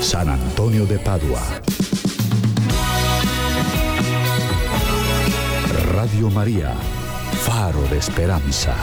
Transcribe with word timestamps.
San 0.00 0.28
Antonio 0.28 0.86
de 0.86 0.98
Padua. 0.98 1.42
Radio 5.92 6.30
María, 6.30 6.74
Faro 7.44 7.82
de 7.82 7.98
Esperanza. 7.98 8.74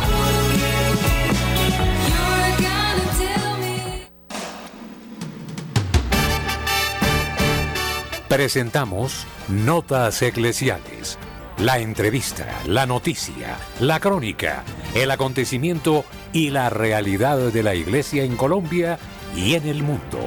Presentamos 8.27 9.27
Notas 9.47 10.21
Eclesiales. 10.21 11.19
La 11.59 11.77
entrevista, 11.79 12.47
la 12.65 12.85
noticia, 12.85 13.57
la 13.79 13.99
crónica, 13.99 14.63
el 14.95 15.11
acontecimiento 15.11 16.03
y 16.33 16.49
la 16.49 16.69
realidad 16.69 17.37
de 17.37 17.63
la 17.63 17.75
Iglesia 17.75 18.23
en 18.23 18.35
Colombia 18.35 18.97
y 19.35 19.53
en 19.53 19.67
el 19.67 19.83
mundo. 19.83 20.19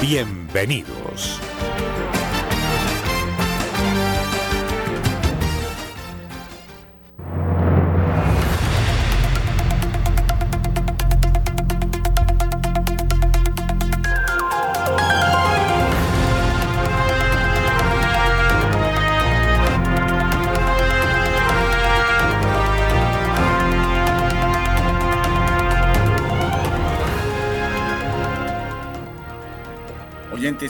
Bienvenidos. 0.00 1.40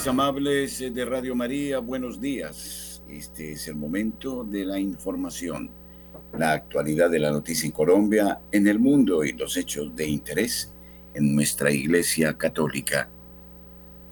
Amables 0.07 0.79
de 0.79 1.05
Radio 1.05 1.35
María, 1.35 1.79
buenos 1.79 2.21
días. 2.21 3.03
Este 3.09 3.53
es 3.53 3.69
el 3.69 3.77
momento 3.77 4.45
de 4.45 4.65
la 4.65 4.79
información, 4.79 5.71
la 6.37 6.53
actualidad 6.53 7.11
de 7.11 7.19
la 7.19 7.31
noticia 7.31 7.67
en 7.67 7.73
Colombia, 7.73 8.41
en 8.53 8.69
el 8.69 8.79
mundo 8.79 9.25
y 9.25 9.33
los 9.33 9.57
hechos 9.57 9.95
de 9.97 10.07
interés 10.07 10.73
en 11.15 11.35
nuestra 11.35 11.71
Iglesia 11.71 12.35
Católica. 12.35 13.09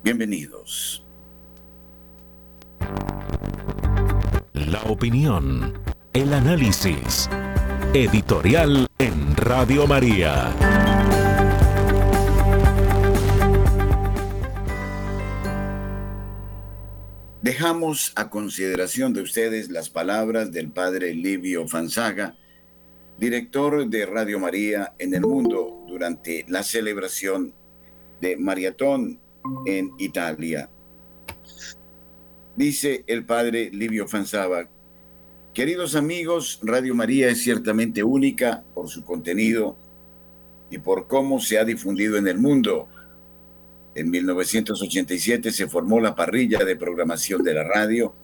Bienvenidos. 0.03 1.05
La 4.53 4.83
opinión, 4.89 5.75
el 6.13 6.33
análisis, 6.33 7.29
editorial 7.93 8.87
en 8.99 9.37
Radio 9.37 9.87
María. 9.87 10.84
Dejamos 17.45 18.15
a 18.17 18.31
consideración 18.31 19.13
de 19.13 19.21
ustedes 19.21 19.69
las 19.69 19.91
palabras 19.91 20.51
del 20.51 20.71
padre 20.71 21.13
Livio 21.13 21.69
Fanzaga, 21.69 22.39
director 23.19 23.87
de 23.87 24.07
Radio 24.07 24.41
María 24.41 24.95
en 24.99 25.13
el 25.13 25.21
mundo 25.21 25.85
durante 25.87 26.47
la 26.49 26.63
celebración 26.63 27.53
de 28.23 28.39
Maratón 28.39 29.21
en 29.67 29.91
Italia. 29.99 30.71
Dice 32.57 33.05
el 33.07 33.27
padre 33.27 33.69
Livio 33.71 34.09
Fanzaga, 34.09 34.71
queridos 35.53 35.97
amigos, 35.97 36.61
Radio 36.63 36.95
María 36.95 37.29
es 37.29 37.43
ciertamente 37.43 38.03
única 38.03 38.65
por 38.73 38.89
su 38.89 39.05
contenido 39.05 39.77
y 40.71 40.79
por 40.79 41.09
cómo 41.09 41.41
se 41.41 41.59
ha 41.59 41.67
difundido 41.67 42.17
en 42.17 42.27
el 42.27 42.39
mundo 42.39 42.89
en 43.95 44.11
1987 44.11 45.53
se 45.53 45.69
formó 45.69 46.01
la 46.01 46.15
parrilla 46.15 46.65
de 46.65 46.77
programación 46.77 47.43
de 47.43 47.55
la 47.55 47.65
radio, 47.65 48.15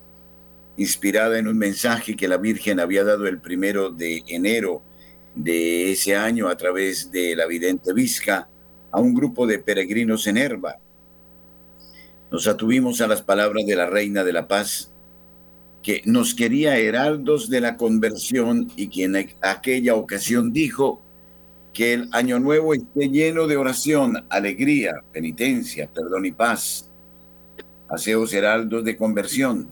inspirada 0.76 1.38
en 1.38 1.46
un 1.46 1.58
mensaje 1.58 2.16
que 2.16 2.28
la 2.28 2.38
Virgen 2.38 2.80
había 2.80 3.04
dado 3.04 3.26
el 3.26 3.40
primero 3.40 3.90
de 3.90 4.22
enero 4.26 4.82
de 5.34 5.92
ese 5.92 6.16
año 6.16 6.48
a 6.48 6.56
través 6.56 7.10
de 7.10 7.36
la 7.36 7.46
vidente 7.46 7.92
Vizca 7.92 8.48
a 8.90 9.00
un 9.00 9.14
grupo 9.14 9.46
de 9.46 9.58
peregrinos 9.58 10.26
en 10.26 10.36
Herba. 10.36 10.78
Nos 12.30 12.46
atuvimos 12.46 13.00
a 13.00 13.06
las 13.06 13.22
palabras 13.22 13.64
de 13.66 13.76
la 13.76 13.86
Reina 13.86 14.24
de 14.24 14.32
la 14.32 14.48
Paz, 14.48 14.92
que 15.82 16.02
nos 16.04 16.34
quería 16.34 16.78
heraldos 16.78 17.48
de 17.48 17.60
la 17.60 17.76
conversión 17.76 18.70
y 18.76 18.88
que 18.88 19.04
en 19.04 19.28
aquella 19.40 19.94
ocasión 19.94 20.52
dijo, 20.52 21.02
que 21.72 21.92
el 21.92 22.08
año 22.12 22.38
nuevo 22.38 22.74
esté 22.74 23.08
lleno 23.08 23.46
de 23.46 23.56
oración, 23.56 24.24
alegría, 24.28 25.02
penitencia, 25.12 25.88
perdón 25.92 26.26
y 26.26 26.32
paz. 26.32 26.90
Aseos 27.88 28.32
heraldos 28.32 28.84
de 28.84 28.96
conversión. 28.96 29.68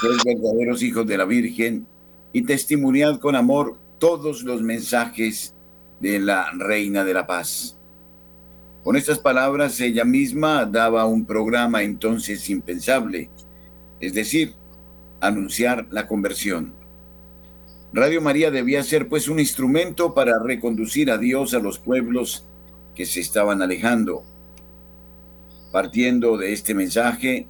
Sois 0.00 0.22
verdaderos 0.24 0.82
hijos 0.82 1.06
de 1.06 1.18
la 1.18 1.24
Virgen 1.24 1.86
y 2.32 2.42
testimoniad 2.42 3.18
con 3.18 3.36
amor 3.36 3.76
todos 3.98 4.42
los 4.42 4.62
mensajes 4.62 5.54
de 6.00 6.18
la 6.18 6.50
Reina 6.56 7.04
de 7.04 7.14
la 7.14 7.26
Paz. 7.26 7.76
Con 8.82 8.96
estas 8.96 9.18
palabras 9.18 9.78
ella 9.80 10.04
misma 10.04 10.64
daba 10.64 11.04
un 11.04 11.26
programa 11.26 11.82
entonces 11.82 12.48
impensable, 12.48 13.28
es 14.00 14.14
decir, 14.14 14.54
anunciar 15.20 15.86
la 15.90 16.06
conversión. 16.06 16.79
Radio 17.92 18.20
María 18.20 18.52
debía 18.52 18.84
ser 18.84 19.08
pues 19.08 19.28
un 19.28 19.40
instrumento 19.40 20.14
para 20.14 20.38
reconducir 20.38 21.10
a 21.10 21.18
Dios 21.18 21.54
a 21.54 21.58
los 21.58 21.80
pueblos 21.80 22.46
que 22.94 23.04
se 23.04 23.18
estaban 23.18 23.62
alejando. 23.62 24.22
Partiendo 25.72 26.36
de 26.36 26.52
este 26.52 26.72
mensaje, 26.72 27.48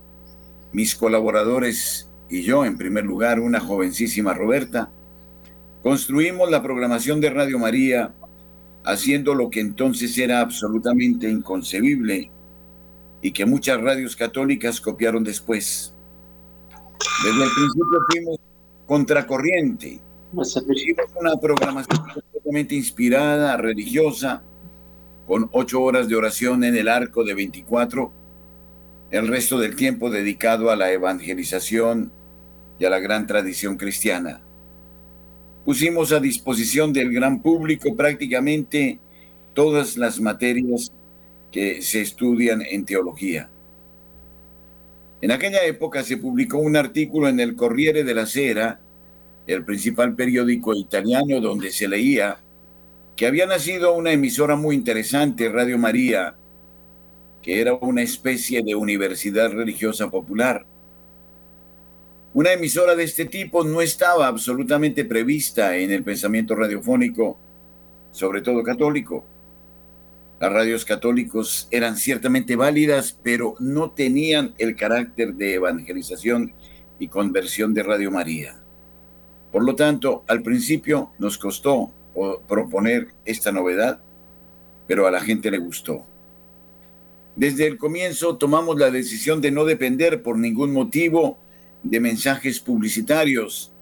mis 0.73 0.97
colaboradores 0.97 2.09
y 2.31 2.43
yo, 2.43 2.65
en 2.65 2.79
primer 2.79 3.05
lugar, 3.05 3.39
una 3.39 3.61
jovencísima 3.61 4.33
Roberta, 4.33 4.91
construimos 5.83 6.51
la 6.51 6.63
programación 6.63 7.21
de 7.21 7.31
Radio 7.31 7.59
María 7.59 8.15
haciendo 8.85 9.35
lo 9.35 9.51
que 9.51 9.61
entonces 9.61 10.17
era 10.17 10.41
absolutamente 10.41 11.29
inconcebible 11.29 12.31
y 13.21 13.33
que 13.33 13.45
muchas 13.45 13.79
radios 13.79 14.17
católicas 14.17 14.81
copiaron 14.81 15.23
después. 15.23 15.95
Desde 17.25 17.45
el 17.45 17.51
principio 17.51 17.99
fuimos 18.09 18.39
contracorriente 18.87 20.01
una 20.33 21.37
programación 21.41 21.99
completamente 21.99 22.75
inspirada, 22.75 23.57
religiosa, 23.57 24.43
con 25.27 25.49
ocho 25.53 25.83
horas 25.83 26.09
de 26.09 26.17
oración 26.17 26.65
en 26.65 26.77
el 26.77 26.89
arco 26.89 27.25
de 27.25 27.35
24, 27.35 28.13
el 29.11 29.29
resto 29.29 29.59
del 29.59 29.77
tiempo 29.77 30.11
dedicado 30.11 30.71
a 30.71 30.77
la 30.77 30.93
evangelización 30.93 32.13
y 32.79 32.85
a 32.85 32.91
la 32.91 33.01
gran 33.01 33.27
tradición 33.27 33.77
cristiana. 33.77 34.41
Pusimos 35.65 36.13
a 36.13 36.21
disposición 36.21 36.93
del 36.93 37.13
gran 37.13 37.43
público 37.43 37.95
prácticamente 37.97 38.99
todas 39.55 39.97
las 39.97 40.21
materias 40.21 40.93
que 41.53 41.83
se 41.83 42.01
estudian 42.01 42.63
en 42.63 42.85
teología. 42.85 43.51
En 45.21 45.33
aquella 45.33 45.65
época 45.65 46.03
se 46.03 46.17
publicó 46.17 46.59
un 46.59 46.77
artículo 46.77 47.29
en 47.29 47.41
el 47.41 47.57
Corriere 47.57 48.05
de 48.05 48.15
la 48.15 48.27
Sera 48.27 48.81
el 49.55 49.65
principal 49.65 50.15
periódico 50.15 50.75
italiano 50.75 51.41
donde 51.41 51.73
se 51.73 51.89
leía 51.89 52.39
que 53.17 53.27
había 53.27 53.47
nacido 53.47 53.95
una 53.95 54.13
emisora 54.13 54.57
muy 54.57 54.75
interesante, 54.77 55.49
Radio 55.49 55.77
María, 55.77 56.37
que 57.43 57.61
era 57.61 57.75
una 57.75 58.03
especie 58.03 58.63
de 58.63 58.75
universidad 58.75 59.51
religiosa 59.51 60.11
popular. 60.11 60.65
Una 62.33 62.53
emisora 62.53 62.95
de 62.95 63.03
este 63.03 63.25
tipo 63.25 63.65
no 63.65 63.81
estaba 63.81 64.29
absolutamente 64.29 65.05
prevista 65.05 65.77
en 65.77 65.91
el 65.91 66.05
pensamiento 66.05 66.55
radiofónico, 66.55 67.37
sobre 68.13 68.41
todo 68.41 68.63
católico. 68.63 69.25
Las 70.41 70.53
radios 70.53 70.85
católicos 70.85 71.69
eran 71.71 71.97
ciertamente 71.97 72.57
válidas, 72.57 73.19
pero 73.23 73.57
no 73.59 73.91
tenían 73.91 74.55
el 74.59 74.77
carácter 74.77 75.35
de 75.35 75.55
evangelización 75.55 76.55
y 76.99 77.09
conversión 77.09 77.75
de 77.75 77.83
Radio 77.83 78.11
María. 78.11 78.61
Por 79.53 79.65
lo 79.65 79.75
tanto, 79.75 80.25
al 80.29 80.43
principio 80.43 81.11
nos 81.19 81.39
costó 81.39 81.91
proponer 82.47 83.09
esta 83.25 83.53
novedad, 83.53 84.01
pero 84.87 85.07
a 85.07 85.11
la 85.11 85.21
gente 85.21 85.51
le 85.51 85.59
gustó. 85.59 86.05
Desde 87.37 87.67
el 87.67 87.79
comienzo 87.79 88.37
tomamos 88.37 88.79
la 88.79 88.91
decisión 88.91 89.41
de 89.41 89.51
no 89.51 89.65
depender 89.65 90.23
por 90.23 90.37
ningún 90.37 90.73
motivo 90.73 91.39
de 91.83 92.01
mensajes 92.01 92.61
publicitarios. 92.61 93.73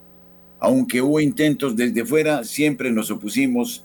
Aunque 0.60 1.02
hubo 1.02 1.20
intentos 1.20 1.76
desde 1.76 2.04
fuera, 2.04 2.44
siempre 2.44 2.90
nos 2.90 3.10
opusimos 3.10 3.84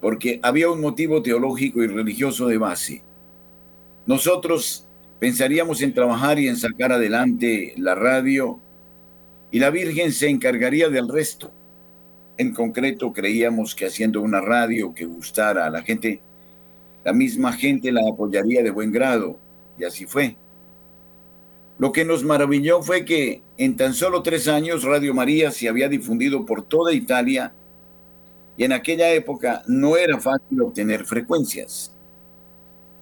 porque 0.00 0.38
había 0.42 0.70
un 0.70 0.80
motivo 0.80 1.22
teológico 1.22 1.82
y 1.82 1.86
religioso 1.86 2.46
de 2.46 2.58
base. 2.58 3.02
Nosotros 4.06 4.86
pensaríamos 5.18 5.82
en 5.82 5.94
trabajar 5.94 6.38
y 6.38 6.48
en 6.48 6.56
sacar 6.56 6.92
adelante 6.92 7.74
la 7.76 7.94
radio 7.94 8.60
y 9.50 9.58
la 9.58 9.70
Virgen 9.70 10.12
se 10.12 10.28
encargaría 10.28 10.88
del 10.88 11.08
resto. 11.08 11.50
En 12.36 12.52
concreto, 12.52 13.12
creíamos 13.12 13.74
que 13.74 13.86
haciendo 13.86 14.20
una 14.20 14.40
radio 14.40 14.94
que 14.94 15.04
gustara 15.04 15.66
a 15.66 15.70
la 15.70 15.82
gente, 15.82 16.20
la 17.04 17.12
misma 17.12 17.52
gente 17.52 17.90
la 17.90 18.02
apoyaría 18.08 18.62
de 18.62 18.70
buen 18.70 18.92
grado, 18.92 19.38
y 19.78 19.84
así 19.84 20.06
fue. 20.06 20.36
Lo 21.78 21.92
que 21.92 22.04
nos 22.04 22.24
maravilló 22.24 22.82
fue 22.82 23.04
que 23.04 23.42
en 23.56 23.76
tan 23.76 23.94
solo 23.94 24.22
tres 24.22 24.48
años 24.48 24.82
Radio 24.82 25.14
María 25.14 25.52
se 25.52 25.68
había 25.68 25.88
difundido 25.88 26.44
por 26.44 26.62
toda 26.62 26.92
Italia 26.92 27.52
y 28.56 28.64
en 28.64 28.72
aquella 28.72 29.12
época 29.12 29.62
no 29.68 29.96
era 29.96 30.18
fácil 30.18 30.60
obtener 30.60 31.04
frecuencias. 31.04 31.94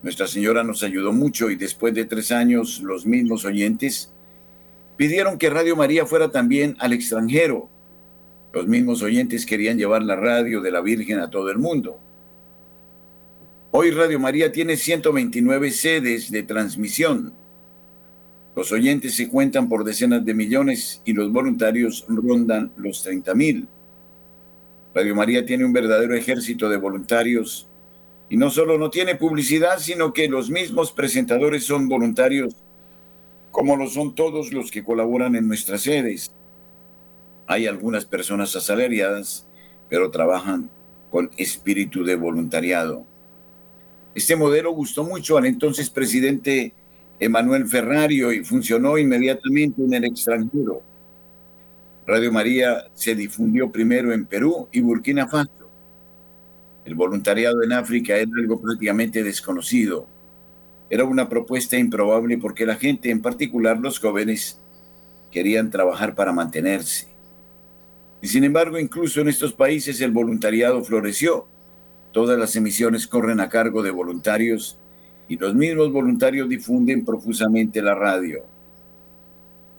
Nuestra 0.03 0.27
Señora 0.27 0.63
nos 0.63 0.83
ayudó 0.83 1.15
mucho 1.15 1.51
y 1.51 1.57
después 1.57 1.95
de 1.95 2.05
tres 2.05 2.31
años 2.31 2.81
los 2.83 3.07
mismos 3.07 3.47
oyentes 3.47 4.13
pidieron 4.97 5.39
que 5.39 5.51
Radio 5.51 5.77
María 5.77 6.07
fuera 6.07 6.31
también 6.31 6.77
al 6.79 6.93
extranjero. 6.93 7.69
Los 8.53 8.67
mismos 8.67 9.03
oyentes 9.03 9.47
querían 9.47 9.79
llevar 9.79 10.03
la 10.03 10.17
radio 10.17 10.61
de 10.61 10.71
la 10.71 10.81
Virgen 10.81 11.21
a 11.21 11.31
todo 11.31 11.51
el 11.51 11.59
mundo. 11.59 11.99
Hoy 13.71 13.91
Radio 13.91 14.19
María 14.19 14.51
tiene 14.53 14.77
129 14.77 15.71
sedes 15.71 16.31
de 16.31 16.43
transmisión 16.43 17.33
los 18.57 18.73
oyentes 18.73 19.15
se 19.15 19.29
cuentan 19.29 19.69
por 19.69 19.85
decenas 19.85 20.25
de 20.25 20.33
millones 20.33 21.03
y 21.05 21.13
los 21.13 21.31
voluntarios 21.31 22.07
rondan 22.09 22.73
los 22.79 23.03
30 23.03 23.35
mil. 23.35 23.69
Radio 24.95 25.15
María 25.15 25.45
tiene 25.45 25.67
un 25.67 25.75
verdadero 25.75 26.15
ejército 26.15 26.71
de 26.71 26.79
voluntarios 26.79 27.69
y 28.31 28.39
no 28.39 28.49
solo 28.49 28.79
no 28.79 28.89
tiene 28.89 29.15
publicidad, 29.15 29.79
sino 29.79 30.15
que 30.15 30.27
los 30.29 30.49
mismos 30.49 30.91
presentadores 30.91 31.65
son 31.65 31.87
voluntarios, 31.87 32.57
como 33.57 33.75
lo 33.75 33.89
son 33.89 34.15
todos 34.15 34.53
los 34.53 34.71
que 34.71 34.85
colaboran 34.85 35.35
en 35.35 35.49
nuestras 35.49 35.81
sedes. 35.81 36.31
Hay 37.47 37.67
algunas 37.67 38.05
personas 38.05 38.55
asalariadas, 38.55 39.47
pero 39.89 40.11
trabajan 40.11 40.69
con 41.11 41.31
espíritu 41.39 42.05
de 42.05 42.17
voluntariado. 42.17 43.07
Este 44.15 44.37
modelo 44.37 44.73
gustó 44.73 45.05
mucho 45.05 45.39
al 45.39 45.47
entonces 45.47 45.89
presidente 45.89 46.75
Emanuel 47.19 47.67
Ferrario 47.67 48.31
y 48.31 48.45
funcionó 48.45 48.99
inmediatamente 48.99 49.83
en 49.83 49.95
el 49.95 50.05
extranjero. 50.05 50.83
Radio 52.07 52.31
María 52.31 52.89
se 52.93 53.15
difundió 53.15 53.73
primero 53.73 54.13
en 54.13 54.27
Perú 54.27 54.69
y 54.71 54.83
Burkina 54.83 55.29
Faso. 55.29 55.71
El 56.85 56.95
voluntariado 56.95 57.63
en 57.63 57.73
África 57.73 58.17
era 58.17 58.31
algo 58.37 58.61
prácticamente 58.61 59.23
desconocido. 59.23 60.07
Era 60.89 61.05
una 61.05 61.29
propuesta 61.29 61.77
improbable 61.77 62.39
porque 62.39 62.67
la 62.67 62.77
gente, 62.77 63.11
en 63.11 63.21
particular 63.21 63.79
los 63.79 63.99
jóvenes, 63.99 64.61
querían 65.31 65.71
trabajar 65.71 66.15
para 66.15 66.33
mantenerse. 66.33 67.09
Y 68.23 68.29
sin 68.29 68.45
embargo, 68.45 68.79
incluso 68.79 69.21
en 69.21 69.29
estos 69.29 69.53
países 69.53 70.01
el 70.01 70.13
voluntariado 70.13 70.83
floreció. 70.85 71.47
Todas 72.13 72.39
las 72.39 72.57
emisiones 72.57 73.07
corren 73.07 73.41
a 73.41 73.49
cargo 73.49 73.83
de 73.83 73.91
voluntarios 73.91 74.79
y 75.29 75.37
los 75.37 75.55
mismos 75.55 75.93
voluntarios 75.93 76.49
difunden 76.49 77.05
profusamente 77.05 77.83
la 77.83 77.95
radio. 77.95 78.45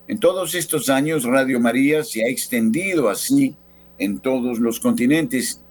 En 0.07 0.19
todos 0.19 0.56
estos 0.56 0.89
años, 0.89 1.24
Radio 1.24 1.60
María 1.60 2.03
se 2.03 2.24
ha 2.24 2.27
extendido 2.27 3.10
así 3.10 3.56
en 3.98 4.19
todos 4.19 4.60
los 4.60 4.80
continentes, 4.80 5.62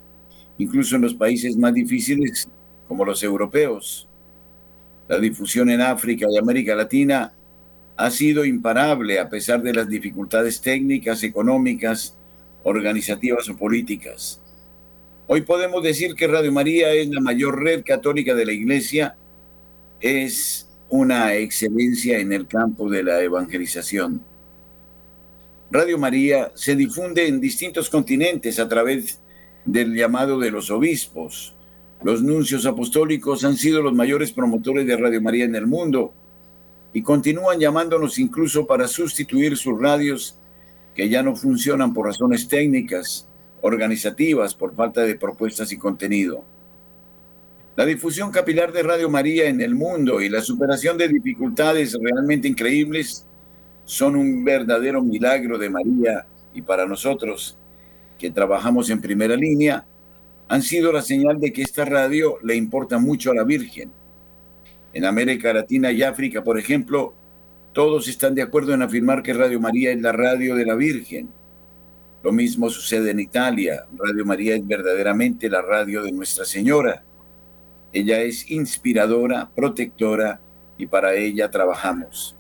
incluso 0.59 0.97
en 0.97 1.03
los 1.03 1.15
países 1.15 1.57
más 1.57 1.73
difíciles 1.73 2.49
como 2.89 3.05
los 3.05 3.23
europeos. 3.23 4.09
La 5.09 5.19
difusión 5.19 5.71
en 5.71 5.81
África 5.81 6.27
y 6.31 6.39
América 6.39 6.75
Latina 6.75 7.33
ha 7.97 8.11
sido 8.11 8.45
imparable 8.45 9.19
a 9.19 9.29
pesar 9.29 9.63
de 9.63 9.73
las 9.73 9.89
dificultades 9.89 10.61
técnicas, 10.61 11.23
económicas, 11.23 12.17
organizativas 12.65 13.49
o 13.49 13.57
políticas. 13.57 14.41
Hoy 15.29 15.43
podemos 15.43 15.83
decir 15.83 16.15
que 16.15 16.27
Radio 16.27 16.53
María 16.53 16.93
es 16.93 17.09
la 17.09 17.21
mayor 17.21 17.63
red 17.63 17.83
católica 17.85 18.35
de 18.35 18.47
la 18.47 18.53
Iglesia 18.53 19.17
es 20.01 20.69
una 20.89 21.35
excelencia 21.35 22.19
en 22.19 22.33
el 22.33 22.47
campo 22.47 22.89
de 22.89 23.03
la 23.03 23.21
evangelización. 23.21 24.23
Radio 25.71 25.99
María 25.99 26.53
se 26.55 26.77
difunde 26.77 27.27
en 27.27 27.41
distintos 27.41 27.91
continentes 27.91 28.61
a 28.61 28.69
través 28.69 29.21
del 29.65 29.95
llamado 29.95 30.39
de 30.39 30.53
los 30.53 30.71
obispos. 30.71 31.56
Los 32.03 32.23
nuncios 32.23 32.67
apostólicos 32.67 33.45
han 33.45 33.57
sido 33.57 33.83
los 33.83 33.95
mayores 33.95 34.33
promotores 34.33 34.87
de 34.87 34.97
Radio 34.97 35.21
María 35.21 35.45
en 35.45 35.55
el 35.55 35.67
mundo 35.67 36.13
y 36.93 37.03
continúan 37.03 37.59
llamándonos 37.59 38.19
incluso 38.19 38.67
para 38.67 38.87
sustituir 38.87 39.57
sus 39.57 39.81
radios 39.81 40.39
que 40.95 41.09
ya 41.09 41.23
no 41.23 41.37
funcionan 41.37 41.93
por 41.93 42.07
razones 42.07 42.49
técnicas, 42.49 43.29
organizativas, 43.61 44.55
por 44.55 44.75
falta 44.75 45.03
de 45.03 45.15
propuestas 45.15 45.73
y 45.73 45.79
contenido. 45.79 46.45
La 47.77 47.85
difusión 47.85 48.31
capilar 48.31 48.73
de 48.73 48.83
Radio 48.83 49.11
María 49.11 49.49
en 49.49 49.61
el 49.61 49.75
mundo 49.75 50.23
y 50.23 50.31
la 50.31 50.41
superación 50.41 50.97
de 50.97 51.09
dificultades 51.09 51.97
realmente 52.01 52.49
increíbles 52.49 53.27
son 53.85 54.17
un 54.17 54.45
verdadero 54.45 55.03
milagro 55.03 55.59
de 55.59 55.71
María 55.71 56.27
y 56.55 56.63
para 56.63 56.87
nosotros 56.87 57.59
que 58.19 58.31
trabajamos 58.31 58.89
en 58.89 59.03
primera 59.03 59.37
línea 59.37 59.85
han 60.49 60.63
sido 60.63 60.93
la 60.93 61.03
señal 61.03 61.41
de 61.41 61.53
que 61.53 61.63
esta 61.63 61.85
radio 61.85 62.39
le 62.43 62.55
importa 62.55 62.99
mucho 62.99 63.31
a 63.31 63.35
la 63.35 63.45
Virgen. 63.45 63.91
En 64.93 65.05
América 65.05 65.53
Latina 65.53 65.91
y 65.91 66.03
África, 66.03 66.43
por 66.45 66.59
ejemplo, 66.59 67.15
todos 67.73 68.09
están 68.09 68.35
de 68.35 68.43
acuerdo 68.43 68.73
en 68.73 68.83
afirmar 68.83 69.23
que 69.23 69.35
Radio 69.35 69.61
María 69.61 69.93
es 69.93 70.01
la 70.01 70.13
radio 70.13 70.55
de 70.55 70.65
la 70.65 70.75
Virgen. 70.75 71.29
Lo 72.23 72.33
mismo 72.33 72.71
sucede 72.71 73.11
en 73.11 73.21
Italia. 73.21 73.85
Radio 73.97 74.25
María 74.25 74.57
es 74.57 74.67
verdaderamente 74.67 75.51
la 75.51 75.63
radio 75.63 76.03
de 76.03 76.13
Nuestra 76.13 76.45
Señora. 76.45 77.03
Ella 77.93 78.21
es 78.21 78.51
inspiradora, 78.51 79.51
protectora 79.55 80.41
y 80.79 80.87
para 80.87 81.15
ella 81.15 81.51
trabajamos. 81.51 82.37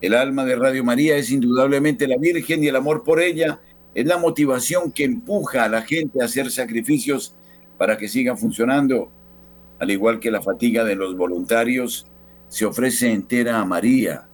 El 0.00 0.14
alma 0.14 0.44
de 0.44 0.56
Radio 0.56 0.84
María 0.84 1.16
es 1.16 1.30
indudablemente 1.30 2.06
la 2.06 2.16
Virgen 2.16 2.62
y 2.62 2.68
el 2.68 2.76
amor 2.76 3.04
por 3.04 3.20
ella 3.20 3.60
es 3.98 4.06
la 4.06 4.16
motivación 4.16 4.92
que 4.92 5.02
empuja 5.02 5.64
a 5.64 5.68
la 5.68 5.82
gente 5.82 6.22
a 6.22 6.26
hacer 6.26 6.52
sacrificios 6.52 7.34
para 7.76 7.96
que 7.98 8.06
siga 8.06 8.36
funcionando, 8.36 9.10
al 9.80 9.90
igual 9.90 10.20
que 10.20 10.30
la 10.30 10.40
fatiga 10.40 10.84
de 10.84 10.94
los 10.94 11.16
voluntarios 11.16 12.06
se 12.46 12.64
ofrece 12.64 13.10
entera 13.10 13.58
a 13.58 13.64
María. 13.64 14.28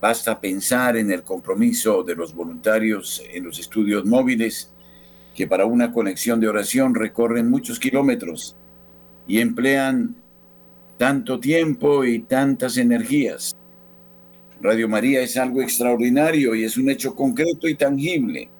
Basta 0.00 0.40
pensar 0.40 0.96
en 0.96 1.10
el 1.10 1.24
compromiso 1.24 2.04
de 2.04 2.14
los 2.14 2.32
voluntarios 2.32 3.20
en 3.32 3.42
los 3.42 3.58
estudios 3.58 4.04
móviles, 4.04 4.72
que 5.34 5.48
para 5.48 5.66
una 5.66 5.90
conexión 5.90 6.38
de 6.38 6.46
oración 6.46 6.94
recorren 6.94 7.50
muchos 7.50 7.80
kilómetros 7.80 8.56
y 9.26 9.40
emplean 9.40 10.14
tanto 10.96 11.40
tiempo 11.40 12.04
y 12.04 12.20
tantas 12.20 12.76
energías. 12.76 13.56
Radio 14.60 14.88
María 14.88 15.22
es 15.22 15.36
algo 15.36 15.60
extraordinario 15.60 16.54
y 16.54 16.62
es 16.62 16.76
un 16.76 16.88
hecho 16.88 17.16
concreto 17.16 17.66
y 17.66 17.74
tangible. 17.74 18.51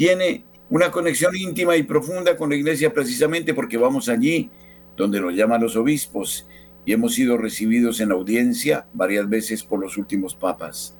Tiene 0.00 0.44
una 0.70 0.90
conexión 0.90 1.36
íntima 1.36 1.76
y 1.76 1.82
profunda 1.82 2.34
con 2.34 2.48
la 2.48 2.56
iglesia 2.56 2.90
precisamente 2.90 3.52
porque 3.52 3.76
vamos 3.76 4.08
allí 4.08 4.48
donde 4.96 5.20
nos 5.20 5.34
llaman 5.34 5.60
los 5.60 5.76
obispos 5.76 6.46
y 6.86 6.94
hemos 6.94 7.12
sido 7.12 7.36
recibidos 7.36 8.00
en 8.00 8.10
audiencia 8.10 8.86
varias 8.94 9.28
veces 9.28 9.62
por 9.62 9.78
los 9.78 9.98
últimos 9.98 10.34
papas. 10.34 10.96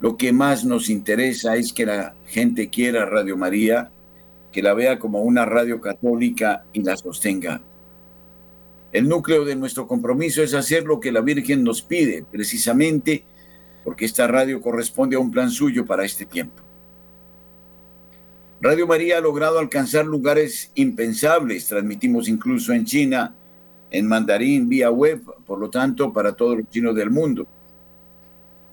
Lo 0.00 0.16
que 0.16 0.32
más 0.32 0.64
nos 0.64 0.88
interesa 0.88 1.56
es 1.56 1.72
que 1.72 1.84
la 1.84 2.14
gente 2.28 2.70
quiera 2.70 3.06
Radio 3.06 3.36
María 3.36 3.90
que 4.52 4.62
la 4.62 4.72
vea 4.72 5.00
como 5.00 5.22
una 5.22 5.44
radio 5.44 5.80
católica 5.80 6.66
y 6.72 6.80
la 6.80 6.96
sostenga. 6.96 7.60
El 8.92 9.08
núcleo 9.08 9.44
de 9.44 9.56
nuestro 9.56 9.88
compromiso 9.88 10.44
es 10.44 10.54
hacer 10.54 10.84
lo 10.84 11.00
que 11.00 11.10
la 11.10 11.22
Virgen 11.22 11.64
nos 11.64 11.82
pide, 11.82 12.24
precisamente 12.30 13.24
porque 13.82 14.04
esta 14.04 14.28
radio 14.28 14.60
corresponde 14.60 15.16
a 15.16 15.18
un 15.18 15.32
plan 15.32 15.50
suyo 15.50 15.84
para 15.84 16.04
este 16.04 16.24
tiempo. 16.24 16.62
Radio 18.60 18.86
María 18.86 19.18
ha 19.18 19.20
logrado 19.20 19.58
alcanzar 19.58 20.06
lugares 20.06 20.70
impensables, 20.74 21.68
transmitimos 21.68 22.28
incluso 22.28 22.72
en 22.72 22.84
China, 22.84 23.34
en 23.90 24.06
mandarín, 24.06 24.68
vía 24.68 24.90
web, 24.90 25.22
por 25.44 25.58
lo 25.58 25.68
tanto, 25.70 26.12
para 26.12 26.32
todos 26.32 26.58
los 26.58 26.70
chinos 26.70 26.94
del 26.94 27.10
mundo. 27.10 27.46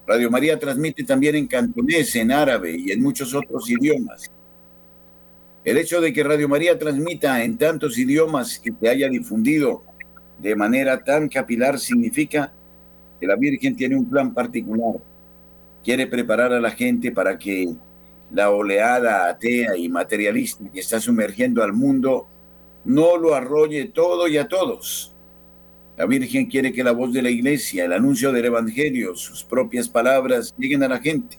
Radio 0.08 0.30
María 0.32 0.58
transmite 0.58 1.04
también 1.04 1.36
en 1.36 1.48
cantonés, 1.48 2.16
en 2.16 2.32
árabe 2.32 2.76
y 2.78 2.92
en 2.92 3.02
muchos 3.02 3.34
otros 3.34 3.70
idiomas. 3.70 4.32
El 5.64 5.78
hecho 5.78 6.02
de 6.02 6.12
que 6.12 6.24
Radio 6.24 6.50
María 6.50 6.78
transmita 6.78 7.44
en 7.44 7.58
tantos 7.58 7.98
idiomas 7.98 8.62
y 8.66 8.72
se 8.72 8.90
haya 8.90 9.10
difundido 9.10 9.84
de 10.40 10.56
manera 10.56 11.04
tan 11.04 11.30
capilar 11.30 11.78
significa 11.78 12.52
que 13.20 13.28
la 13.28 13.36
Virgen 13.36 13.76
tiene 13.76 13.96
un 13.96 14.10
plan 14.10 14.34
particular. 14.34 14.96
Quiere 15.84 16.08
preparar 16.08 16.52
a 16.52 16.60
la 16.60 16.72
gente 16.72 17.12
para 17.12 17.38
que 17.38 17.70
la 18.34 18.50
oleada 18.50 19.30
atea 19.30 19.76
y 19.76 19.90
materialista 19.90 20.64
que 20.72 20.80
está 20.80 21.00
sumergiendo 21.00 21.64
al 21.64 21.74
mundo 21.74 22.28
no 22.86 23.18
lo 23.18 23.36
arrolle 23.36 23.86
todo 23.86 24.28
y 24.28 24.38
a 24.38 24.48
todos. 24.48 25.14
La 25.98 26.06
Virgen 26.06 26.48
quiere 26.48 26.72
que 26.72 26.84
la 26.84 26.94
voz 26.94 27.14
de 27.14 27.22
la 27.22 27.30
iglesia, 27.30 27.86
el 27.86 27.94
anuncio 27.94 28.32
del 28.32 28.46
Evangelio, 28.46 29.16
sus 29.16 29.44
propias 29.44 29.88
palabras 29.88 30.56
lleguen 30.58 30.84
a 30.84 30.88
la 30.88 31.00
gente. 31.00 31.38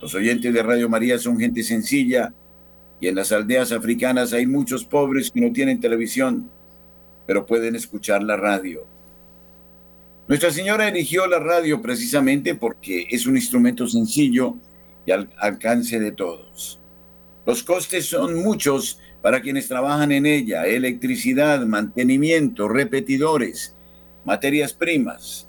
Los 0.00 0.14
oyentes 0.14 0.52
de 0.52 0.62
Radio 0.62 0.88
María 0.88 1.18
son 1.18 1.38
gente 1.38 1.62
sencilla, 1.62 2.32
y 3.00 3.08
en 3.08 3.16
las 3.16 3.32
aldeas 3.32 3.72
africanas 3.72 4.32
hay 4.32 4.46
muchos 4.46 4.84
pobres 4.84 5.30
que 5.30 5.40
no 5.40 5.52
tienen 5.52 5.80
televisión, 5.80 6.48
pero 7.26 7.46
pueden 7.46 7.74
escuchar 7.74 8.22
la 8.22 8.36
radio. 8.36 8.86
Nuestra 10.28 10.52
Señora 10.52 10.88
eligió 10.88 11.26
la 11.26 11.40
radio 11.40 11.82
precisamente 11.82 12.54
porque 12.54 13.06
es 13.10 13.26
un 13.26 13.36
instrumento 13.36 13.88
sencillo 13.88 14.56
y 15.06 15.10
al 15.10 15.28
alcance 15.38 15.98
de 15.98 16.12
todos. 16.12 16.78
Los 17.44 17.62
costes 17.62 18.06
son 18.06 18.36
muchos 18.36 19.00
para 19.20 19.40
quienes 19.40 19.68
trabajan 19.68 20.12
en 20.12 20.26
ella, 20.26 20.66
electricidad, 20.66 21.64
mantenimiento, 21.66 22.68
repetidores, 22.68 23.74
materias 24.24 24.72
primas. 24.72 25.48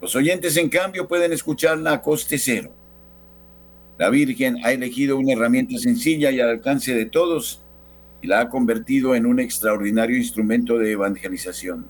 Los 0.00 0.16
oyentes, 0.16 0.56
en 0.56 0.68
cambio, 0.68 1.06
pueden 1.06 1.32
escucharla 1.32 1.92
a 1.92 2.02
coste 2.02 2.38
cero. 2.38 2.72
La 3.98 4.08
Virgen 4.08 4.64
ha 4.64 4.72
elegido 4.72 5.18
una 5.18 5.34
herramienta 5.34 5.78
sencilla 5.78 6.30
y 6.30 6.40
al 6.40 6.48
alcance 6.48 6.94
de 6.94 7.04
todos 7.04 7.60
y 8.22 8.26
la 8.26 8.40
ha 8.40 8.48
convertido 8.48 9.14
en 9.14 9.26
un 9.26 9.40
extraordinario 9.40 10.16
instrumento 10.16 10.78
de 10.78 10.92
evangelización. 10.92 11.86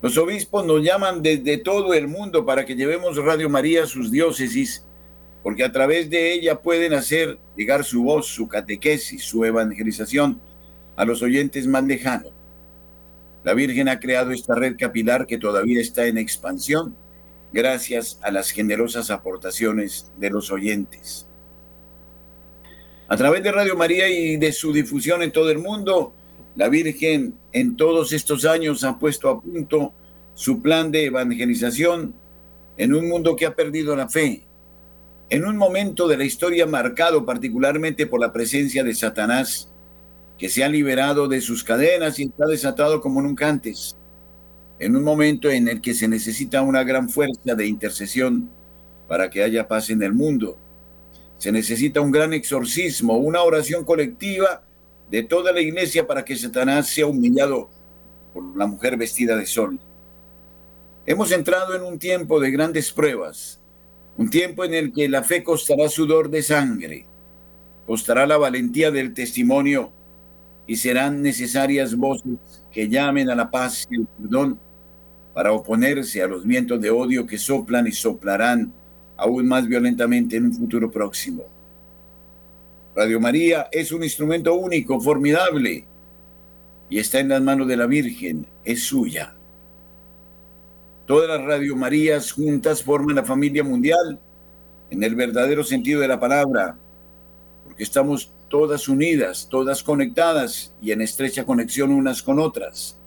Los 0.00 0.16
obispos 0.16 0.64
nos 0.64 0.82
llaman 0.82 1.22
desde 1.22 1.58
todo 1.58 1.92
el 1.94 2.06
mundo 2.06 2.44
para 2.44 2.64
que 2.64 2.76
llevemos 2.76 3.16
Radio 3.16 3.48
María 3.48 3.84
a 3.84 3.86
sus 3.86 4.10
diócesis, 4.10 4.84
porque 5.48 5.64
a 5.64 5.72
través 5.72 6.10
de 6.10 6.34
ella 6.34 6.60
pueden 6.60 6.92
hacer 6.92 7.38
llegar 7.56 7.82
su 7.82 8.02
voz, 8.02 8.26
su 8.26 8.48
catequesis, 8.48 9.24
su 9.24 9.46
evangelización 9.46 10.38
a 10.94 11.06
los 11.06 11.22
oyentes 11.22 11.66
más 11.66 11.84
lejanos. 11.84 12.32
La 13.44 13.54
Virgen 13.54 13.88
ha 13.88 13.98
creado 13.98 14.32
esta 14.32 14.54
red 14.54 14.76
capilar 14.78 15.26
que 15.26 15.38
todavía 15.38 15.80
está 15.80 16.06
en 16.06 16.18
expansión 16.18 16.94
gracias 17.50 18.20
a 18.22 18.30
las 18.30 18.50
generosas 18.50 19.10
aportaciones 19.10 20.12
de 20.18 20.28
los 20.28 20.52
oyentes. 20.52 21.26
A 23.08 23.16
través 23.16 23.42
de 23.42 23.50
Radio 23.50 23.74
María 23.74 24.06
y 24.10 24.36
de 24.36 24.52
su 24.52 24.70
difusión 24.74 25.22
en 25.22 25.32
todo 25.32 25.50
el 25.50 25.60
mundo, 25.60 26.12
la 26.56 26.68
Virgen 26.68 27.32
en 27.54 27.74
todos 27.74 28.12
estos 28.12 28.44
años 28.44 28.84
ha 28.84 28.98
puesto 28.98 29.30
a 29.30 29.40
punto 29.40 29.94
su 30.34 30.60
plan 30.60 30.90
de 30.90 31.06
evangelización 31.06 32.14
en 32.76 32.92
un 32.92 33.08
mundo 33.08 33.34
que 33.34 33.46
ha 33.46 33.54
perdido 33.54 33.96
la 33.96 34.10
fe, 34.10 34.44
en 35.30 35.44
un 35.44 35.56
momento 35.56 36.08
de 36.08 36.16
la 36.16 36.24
historia 36.24 36.66
marcado 36.66 37.24
particularmente 37.24 38.06
por 38.06 38.20
la 38.20 38.32
presencia 38.32 38.82
de 38.84 38.94
Satanás, 38.94 39.70
que 40.38 40.48
se 40.48 40.64
ha 40.64 40.68
liberado 40.68 41.28
de 41.28 41.40
sus 41.40 41.64
cadenas 41.64 42.18
y 42.18 42.24
está 42.24 42.46
desatado 42.46 43.00
como 43.00 43.20
nunca 43.20 43.48
antes, 43.48 43.96
en 44.78 44.96
un 44.96 45.04
momento 45.04 45.50
en 45.50 45.68
el 45.68 45.80
que 45.80 45.94
se 45.94 46.08
necesita 46.08 46.62
una 46.62 46.84
gran 46.84 47.08
fuerza 47.08 47.54
de 47.54 47.66
intercesión 47.66 48.48
para 49.08 49.28
que 49.28 49.42
haya 49.42 49.66
paz 49.66 49.90
en 49.90 50.02
el 50.02 50.12
mundo 50.12 50.58
se 51.38 51.52
necesita 51.52 52.00
un 52.00 52.10
gran 52.10 52.32
exorcismo, 52.34 53.16
una 53.16 53.42
oración 53.42 53.84
colectiva 53.84 54.62
de 55.08 55.22
toda 55.22 55.52
la 55.52 55.60
iglesia 55.60 56.06
para 56.06 56.24
que 56.24 56.36
Satanás 56.36 56.88
sea 56.88 57.06
humillado 57.06 57.70
por 58.34 58.56
la 58.56 58.66
mujer 58.66 58.96
vestida 58.96 59.36
de 59.36 59.46
sol. 59.46 59.78
Hemos 61.06 61.30
entrado 61.30 61.74
en 61.74 61.82
un 61.82 61.98
tiempo 61.98 62.40
de 62.40 62.50
grandes 62.50 62.92
pruebas, 62.92 63.60
un 64.18 64.28
tiempo 64.28 64.64
en 64.64 64.74
el 64.74 64.92
que 64.92 65.08
la 65.08 65.22
fe 65.22 65.44
costará 65.44 65.88
sudor 65.88 66.28
de 66.28 66.42
sangre, 66.42 67.06
costará 67.86 68.26
la 68.26 68.36
valentía 68.36 68.90
del 68.90 69.14
testimonio 69.14 69.92
y 70.66 70.76
serán 70.76 71.22
necesarias 71.22 71.94
voces 71.94 72.36
que 72.72 72.88
llamen 72.88 73.30
a 73.30 73.36
la 73.36 73.50
paz 73.50 73.86
y 73.88 73.94
el 73.94 74.06
perdón 74.06 74.58
para 75.32 75.52
oponerse 75.52 76.20
a 76.20 76.26
los 76.26 76.44
vientos 76.44 76.80
de 76.80 76.90
odio 76.90 77.26
que 77.26 77.38
soplan 77.38 77.86
y 77.86 77.92
soplarán 77.92 78.72
aún 79.16 79.46
más 79.46 79.68
violentamente 79.68 80.36
en 80.36 80.46
un 80.46 80.52
futuro 80.52 80.90
próximo. 80.90 81.44
Radio 82.96 83.20
María 83.20 83.68
es 83.70 83.92
un 83.92 84.02
instrumento 84.02 84.54
único, 84.54 85.00
formidable, 85.00 85.86
y 86.90 86.98
está 86.98 87.20
en 87.20 87.28
las 87.28 87.40
manos 87.40 87.68
de 87.68 87.76
la 87.76 87.86
Virgen, 87.86 88.46
es 88.64 88.82
suya. 88.82 89.37
Todas 91.08 91.26
las 91.26 91.42
Radio 91.42 91.74
Marías 91.74 92.32
juntas 92.32 92.82
forman 92.82 93.16
la 93.16 93.24
familia 93.24 93.64
mundial 93.64 94.20
en 94.90 95.02
el 95.02 95.14
verdadero 95.14 95.64
sentido 95.64 96.02
de 96.02 96.08
la 96.08 96.20
palabra, 96.20 96.76
porque 97.64 97.82
estamos 97.82 98.30
todas 98.50 98.88
unidas, 98.88 99.48
todas 99.50 99.82
conectadas 99.82 100.74
y 100.82 100.92
en 100.92 101.00
estrecha 101.00 101.46
conexión 101.46 101.92
unas 101.92 102.22
con 102.22 102.38
otras. 102.38 102.98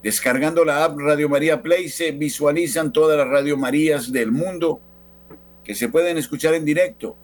Descargando 0.00 0.64
la 0.64 0.84
app 0.84 0.96
Radio 0.96 1.28
María 1.28 1.60
Play 1.60 1.88
se 1.88 2.12
visualizan 2.12 2.92
todas 2.92 3.18
las 3.18 3.26
Radio 3.26 3.56
Marías 3.56 4.12
del 4.12 4.30
mundo 4.30 4.80
que 5.64 5.74
se 5.74 5.88
pueden 5.88 6.18
escuchar 6.18 6.54
en 6.54 6.64
directo. 6.64 7.16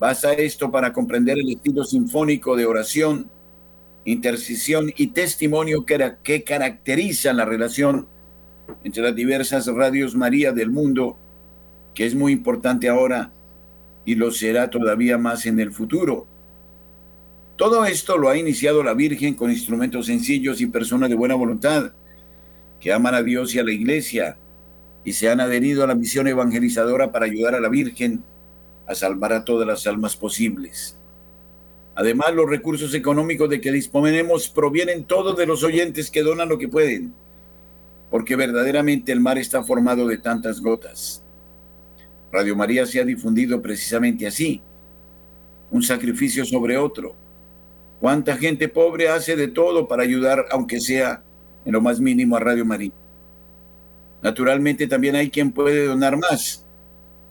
Basta 0.00 0.32
esto 0.32 0.70
para 0.70 0.94
comprender 0.94 1.38
el 1.38 1.50
estilo 1.50 1.84
sinfónico 1.84 2.56
de 2.56 2.64
oración, 2.64 3.28
intercesión 4.06 4.90
y 4.96 5.08
testimonio 5.08 5.84
que, 5.84 6.14
que 6.22 6.42
caracteriza 6.42 7.34
la 7.34 7.44
relación 7.44 8.08
entre 8.84 9.02
las 9.02 9.14
diversas 9.14 9.66
radios 9.66 10.14
María 10.14 10.52
del 10.52 10.70
mundo, 10.70 11.16
que 11.94 12.06
es 12.06 12.14
muy 12.14 12.32
importante 12.32 12.88
ahora 12.88 13.30
y 14.04 14.14
lo 14.14 14.30
será 14.30 14.70
todavía 14.70 15.18
más 15.18 15.46
en 15.46 15.60
el 15.60 15.72
futuro. 15.72 16.26
Todo 17.56 17.84
esto 17.84 18.18
lo 18.18 18.28
ha 18.28 18.36
iniciado 18.36 18.82
la 18.82 18.94
Virgen 18.94 19.34
con 19.34 19.50
instrumentos 19.50 20.06
sencillos 20.06 20.60
y 20.60 20.66
personas 20.66 21.08
de 21.10 21.14
buena 21.14 21.34
voluntad, 21.34 21.92
que 22.80 22.92
aman 22.92 23.14
a 23.14 23.22
Dios 23.22 23.54
y 23.54 23.60
a 23.60 23.64
la 23.64 23.72
Iglesia, 23.72 24.36
y 25.04 25.12
se 25.12 25.28
han 25.28 25.40
adherido 25.40 25.84
a 25.84 25.86
la 25.86 25.94
misión 25.94 26.26
evangelizadora 26.26 27.12
para 27.12 27.26
ayudar 27.26 27.54
a 27.54 27.60
la 27.60 27.68
Virgen 27.68 28.24
a 28.86 28.94
salvar 28.94 29.32
a 29.32 29.44
todas 29.44 29.66
las 29.66 29.86
almas 29.86 30.16
posibles. 30.16 30.98
Además, 31.94 32.34
los 32.34 32.48
recursos 32.48 32.94
económicos 32.94 33.50
de 33.50 33.60
que 33.60 33.70
disponemos 33.70 34.48
provienen 34.48 35.04
todos 35.04 35.36
de 35.36 35.46
los 35.46 35.62
oyentes 35.62 36.10
que 36.10 36.22
donan 36.22 36.48
lo 36.48 36.58
que 36.58 36.68
pueden, 36.68 37.14
porque 38.12 38.36
verdaderamente 38.36 39.10
el 39.10 39.20
mar 39.20 39.38
está 39.38 39.64
formado 39.64 40.06
de 40.06 40.18
tantas 40.18 40.60
gotas. 40.60 41.24
Radio 42.30 42.54
María 42.54 42.84
se 42.84 43.00
ha 43.00 43.06
difundido 43.06 43.62
precisamente 43.62 44.26
así, 44.26 44.60
un 45.70 45.82
sacrificio 45.82 46.44
sobre 46.44 46.76
otro. 46.76 47.14
¿Cuánta 48.02 48.36
gente 48.36 48.68
pobre 48.68 49.08
hace 49.08 49.34
de 49.34 49.48
todo 49.48 49.88
para 49.88 50.02
ayudar, 50.02 50.44
aunque 50.50 50.78
sea 50.78 51.22
en 51.64 51.72
lo 51.72 51.80
más 51.80 52.00
mínimo, 52.00 52.36
a 52.36 52.40
Radio 52.40 52.66
María? 52.66 52.92
Naturalmente 54.22 54.86
también 54.86 55.16
hay 55.16 55.30
quien 55.30 55.50
puede 55.50 55.86
donar 55.86 56.18
más, 56.18 56.66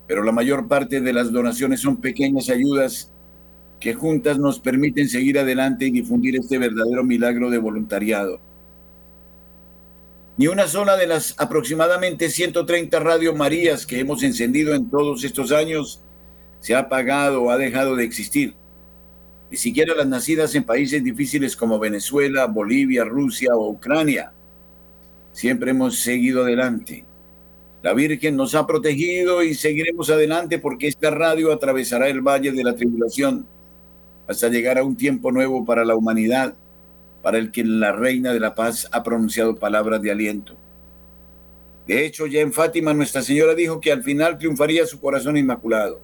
pero 0.07 0.23
la 0.23 0.31
mayor 0.31 0.67
parte 0.67 0.99
de 0.99 1.13
las 1.13 1.31
donaciones 1.31 1.79
son 1.79 1.97
pequeñas 1.97 2.49
ayudas 2.49 3.11
que 3.79 3.93
juntas 3.93 4.39
nos 4.39 4.59
permiten 4.59 5.07
seguir 5.07 5.37
adelante 5.37 5.85
y 5.85 5.91
difundir 5.91 6.37
este 6.37 6.57
verdadero 6.57 7.03
milagro 7.03 7.51
de 7.51 7.59
voluntariado. 7.59 8.41
Ni 10.37 10.47
una 10.47 10.67
sola 10.67 10.97
de 10.97 11.07
las 11.07 11.35
aproximadamente 11.37 12.29
130 12.29 12.99
Radio 12.99 13.35
Marías 13.35 13.85
que 13.85 13.99
hemos 13.99 14.23
encendido 14.23 14.73
en 14.73 14.89
todos 14.89 15.23
estos 15.23 15.51
años 15.51 16.01
se 16.59 16.75
ha 16.75 16.79
apagado 16.79 17.43
o 17.43 17.51
ha 17.51 17.57
dejado 17.57 17.95
de 17.95 18.05
existir. 18.05 18.53
Ni 19.49 19.57
siquiera 19.57 19.95
las 19.95 20.07
nacidas 20.07 20.55
en 20.55 20.63
países 20.63 21.03
difíciles 21.03 21.55
como 21.55 21.79
Venezuela, 21.79 22.45
Bolivia, 22.47 23.03
Rusia 23.03 23.55
o 23.55 23.69
Ucrania 23.69 24.31
siempre 25.33 25.71
hemos 25.71 25.99
seguido 25.99 26.43
adelante. 26.43 27.05
La 27.83 27.93
Virgen 27.93 28.35
nos 28.35 28.53
ha 28.53 28.67
protegido 28.67 29.43
y 29.43 29.55
seguiremos 29.55 30.09
adelante 30.09 30.59
porque 30.59 30.87
esta 30.87 31.09
radio 31.09 31.51
atravesará 31.51 32.09
el 32.09 32.21
valle 32.21 32.51
de 32.51 32.63
la 32.63 32.75
tribulación 32.75 33.45
hasta 34.27 34.49
llegar 34.49 34.77
a 34.77 34.83
un 34.83 34.95
tiempo 34.95 35.31
nuevo 35.31 35.65
para 35.65 35.83
la 35.83 35.95
humanidad, 35.95 36.53
para 37.21 37.37
el 37.37 37.51
que 37.51 37.63
la 37.63 37.91
Reina 37.91 38.33
de 38.33 38.39
la 38.39 38.55
Paz 38.55 38.87
ha 38.91 39.03
pronunciado 39.03 39.55
palabras 39.55 40.01
de 40.01 40.11
aliento. 40.11 40.55
De 41.87 42.05
hecho, 42.05 42.27
ya 42.27 42.41
en 42.41 42.53
Fátima 42.53 42.93
Nuestra 42.93 43.21
Señora 43.21 43.55
dijo 43.55 43.79
que 43.81 43.91
al 43.91 44.03
final 44.03 44.37
triunfaría 44.37 44.85
su 44.85 44.99
corazón 44.99 45.37
inmaculado. 45.37 46.01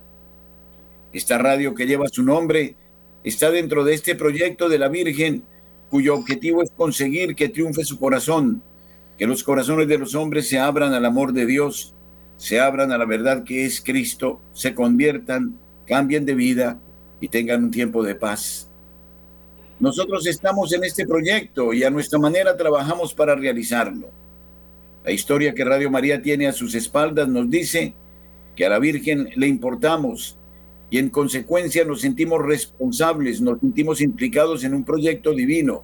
Esta 1.14 1.38
radio 1.38 1.74
que 1.74 1.86
lleva 1.86 2.08
su 2.08 2.24
nombre 2.24 2.76
está 3.24 3.52
dentro 3.52 3.84
de 3.84 3.94
este 3.94 4.16
proyecto 4.16 4.70
de 4.70 4.80
la 4.80 4.90
Virgen 4.90 5.44
cuyo 5.90 6.16
objetivo 6.16 6.62
es 6.64 6.72
conseguir 6.72 7.36
que 7.36 7.50
triunfe 7.50 7.84
su 7.84 7.98
corazón 7.98 8.62
que 9.18 9.28
los 9.28 9.44
corazones 9.44 9.88
de 9.88 9.98
los 9.98 10.16
hombres 10.16 10.48
se 10.48 10.60
abran 10.60 10.94
al 10.94 11.06
amor 11.06 11.34
de 11.34 11.46
Dios, 11.46 11.94
se 12.38 12.60
abran 12.60 12.92
a 12.92 12.98
la 12.98 13.06
verdad 13.06 13.44
que 13.44 13.66
es 13.66 13.82
Cristo, 13.82 14.42
se 14.54 14.76
conviertan, 14.76 15.58
cambien 15.88 16.26
de 16.26 16.36
vida 16.36 16.80
y 17.20 17.30
tengan 17.30 17.64
un 17.64 17.72
tiempo 17.72 18.04
de 18.04 18.14
paz. 18.14 18.67
Nosotros 19.80 20.26
estamos 20.26 20.74
en 20.74 20.84
este 20.84 21.06
proyecto 21.06 21.72
y 21.72 21.84
a 21.84 21.92
nuestra 21.92 22.18
manera 22.18 22.58
trabajamos 22.58 23.14
para 23.14 23.36
realizarlo. 23.36 24.10
La 25.06 25.12
historia 25.12 25.54
que 25.54 25.64
Radio 25.64 25.92
María 25.92 26.22
tiene 26.22 26.48
a 26.48 26.54
sus 26.54 26.74
espaldas 26.74 27.28
nos 27.28 27.50
dice 27.50 27.94
que 28.56 28.66
a 28.66 28.70
la 28.70 28.80
Virgen 28.80 29.30
le 29.36 29.48
importamos 29.48 30.36
y 30.90 30.98
en 30.98 31.10
consecuencia 31.10 31.86
nos 31.86 32.02
sentimos 32.02 32.44
responsables, 32.44 33.40
nos 33.40 33.60
sentimos 33.60 34.02
implicados 34.02 34.64
en 34.64 34.74
un 34.74 34.84
proyecto 34.84 35.34
divino. 35.34 35.84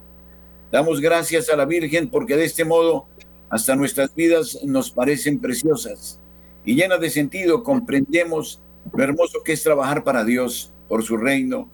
Damos 0.72 1.00
gracias 1.00 1.48
a 1.48 1.56
la 1.56 1.64
Virgen 1.64 2.08
porque 2.08 2.36
de 2.36 2.46
este 2.46 2.64
modo 2.64 3.06
hasta 3.48 3.76
nuestras 3.76 4.12
vidas 4.12 4.58
nos 4.64 4.90
parecen 4.90 5.38
preciosas 5.38 6.18
y 6.64 6.74
llenas 6.74 6.98
de 6.98 7.10
sentido. 7.10 7.62
Comprendemos 7.62 8.60
lo 8.92 9.04
hermoso 9.04 9.44
que 9.44 9.52
es 9.52 9.62
trabajar 9.62 10.02
para 10.02 10.24
Dios, 10.24 10.72
por 10.88 11.04
su 11.04 11.16
reino, 11.16 11.68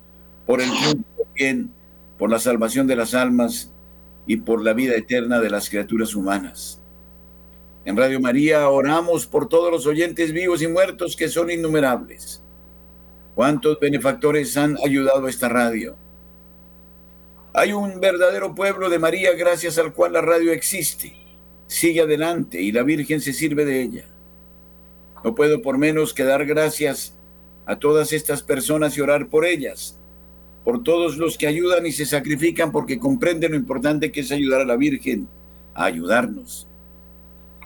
por 0.46 0.60
el 0.60 0.68
bien, 1.34 1.72
por 2.20 2.30
la 2.30 2.38
salvación 2.38 2.86
de 2.86 2.96
las 2.96 3.14
almas 3.14 3.72
y 4.26 4.36
por 4.36 4.62
la 4.62 4.74
vida 4.74 4.94
eterna 4.94 5.40
de 5.40 5.48
las 5.48 5.70
criaturas 5.70 6.14
humanas. 6.14 6.82
En 7.86 7.96
Radio 7.96 8.20
María 8.20 8.68
oramos 8.68 9.26
por 9.26 9.48
todos 9.48 9.72
los 9.72 9.86
oyentes 9.86 10.30
vivos 10.30 10.60
y 10.60 10.68
muertos 10.68 11.16
que 11.16 11.30
son 11.30 11.50
innumerables. 11.50 12.42
¿Cuántos 13.34 13.80
benefactores 13.80 14.54
han 14.58 14.76
ayudado 14.84 15.24
a 15.24 15.30
esta 15.30 15.48
radio? 15.48 15.96
Hay 17.54 17.72
un 17.72 17.98
verdadero 18.00 18.54
pueblo 18.54 18.90
de 18.90 18.98
María 18.98 19.32
gracias 19.32 19.78
al 19.78 19.94
cual 19.94 20.12
la 20.12 20.20
radio 20.20 20.52
existe. 20.52 21.14
Sigue 21.68 22.02
adelante 22.02 22.60
y 22.60 22.70
la 22.70 22.82
Virgen 22.82 23.22
se 23.22 23.32
sirve 23.32 23.64
de 23.64 23.80
ella. 23.80 24.04
No 25.24 25.34
puedo 25.34 25.62
por 25.62 25.78
menos 25.78 26.12
que 26.12 26.24
dar 26.24 26.44
gracias 26.44 27.14
a 27.64 27.78
todas 27.78 28.12
estas 28.12 28.42
personas 28.42 28.98
y 28.98 29.00
orar 29.00 29.28
por 29.28 29.46
ellas, 29.46 29.99
por 30.64 30.82
todos 30.82 31.16
los 31.16 31.38
que 31.38 31.46
ayudan 31.46 31.86
y 31.86 31.92
se 31.92 32.06
sacrifican 32.06 32.72
porque 32.72 32.98
comprenden 32.98 33.52
lo 33.52 33.56
importante 33.56 34.12
que 34.12 34.20
es 34.20 34.32
ayudar 34.32 34.60
a 34.60 34.66
la 34.66 34.76
Virgen 34.76 35.28
a 35.74 35.84
ayudarnos. 35.84 36.66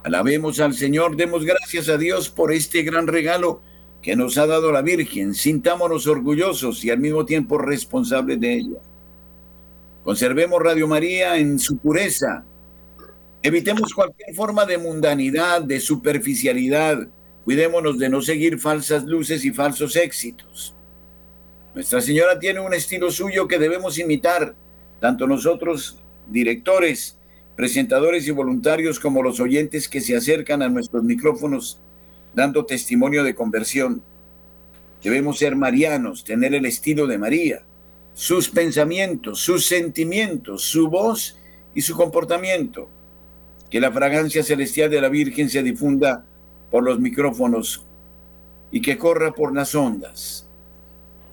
Alabemos 0.05 0.61
al 0.61 0.75
Señor, 0.75 1.17
demos 1.17 1.45
gracias 1.45 1.89
a 1.89 1.97
Dios 1.97 2.29
por 2.29 2.53
este 2.53 2.83
gran 2.83 3.07
regalo 3.07 3.63
que 4.03 4.17
nos 4.17 4.37
ha 4.37 4.47
dado 4.47 4.71
la 4.71 4.83
Virgen. 4.83 5.33
Sintámonos 5.33 6.07
orgullosos 6.07 6.85
y 6.85 6.91
al 6.91 6.99
mismo 6.99 7.25
tiempo 7.25 7.57
responsables 7.57 8.39
de 8.39 8.55
ella. 8.55 8.79
Conservemos 10.05 10.63
Radio 10.63 10.87
María 10.87 11.39
en 11.39 11.59
su 11.59 11.79
pureza. 11.79 12.45
Evitemos 13.43 13.95
cualquier 13.95 14.35
forma 14.35 14.67
de 14.67 14.77
mundanidad, 14.77 15.63
de 15.63 15.81
superficialidad. 15.81 17.09
Cuidémonos 17.47 17.99
de 17.99 18.11
no 18.11 18.21
seguir 18.21 18.59
falsas 18.59 19.05
luces 19.05 19.45
y 19.47 19.53
falsos 19.53 19.97
éxitos. 19.97 20.74
Nuestra 21.75 22.01
Señora 22.01 22.39
tiene 22.39 22.61
un 22.61 22.73
estilo 22.73 23.11
suyo 23.11 23.49
que 23.49 23.59
debemos 23.59 23.99
imitar, 23.99 24.55
tanto 25.01 25.27
nosotros, 25.27 25.99
directores, 26.29 27.19
presentadores 27.57 28.29
y 28.29 28.31
voluntarios 28.31 29.01
como 29.01 29.23
los 29.23 29.41
oyentes 29.41 29.89
que 29.89 30.01
se 30.01 30.17
acercan 30.17 30.63
a 30.63 30.69
nuestros 30.69 31.03
micrófonos 31.03 31.81
dando 32.35 32.65
testimonio 32.65 33.25
de 33.25 33.35
conversión. 33.35 34.03
Debemos 35.03 35.39
ser 35.39 35.57
marianos, 35.57 36.25
tener 36.25 36.55
el 36.55 36.65
estilo 36.65 37.07
de 37.07 37.19
María, 37.19 37.63
sus 38.15 38.49
pensamientos, 38.49 39.41
sus 39.41 39.67
sentimientos, 39.67 40.63
su 40.63 40.89
voz 40.89 41.37
y 41.75 41.83
su 41.83 41.97
comportamiento. 41.97 42.89
Que 43.69 43.81
la 43.81 43.91
fragancia 43.91 44.43
celestial 44.45 44.91
de 44.91 45.01
la 45.01 45.09
Virgen 45.09 45.49
se 45.49 45.63
difunda 45.63 46.25
por 46.71 46.85
los 46.85 47.01
micrófonos 47.01 47.85
y 48.71 48.81
que 48.81 48.97
corra 48.97 49.33
por 49.33 49.55
las 49.55 49.75
ondas. 49.75 50.44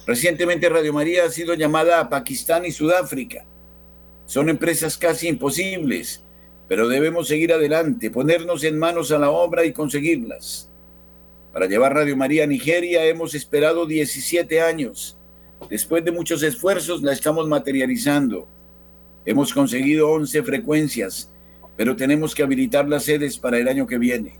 Recientemente 0.06 0.70
Radio 0.70 0.94
María 0.94 1.26
ha 1.26 1.30
sido 1.30 1.54
llamada 1.54 2.00
a 2.00 2.10
Pakistán 2.10 2.66
y 2.66 2.72
Sudáfrica 2.72 3.46
son 4.32 4.48
empresas 4.48 4.98
casi 4.98 5.28
imposibles, 5.28 6.24
pero 6.70 6.88
debemos 6.88 7.28
seguir 7.28 7.52
adelante, 7.52 8.10
ponernos 8.10 8.64
en 8.64 8.80
manos 8.80 9.12
a 9.12 9.20
la 9.20 9.30
obra 9.30 9.66
y 9.66 9.74
conseguirlas. 9.74 10.70
Para 11.52 11.66
llevar 11.66 11.94
Radio 11.94 12.16
María 12.16 12.46
a 12.46 12.48
Nigeria 12.48 13.06
hemos 13.08 13.36
esperado 13.36 13.86
17 13.86 14.62
años. 14.62 15.18
Después 15.70 16.06
de 16.06 16.14
muchos 16.14 16.44
esfuerzos 16.44 17.02
la 17.02 17.12
estamos 17.12 17.46
materializando. 17.50 18.48
Hemos 19.26 19.54
conseguido 19.54 20.10
11 20.10 20.44
frecuencias, 20.44 21.30
pero 21.76 21.98
tenemos 21.98 22.34
que 22.34 22.44
habilitar 22.44 22.88
las 22.88 23.04
sedes 23.04 23.38
para 23.38 23.58
el 23.58 23.68
año 23.68 23.86
que 23.86 23.98
viene. 23.98 24.40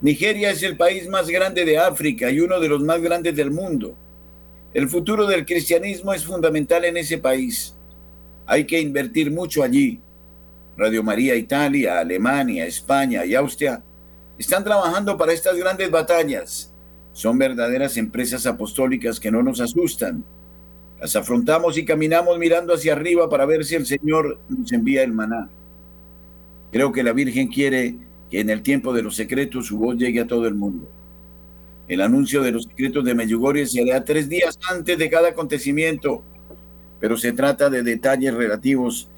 Nigeria 0.00 0.50
es 0.50 0.62
el 0.62 0.76
país 0.76 1.08
más 1.08 1.28
grande 1.28 1.64
de 1.64 1.78
África 1.78 2.30
y 2.30 2.40
uno 2.40 2.60
de 2.60 2.68
los 2.68 2.82
más 2.82 3.00
grandes 3.00 3.34
del 3.34 3.50
mundo. 3.50 3.96
El 4.72 4.88
futuro 4.88 5.26
del 5.26 5.44
cristianismo 5.44 6.12
es 6.12 6.24
fundamental 6.24 6.84
en 6.84 6.96
ese 6.96 7.18
país. 7.18 7.74
Hay 8.46 8.64
que 8.64 8.80
invertir 8.80 9.30
mucho 9.30 9.62
allí. 9.62 10.00
Radio 10.76 11.02
María 11.02 11.34
Italia, 11.34 11.98
Alemania, 11.98 12.64
España 12.64 13.24
y 13.24 13.34
Austria 13.34 13.82
están 14.38 14.62
trabajando 14.62 15.16
para 15.18 15.32
estas 15.32 15.56
grandes 15.56 15.90
batallas. 15.90 16.72
Son 17.12 17.36
verdaderas 17.36 17.96
empresas 17.96 18.46
apostólicas 18.46 19.18
que 19.18 19.32
no 19.32 19.42
nos 19.42 19.60
asustan. 19.60 20.24
Las 21.00 21.16
afrontamos 21.16 21.76
y 21.76 21.84
caminamos 21.84 22.38
mirando 22.38 22.72
hacia 22.72 22.92
arriba 22.92 23.28
para 23.28 23.46
ver 23.46 23.64
si 23.64 23.74
el 23.74 23.86
Señor 23.86 24.38
nos 24.48 24.72
envía 24.72 25.02
el 25.02 25.12
maná. 25.12 25.50
Creo 26.70 26.92
que 26.92 27.02
la 27.02 27.12
Virgen 27.12 27.48
quiere 27.48 27.96
que 28.30 28.40
en 28.40 28.50
el 28.50 28.62
tiempo 28.62 28.92
de 28.92 29.02
los 29.02 29.16
secretos 29.16 29.66
su 29.66 29.78
voz 29.78 29.96
llegue 29.96 30.20
a 30.20 30.26
todo 30.26 30.46
el 30.46 30.54
mundo. 30.54 30.90
El 31.88 32.02
anuncio 32.02 32.42
de 32.42 32.52
los 32.52 32.64
secretos 32.64 33.04
de 33.04 33.14
Medjugorje 33.14 33.66
se 33.66 33.80
hará 33.82 34.04
tres 34.04 34.28
días 34.28 34.58
antes 34.70 34.98
de 34.98 35.08
cada 35.08 35.28
acontecimiento 35.28 36.22
pero 37.00 37.16
se 37.16 37.32
trata 37.32 37.70
de 37.70 37.82
detalles 37.82 38.34
relativos 38.34 39.08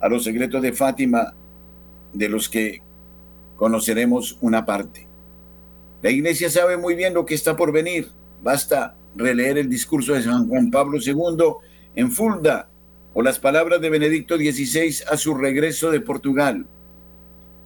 a 0.00 0.08
los 0.08 0.24
secretos 0.24 0.62
de 0.62 0.72
Fátima, 0.72 1.34
de 2.12 2.28
los 2.28 2.48
que 2.48 2.82
conoceremos 3.56 4.38
una 4.40 4.64
parte. 4.64 5.06
La 6.02 6.10
iglesia 6.10 6.50
sabe 6.50 6.76
muy 6.76 6.94
bien 6.94 7.14
lo 7.14 7.26
que 7.26 7.34
está 7.34 7.56
por 7.56 7.72
venir. 7.72 8.08
Basta 8.42 8.96
releer 9.14 9.58
el 9.58 9.68
discurso 9.68 10.14
de 10.14 10.22
San 10.22 10.48
Juan 10.48 10.70
Pablo 10.70 10.98
II 11.04 11.54
en 11.94 12.10
Fulda 12.10 12.70
o 13.12 13.22
las 13.22 13.38
palabras 13.38 13.80
de 13.80 13.90
Benedicto 13.90 14.36
XVI 14.36 15.04
a 15.10 15.16
su 15.16 15.34
regreso 15.34 15.90
de 15.90 16.00
Portugal. 16.00 16.66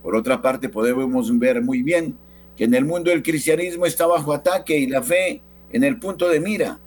Por 0.04 0.14
otra 0.14 0.42
parte, 0.42 0.68
podemos 0.68 1.36
ver 1.38 1.62
muy 1.62 1.82
bien 1.82 2.14
que 2.58 2.64
en 2.64 2.74
el 2.74 2.84
mundo 2.84 3.10
el 3.10 3.22
cristianismo 3.22 3.86
está 3.86 4.06
bajo 4.06 4.34
ataque 4.34 4.76
y 4.76 4.86
la 4.86 5.02
fe 5.02 5.40
en 5.72 5.82
el 5.82 5.98
punto 5.98 6.28
de 6.28 6.40
mira. 6.40 6.78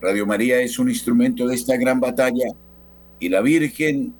Radio 0.00 0.24
María 0.26 0.60
es 0.60 0.78
un 0.78 0.88
instrumento 0.88 1.48
de 1.48 1.56
esta 1.56 1.76
gran 1.76 1.98
batalla 1.98 2.46
y 3.18 3.28
la 3.28 3.40
Virgen 3.40 4.14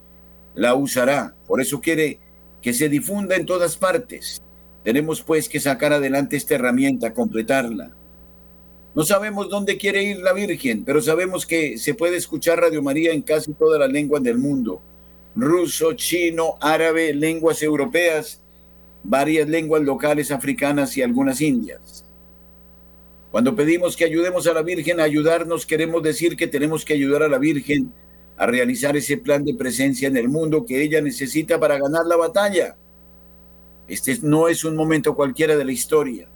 la 0.56 0.74
usará. 0.74 1.36
Por 1.46 1.60
eso 1.60 1.80
quiere 1.80 2.18
que 2.60 2.72
se 2.72 2.88
difunda 2.88 3.36
en 3.36 3.46
todas 3.46 3.76
partes. 3.76 4.42
Tenemos 4.82 5.22
pues 5.22 5.48
que 5.48 5.60
sacar 5.60 5.92
adelante 5.92 6.36
esta 6.36 6.56
herramienta, 6.56 7.14
completarla. 7.14 7.94
No 8.96 9.04
sabemos 9.04 9.48
dónde 9.48 9.78
quiere 9.78 10.02
ir 10.02 10.18
la 10.18 10.32
Virgen, 10.32 10.84
pero 10.84 11.00
sabemos 11.00 11.46
que 11.46 11.78
se 11.78 11.94
puede 11.94 12.16
escuchar 12.16 12.58
Radio 12.58 12.82
María 12.82 13.12
en 13.12 13.22
casi 13.22 13.52
todas 13.52 13.78
las 13.78 13.92
lenguas 13.92 14.24
del 14.24 14.36
mundo. 14.36 14.82
Ruso, 15.36 15.92
chino, 15.94 16.56
árabe, 16.60 17.14
lenguas 17.14 17.62
europeas, 17.62 18.42
varias 19.02 19.48
lenguas 19.48 19.82
locales 19.82 20.30
africanas 20.30 20.96
y 20.96 21.02
algunas 21.02 21.40
indias. 21.40 22.04
Cuando 23.30 23.54
pedimos 23.54 23.96
que 23.96 24.04
ayudemos 24.04 24.46
a 24.46 24.52
la 24.52 24.62
Virgen 24.62 24.98
a 24.98 25.04
ayudarnos, 25.04 25.64
queremos 25.64 26.02
decir 26.02 26.36
que 26.36 26.48
tenemos 26.48 26.84
que 26.84 26.94
ayudar 26.94 27.22
a 27.22 27.28
la 27.28 27.38
Virgen 27.38 27.92
a 28.36 28.46
realizar 28.46 28.96
ese 28.96 29.18
plan 29.18 29.44
de 29.44 29.54
presencia 29.54 30.08
en 30.08 30.16
el 30.16 30.28
mundo 30.28 30.64
que 30.66 30.82
ella 30.82 31.00
necesita 31.00 31.60
para 31.60 31.78
ganar 31.78 32.06
la 32.06 32.16
batalla. 32.16 32.76
Este 33.86 34.18
no 34.22 34.48
es 34.48 34.64
un 34.64 34.74
momento 34.74 35.14
cualquiera 35.14 35.56
de 35.56 35.64
la 35.64 35.72
historia. 35.72 36.28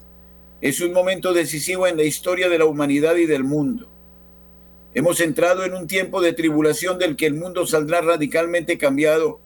Es 0.60 0.80
un 0.80 0.92
momento 0.92 1.32
decisivo 1.32 1.86
en 1.86 1.96
la 1.96 2.04
historia 2.04 2.48
de 2.48 2.58
la 2.58 2.66
humanidad 2.66 3.16
y 3.16 3.26
del 3.26 3.44
mundo. 3.44 3.93
Hemos 4.94 5.20
entrado 5.20 5.64
en 5.64 5.74
un 5.74 5.86
tiempo 5.86 6.20
de 6.20 6.32
tribulación 6.32 6.98
del 6.98 7.16
que 7.16 7.26
el 7.26 7.34
mundo 7.34 7.66
saldrá 7.66 8.00
radicalmente 8.00 8.78
cambiado 8.78 9.40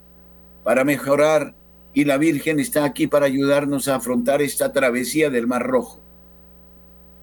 para 0.63 0.85
mejorar 0.85 1.55
y 1.95 2.05
la 2.05 2.19
Virgen 2.19 2.61
está 2.61 2.85
aquí 2.85 3.07
para 3.07 3.27
ayudarnos 3.27 3.89
a 3.89 3.97
afrontar 3.97 4.43
esta 4.43 4.73
travesía 4.73 5.31
del 5.31 5.47
Mar 5.47 5.67
Rojo 5.67 6.03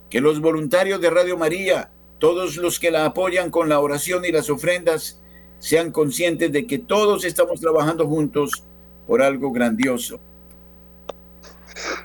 que 0.09 0.21
los 0.21 0.39
voluntarios 0.39 1.01
de 1.01 1.09
Radio 1.09 1.37
María, 1.37 1.91
todos 2.19 2.57
los 2.57 2.79
que 2.79 2.91
la 2.91 3.05
apoyan 3.05 3.49
con 3.49 3.69
la 3.69 3.79
oración 3.79 4.25
y 4.25 4.31
las 4.31 4.49
ofrendas, 4.49 5.21
sean 5.59 5.91
conscientes 5.91 6.51
de 6.51 6.67
que 6.67 6.79
todos 6.79 7.25
estamos 7.25 7.59
trabajando 7.59 8.07
juntos 8.07 8.63
por 9.07 9.21
algo 9.21 9.51
grandioso. 9.51 10.19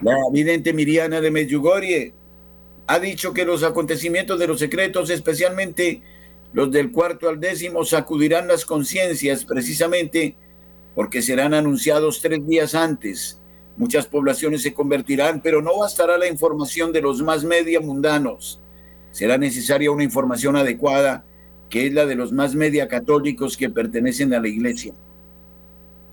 La 0.00 0.16
vidente 0.32 0.72
Miriana 0.72 1.20
de 1.20 1.30
Medjugorje 1.30 2.14
ha 2.90 2.98
dicho 2.98 3.32
que 3.32 3.44
los 3.44 3.62
acontecimientos 3.62 4.38
de 4.38 4.46
los 4.46 4.58
secretos, 4.58 5.10
especialmente 5.10 6.02
los 6.52 6.70
del 6.70 6.90
cuarto 6.90 7.28
al 7.28 7.40
décimo, 7.40 7.84
sacudirán 7.84 8.48
las 8.48 8.64
conciencias 8.64 9.44
precisamente 9.44 10.36
porque 10.94 11.22
serán 11.22 11.54
anunciados 11.54 12.20
tres 12.20 12.46
días 12.46 12.74
antes 12.74 13.40
Muchas 13.80 14.06
poblaciones 14.06 14.60
se 14.60 14.74
convertirán, 14.74 15.40
pero 15.40 15.62
no 15.62 15.78
bastará 15.78 16.18
la 16.18 16.26
información 16.26 16.92
de 16.92 17.00
los 17.00 17.22
más 17.22 17.44
media 17.44 17.80
mundanos. 17.80 18.60
Será 19.10 19.38
necesaria 19.38 19.90
una 19.90 20.04
información 20.04 20.54
adecuada, 20.54 21.24
que 21.70 21.86
es 21.86 21.94
la 21.94 22.04
de 22.04 22.14
los 22.14 22.30
más 22.30 22.54
media 22.54 22.88
católicos 22.88 23.56
que 23.56 23.70
pertenecen 23.70 24.34
a 24.34 24.40
la 24.40 24.48
Iglesia. 24.48 24.92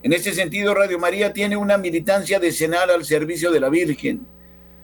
En 0.02 0.14
este 0.14 0.32
sentido, 0.32 0.74
Radio 0.74 0.98
María 0.98 1.34
tiene 1.34 1.58
una 1.58 1.78
militancia 1.78 2.40
decenal 2.40 2.90
al 2.90 3.04
servicio 3.04 3.52
de 3.52 3.60
la 3.60 3.68
Virgen 3.68 4.26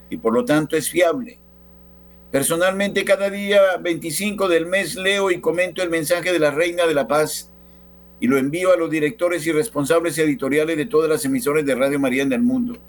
y 0.09 0.17
por 0.17 0.33
lo 0.33 0.43
tanto 0.43 0.75
es 0.75 0.89
fiable. 0.89 1.39
Personalmente, 2.33 3.05
cada 3.05 3.29
día 3.29 3.77
25 3.79 4.47
del 4.47 4.65
mes 4.65 4.95
leo 4.95 5.29
y 5.29 5.39
comento 5.39 5.83
el 5.83 5.91
mensaje 5.91 6.33
de 6.33 6.39
la 6.39 6.49
Reina 6.49 6.87
de 6.87 6.95
la 6.95 7.07
Paz 7.07 7.51
y 8.19 8.25
lo 8.25 8.39
envío 8.39 8.73
a 8.73 8.75
los 8.75 8.89
directores 8.89 9.45
y 9.45 9.51
responsables 9.51 10.17
editoriales 10.17 10.75
de 10.75 10.87
todas 10.87 11.07
las 11.07 11.23
emisoras 11.25 11.63
de 11.63 11.75
Radio 11.75 11.99
María 11.99 12.23
en 12.23 12.33
el 12.33 12.41
mundo. 12.41 12.79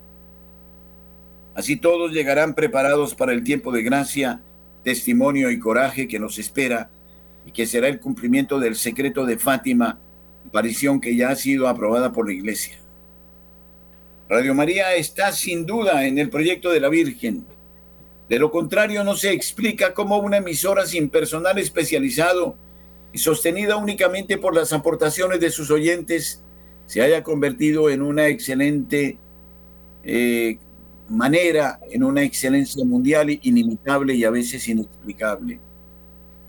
Así 1.55 1.77
todos 1.77 2.13
llegarán 2.13 2.55
preparados 2.55 3.15
para 3.15 3.35
el 3.35 3.45
tiempo 3.45 3.71
de 3.71 3.83
gracia, 3.83 4.41
testimonio 4.83 5.51
y 5.51 5.59
coraje 5.59 6.09
que 6.09 6.19
nos 6.19 6.39
espera 6.39 6.89
y 7.45 7.53
que 7.53 7.67
será 7.67 7.89
el 7.89 8.01
cumplimiento 8.01 8.59
del 8.59 8.77
secreto 8.77 9.27
de 9.27 9.37
Fátima, 9.37 9.99
aparición 10.49 11.03
que 11.03 11.17
ya 11.17 11.29
ha 11.29 11.37
sido 11.37 11.69
aprobada 11.69 12.13
por 12.13 12.27
la 12.27 12.33
Iglesia. 12.33 12.79
Radio 14.27 14.55
María 14.55 14.95
está 14.95 15.33
sin 15.33 15.67
duda 15.67 16.07
en 16.07 16.17
el 16.17 16.31
proyecto 16.31 16.71
de 16.71 16.81
la 16.81 16.89
Virgen. 16.89 17.45
De 18.29 18.39
lo 18.39 18.51
contrario, 18.51 19.05
no 19.05 19.17
se 19.17 19.33
explica 19.33 19.93
cómo 19.93 20.19
una 20.19 20.39
emisora 20.39 20.87
sin 20.87 21.11
personal 21.11 21.59
especializado 21.59 22.57
y 23.13 23.19
sostenida 23.19 23.77
únicamente 23.77 24.39
por 24.39 24.55
las 24.55 24.73
aportaciones 24.73 25.41
de 25.41 25.51
sus 25.51 25.71
oyentes 25.71 26.43
se 26.87 27.03
haya 27.03 27.23
convertido 27.23 27.91
en 27.91 28.03
una 28.03 28.29
excelente 28.29 29.19
eh, 30.03 30.59
manera, 31.09 31.81
en 31.91 32.03
una 32.03 32.23
excelencia 32.23 32.85
mundial 32.85 33.39
inimitable 33.43 34.15
y 34.15 34.25
a 34.25 34.31
veces 34.31 34.67
inexplicable. 34.69 35.61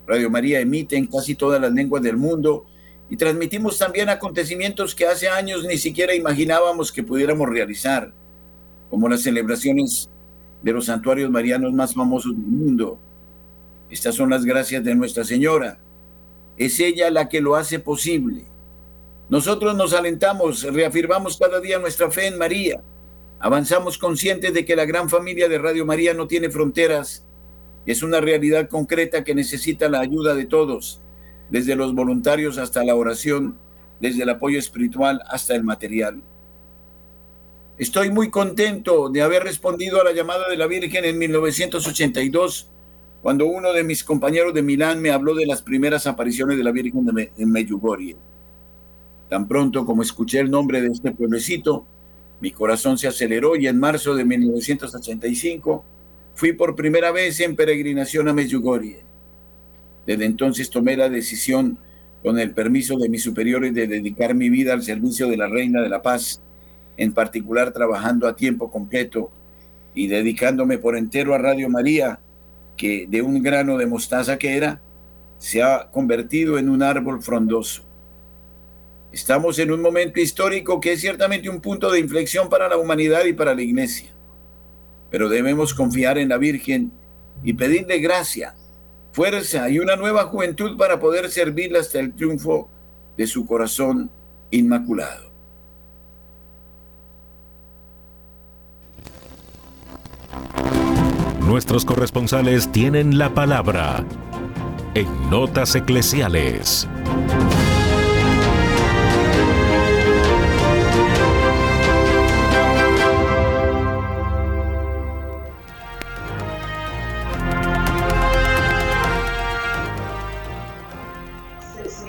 Radio 0.08 0.30
María 0.30 0.60
emite 0.60 0.96
en 0.98 1.08
casi 1.08 1.36
todas 1.36 1.60
las 1.60 1.72
lenguas 1.72 2.04
del 2.04 2.18
mundo 2.18 2.66
y 3.10 3.18
transmitimos 3.18 3.78
también 3.78 4.10
acontecimientos 4.10 4.96
que 4.96 5.06
hace 5.06 5.28
años 5.28 5.66
ni 5.66 5.78
siquiera 5.78 6.16
imaginábamos 6.16 6.92
que 6.92 7.04
pudiéramos 7.04 7.50
realizar, 7.50 8.14
como 8.90 9.10
las 9.10 9.22
celebraciones 9.22 10.10
de 10.66 10.74
los 10.74 10.88
santuarios 10.88 11.30
marianos 11.30 11.72
más 11.72 11.94
famosos 11.94 12.36
del 12.36 12.46
mundo. 12.46 13.00
Estas 13.90 14.16
son 14.16 14.32
las 14.32 14.44
gracias 14.44 14.84
de 14.84 14.96
Nuestra 14.96 15.24
Señora. 15.24 15.78
Es 16.58 16.80
ella 16.80 17.10
la 17.12 17.30
que 17.30 17.40
lo 17.40 17.56
hace 17.56 17.80
posible. 17.80 18.46
Nosotros 19.30 19.76
nos 19.76 19.94
alentamos, 19.94 20.64
reafirmamos 20.64 21.38
cada 21.38 21.62
día 21.62 21.80
nuestra 21.80 22.10
fe 22.10 22.28
en 22.28 22.38
María. 22.38 22.82
Avanzamos 23.40 23.98
conscientes 23.98 24.54
de 24.54 24.66
que 24.66 24.76
la 24.76 24.86
gran 24.86 25.10
familia 25.10 25.48
de 25.48 25.60
Radio 25.60 25.86
María 25.86 26.14
no 26.14 26.28
tiene 26.28 26.50
fronteras 26.50 27.24
es 27.86 28.02
una 28.02 28.20
realidad 28.20 28.68
concreta 28.68 29.24
que 29.24 29.36
necesita 29.36 29.88
la 29.90 30.00
ayuda 30.00 30.34
de 30.34 30.46
todos 30.46 31.02
desde 31.52 31.76
los 31.76 31.94
voluntarios 31.94 32.58
hasta 32.58 32.84
la 32.84 32.96
oración, 32.96 33.56
desde 34.00 34.24
el 34.24 34.30
apoyo 34.30 34.58
espiritual 34.58 35.22
hasta 35.28 35.54
el 35.54 35.64
material. 35.64 36.24
Estoy 37.78 38.10
muy 38.10 38.30
contento 38.30 39.10
de 39.10 39.22
haber 39.22 39.44
respondido 39.44 40.00
a 40.00 40.06
la 40.06 40.14
llamada 40.14 40.48
de 40.48 40.56
la 40.56 40.66
Virgen 40.66 41.04
en 41.04 41.18
1982, 41.18 42.70
cuando 43.22 43.48
uno 43.48 43.74
de 43.74 43.84
mis 43.84 44.02
compañeros 44.02 44.54
de 44.54 44.62
Milán 44.62 45.02
me 45.02 45.12
habló 45.12 45.36
de 45.36 45.46
las 45.46 45.62
primeras 45.62 46.08
apariciones 46.08 46.58
de 46.58 46.64
la 46.64 46.72
Virgen 46.72 47.06
en 47.38 47.52
Medjugorje. 47.52 48.16
Tan 49.30 49.46
pronto 49.50 49.86
como 49.86 50.04
escuché 50.04 50.40
el 50.40 50.50
nombre 50.50 50.80
de 50.80 50.88
este 50.88 51.12
pueblecito, 51.12 51.86
mi 52.40 52.52
corazón 52.52 52.98
se 52.98 53.10
aceleró 53.10 53.58
y 53.58 53.68
en 53.68 53.78
marzo 53.78 54.16
de 54.16 54.24
1985 54.24 55.84
fui 56.34 56.54
por 56.54 56.78
primera 56.78 57.12
vez 57.12 57.42
en 57.42 57.58
peregrinación 57.58 58.30
a 58.30 58.34
Medjugorje. 58.34 59.04
Desde 60.08 60.24
entonces 60.24 60.70
tomé 60.70 60.96
la 60.96 61.10
decisión, 61.10 61.78
con 62.24 62.40
el 62.40 62.52
permiso 62.52 62.98
de 62.98 63.10
mis 63.10 63.24
superiores, 63.24 63.74
de 63.74 63.88
dedicar 63.88 64.34
mi 64.34 64.50
vida 64.50 64.72
al 64.72 64.82
servicio 64.82 65.28
de 65.28 65.36
la 65.36 65.48
Reina 65.48 65.82
de 65.82 65.90
la 65.90 66.02
Paz, 66.02 66.42
en 66.98 67.14
particular 67.14 67.72
trabajando 67.72 68.28
a 68.28 68.36
tiempo 68.36 68.72
completo 68.72 69.30
y 69.94 70.08
dedicándome 70.08 70.78
por 70.78 70.98
entero 70.98 71.34
a 71.34 71.38
Radio 71.38 71.70
María, 71.70 72.20
que 72.78 73.08
de 73.08 73.22
un 73.22 73.42
grano 73.42 73.78
de 73.78 73.86
mostaza 73.86 74.38
que 74.38 74.58
era, 74.58 74.82
se 75.38 75.64
ha 75.64 75.90
convertido 75.92 76.58
en 76.58 76.70
un 76.70 76.84
árbol 76.84 77.22
frondoso. 77.22 77.84
Estamos 79.12 79.60
en 79.60 79.72
un 79.72 79.82
momento 79.82 80.20
histórico 80.20 80.80
que 80.80 80.94
es 80.94 81.02
ciertamente 81.02 81.50
un 81.50 81.62
punto 81.62 81.92
de 81.92 82.00
inflexión 82.00 82.50
para 82.50 82.68
la 82.68 82.78
humanidad 82.78 83.26
y 83.26 83.34
para 83.34 83.56
la 83.56 83.62
iglesia, 83.62 84.12
pero 85.10 85.30
debemos 85.30 85.74
confiar 85.74 86.18
en 86.18 86.30
la 86.30 86.38
Virgen 86.38 86.92
y 87.44 87.54
pedirle 87.54 88.00
gracia 88.00 88.56
fuerza 89.16 89.70
y 89.70 89.80
una 89.80 89.96
nueva 89.96 90.26
juventud 90.26 90.76
para 90.76 91.00
poder 91.00 91.30
servirle 91.30 91.80
hasta 91.80 92.02
el 92.02 92.14
triunfo 92.14 92.70
de 93.16 93.26
su 93.26 93.46
corazón 93.46 94.12
inmaculado. 94.52 95.32
Nuestros 101.42 101.86
corresponsales 101.86 102.72
tienen 102.72 103.18
la 103.18 103.34
palabra 103.34 104.04
en 104.96 105.30
Notas 105.30 105.76
Eclesiales. 105.76 106.88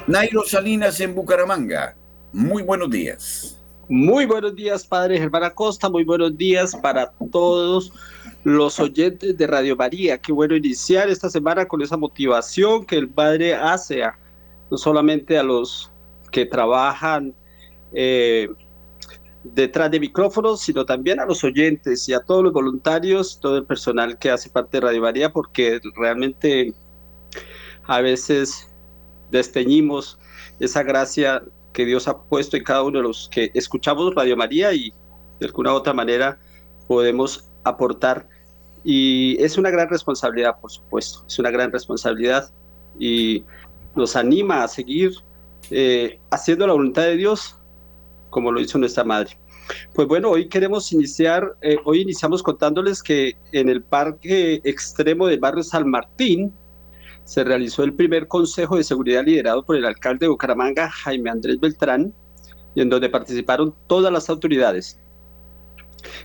Nairo 0.07 0.45
Salinas 0.45 1.01
en 1.01 1.15
Bucaramanga. 1.15 1.97
Muy 2.33 2.63
buenos 2.63 2.89
días. 2.91 3.61
Muy 3.89 4.27
buenos 4.27 4.57
días, 4.57 4.85
Padre 4.85 5.17
Germán 5.17 5.45
Acosta. 5.45 5.89
Muy 5.89 6.03
buenos 6.03 6.37
días 6.37 6.75
para 6.75 7.13
todos 7.31 7.93
los 8.43 8.81
oyentes 8.81 9.39
de 9.39 9.47
Radio 9.47 9.77
María. 9.77 10.19
Qué 10.19 10.33
bueno 10.33 10.57
iniciar 10.57 11.09
esta 11.09 11.31
semana 11.31 11.69
con 11.69 11.81
esa 11.81 11.97
motivación 11.97 12.85
que 12.85 12.97
el 12.97 13.09
Padre 13.09 13.55
hace 13.55 14.03
no 14.73 14.77
solamente 14.77 15.39
a 15.39 15.45
los 15.45 15.93
que 16.33 16.47
trabajan 16.47 17.33
eh, 17.93 18.49
detrás 19.45 19.89
de 19.93 20.01
micrófonos, 20.01 20.63
sino 20.63 20.85
también 20.85 21.21
a 21.21 21.25
los 21.25 21.45
oyentes 21.45 22.09
y 22.09 22.13
a 22.13 22.19
todos 22.19 22.43
los 22.43 22.53
voluntarios, 22.53 23.39
todo 23.39 23.57
el 23.57 23.67
personal 23.67 24.19
que 24.19 24.33
hace 24.33 24.51
parte 24.51 24.79
de 24.79 24.87
Radio 24.89 25.03
María, 25.03 25.33
porque 25.33 25.81
realmente 25.95 26.75
a 27.85 28.01
veces 28.01 28.69
desteñimos 29.31 30.19
esa 30.59 30.83
gracia 30.83 31.45
que 31.77 31.85
Dios 31.85 32.09
ha 32.09 32.17
puesto 32.17 32.57
en 32.57 32.65
cada 32.65 32.83
uno 32.83 33.01
de 33.01 33.03
los 33.03 33.29
que 33.31 33.51
escuchamos 33.53 34.15
Radio 34.15 34.35
María 34.35 34.73
y 34.73 34.95
de 35.39 35.47
alguna 35.47 35.75
u 35.75 35.77
otra 35.77 35.93
manera 35.93 36.39
podemos 36.89 37.51
aportar. 37.65 38.27
Y 38.83 39.37
es 39.43 39.59
una 39.59 39.69
gran 39.69 39.91
responsabilidad, 39.91 40.59
por 40.59 40.71
supuesto, 40.71 41.23
es 41.29 41.39
una 41.39 41.51
gran 41.51 41.71
responsabilidad 41.71 42.51
y 42.99 43.45
nos 43.95 44.17
anima 44.17 44.65
a 44.65 44.69
seguir 44.69 45.13
eh, 45.71 46.19
haciendo 46.31 46.67
la 46.67 46.73
voluntad 46.73 47.03
de 47.03 47.17
Dios 47.19 47.59
como 48.31 48.51
lo 48.53 48.59
hizo 48.59 48.79
nuestra 48.79 49.05
madre. 49.05 49.37
Pues 49.95 50.09
bueno, 50.09 50.31
hoy 50.31 50.49
queremos 50.49 50.91
iniciar, 50.93 51.57
eh, 51.61 51.77
hoy 51.85 52.01
iniciamos 52.01 52.43
contándoles 52.43 53.03
que 53.03 53.37
en 53.53 53.69
el 53.69 53.83
parque 53.83 54.63
extremo 54.65 55.27
del 55.27 55.41
barrio 55.41 55.63
San 55.63 55.91
Martín, 55.91 56.55
se 57.27 57.43
realizó 57.43 57.83
el 57.83 57.93
primer 57.93 58.29
Consejo 58.29 58.77
de 58.77 58.85
Seguridad 58.85 59.25
liderado 59.25 59.65
por 59.65 59.75
el 59.77 59.85
alcalde 59.85 60.27
de 60.27 60.29
Bucaramanga, 60.29 60.89
Jaime 60.89 61.29
Andrés 61.29 61.59
Beltrán, 61.59 62.15
y 62.75 62.81
en 62.81 62.89
donde 62.89 63.11
participaron 63.11 63.75
todas 63.89 64.13
las 64.13 64.31
autoridades. 64.31 65.01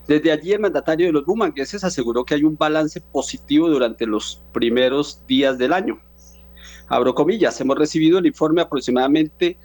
Desde 0.07 0.31
allí 0.31 0.51
el 0.51 0.59
mandatario 0.59 1.07
de 1.07 1.11
los 1.11 1.25
bumangueses 1.25 1.83
aseguró 1.83 2.23
que 2.23 2.35
hay 2.35 2.43
un 2.43 2.55
balance 2.55 3.01
positivo 3.01 3.67
durante 3.67 4.05
los 4.05 4.43
primeros 4.53 5.25
días 5.25 5.57
del 5.57 5.73
año. 5.73 5.99
Abro 6.87 7.15
comillas, 7.15 7.59
hemos 7.59 7.79
recibido 7.79 8.19
el 8.19 8.27
informe 8.27 8.61
aproximadamente 8.61 9.57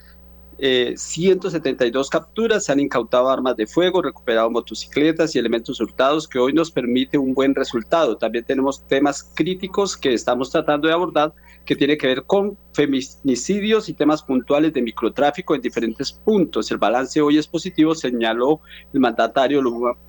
172 0.58 2.06
eh, 2.06 2.10
capturas, 2.10 2.64
se 2.64 2.72
han 2.72 2.80
incautado 2.80 3.28
armas 3.28 3.56
de 3.56 3.66
fuego, 3.66 4.00
recuperado 4.00 4.50
motocicletas 4.50 5.34
y 5.34 5.38
elementos 5.38 5.80
hurtados 5.80 6.26
que 6.26 6.38
hoy 6.38 6.52
nos 6.52 6.70
permite 6.70 7.18
un 7.18 7.34
buen 7.34 7.54
resultado. 7.54 8.16
También 8.16 8.44
tenemos 8.44 8.86
temas 8.86 9.32
críticos 9.34 9.96
que 9.96 10.14
estamos 10.14 10.50
tratando 10.50 10.88
de 10.88 10.94
abordar 10.94 11.34
que 11.66 11.76
tiene 11.76 11.98
que 11.98 12.06
ver 12.06 12.22
con 12.22 12.56
feminicidios 12.72 13.88
y 13.88 13.94
temas 13.94 14.22
puntuales 14.22 14.72
de 14.72 14.80
microtráfico 14.80 15.54
en 15.54 15.60
diferentes 15.60 16.12
puntos. 16.12 16.70
El 16.70 16.78
balance 16.78 17.20
hoy 17.20 17.38
es 17.38 17.46
positivo, 17.46 17.94
señaló 17.94 18.60
el 18.94 19.00
mandatario 19.00 19.62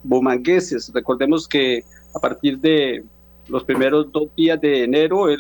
Bumangueses. 0.04 0.92
Recordemos 0.94 1.48
que 1.48 1.84
a 2.16 2.20
partir 2.20 2.60
de 2.60 3.04
los 3.48 3.64
primeros 3.64 4.12
dos 4.12 4.30
días 4.36 4.62
de 4.62 4.84
enero, 4.84 5.30
él 5.30 5.40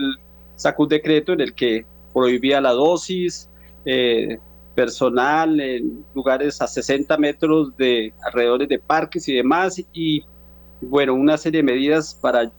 sacó 0.56 0.84
un 0.84 0.90
decreto 0.90 1.34
en 1.34 1.42
el 1.42 1.54
que 1.54 1.86
prohibía 2.14 2.60
la 2.60 2.72
dosis, 2.72 3.48
eh, 3.86 4.40
personal 4.78 5.60
en 5.60 6.06
lugares 6.14 6.62
a 6.62 6.68
60 6.68 7.18
metros 7.18 7.76
de 7.78 8.14
alrededores 8.24 8.70
de 8.70 8.78
parques 8.78 9.28
y 9.28 9.34
demás 9.34 9.82
y 9.92 10.24
bueno, 10.82 11.16
una 11.16 11.36
serie 11.36 11.64
de 11.64 11.64
medidas 11.64 12.14
para 12.22 12.52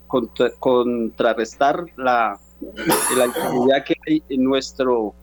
contrarrestar 0.59 1.85
la, 1.97 2.41
la 3.69 3.85
que 3.85 3.95
hay 4.05 4.21
en, 4.29 4.43
nuestro, 4.43 5.15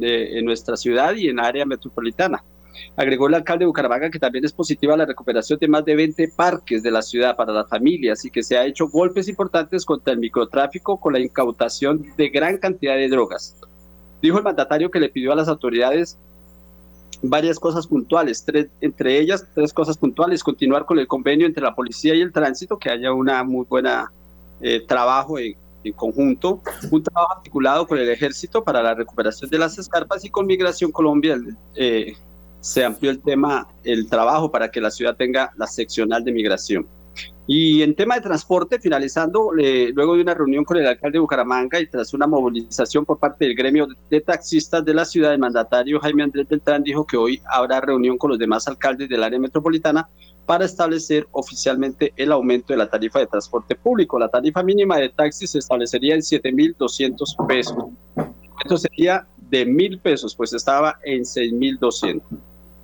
en 0.00 0.42
nuestra 0.46 0.78
ciudad 0.78 1.14
y 1.14 1.28
en 1.28 1.38
área 1.38 1.66
metropolitana. 1.66 2.42
Agregó 2.96 3.26
el 3.26 3.34
alcalde 3.34 3.64
de 3.64 3.66
Bucaramanga 3.66 4.08
que 4.08 4.18
también 4.18 4.46
es 4.46 4.54
positiva 4.54 4.96
la 4.96 5.04
recuperación 5.04 5.58
de 5.58 5.68
más 5.68 5.84
de 5.84 5.96
20 5.96 6.28
parques 6.34 6.82
de 6.82 6.90
la 6.90 7.02
ciudad 7.02 7.36
para 7.36 7.52
las 7.52 7.68
familias 7.68 8.24
y 8.24 8.30
que 8.30 8.42
se 8.42 8.56
ha 8.56 8.64
hecho 8.64 8.88
golpes 8.88 9.28
importantes 9.28 9.84
contra 9.84 10.14
el 10.14 10.18
microtráfico 10.18 10.98
con 10.98 11.12
la 11.12 11.20
incautación 11.20 12.06
de 12.16 12.30
gran 12.30 12.56
cantidad 12.56 12.96
de 12.96 13.10
drogas. 13.10 13.54
Dijo 14.22 14.38
el 14.38 14.44
mandatario 14.44 14.90
que 14.90 15.00
le 15.00 15.08
pidió 15.08 15.32
a 15.32 15.36
las 15.36 15.48
autoridades 15.48 16.16
varias 17.22 17.58
cosas 17.58 17.86
puntuales, 17.86 18.44
entre 18.80 19.18
ellas 19.18 19.46
tres 19.54 19.72
cosas 19.72 19.98
puntuales, 19.98 20.42
continuar 20.42 20.86
con 20.86 20.98
el 20.98 21.06
convenio 21.06 21.46
entre 21.46 21.62
la 21.62 21.74
policía 21.74 22.14
y 22.14 22.20
el 22.20 22.32
tránsito, 22.32 22.78
que 22.78 22.90
haya 22.90 23.12
una 23.12 23.42
muy 23.44 23.66
buena 23.68 24.12
eh, 24.60 24.80
trabajo 24.86 25.38
en, 25.38 25.56
conjunto, 25.96 26.62
un 26.92 27.02
trabajo 27.02 27.34
articulado 27.34 27.86
con 27.88 27.98
el 27.98 28.08
ejército 28.08 28.62
para 28.62 28.82
la 28.82 28.94
recuperación 28.94 29.50
de 29.50 29.58
las 29.58 29.76
escarpas 29.78 30.24
y 30.24 30.30
con 30.30 30.46
Migración 30.46 30.92
Colombia, 30.92 31.36
eh, 31.74 32.14
se 32.60 32.84
amplió 32.84 33.10
el 33.10 33.20
tema, 33.20 33.66
el 33.82 34.08
trabajo 34.08 34.52
para 34.52 34.70
que 34.70 34.80
la 34.80 34.92
ciudad 34.92 35.16
tenga 35.16 35.52
la 35.56 35.66
seccional 35.66 36.22
de 36.22 36.30
migración. 36.30 36.86
Y 37.46 37.82
en 37.82 37.94
tema 37.94 38.14
de 38.14 38.20
transporte, 38.20 38.78
finalizando, 38.78 39.50
luego 39.52 40.14
de 40.14 40.22
una 40.22 40.34
reunión 40.34 40.64
con 40.64 40.76
el 40.76 40.86
alcalde 40.86 41.16
de 41.16 41.20
Bucaramanga 41.20 41.80
y 41.80 41.88
tras 41.88 42.14
una 42.14 42.26
movilización 42.26 43.04
por 43.04 43.18
parte 43.18 43.44
del 43.44 43.56
gremio 43.56 43.88
de 44.08 44.20
taxistas 44.20 44.84
de 44.84 44.94
la 44.94 45.04
ciudad, 45.04 45.32
el 45.32 45.40
mandatario 45.40 45.98
Jaime 46.00 46.22
Andrés 46.22 46.48
Beltrán 46.48 46.84
dijo 46.84 47.04
que 47.04 47.16
hoy 47.16 47.40
habrá 47.50 47.80
reunión 47.80 48.16
con 48.16 48.30
los 48.30 48.38
demás 48.38 48.68
alcaldes 48.68 49.08
del 49.08 49.24
área 49.24 49.40
metropolitana 49.40 50.08
para 50.46 50.64
establecer 50.64 51.26
oficialmente 51.32 52.12
el 52.16 52.30
aumento 52.30 52.72
de 52.72 52.76
la 52.76 52.88
tarifa 52.88 53.18
de 53.18 53.26
transporte 53.26 53.74
público. 53.74 54.18
La 54.18 54.28
tarifa 54.28 54.62
mínima 54.62 54.98
de 54.98 55.08
taxis 55.08 55.50
se 55.50 55.58
establecería 55.58 56.14
en 56.14 56.20
7.200 56.20 57.46
pesos. 57.46 57.84
Esto 58.62 58.76
sería 58.76 59.26
de 59.50 59.66
mil 59.66 59.98
pesos, 59.98 60.34
pues 60.36 60.52
estaba 60.52 60.98
en 61.04 61.22
6.200. 61.22 62.22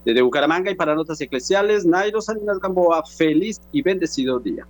Desde 0.04 0.22
Bucaramanga 0.22 0.70
y 0.70 0.74
para 0.74 0.94
notas 0.94 1.20
eclesiales, 1.20 1.84
Nairo 1.84 2.20
Salinas 2.20 2.58
Gamboa, 2.58 3.04
feliz 3.04 3.60
y 3.72 3.82
bendecido 3.82 4.38
día. 4.38 4.66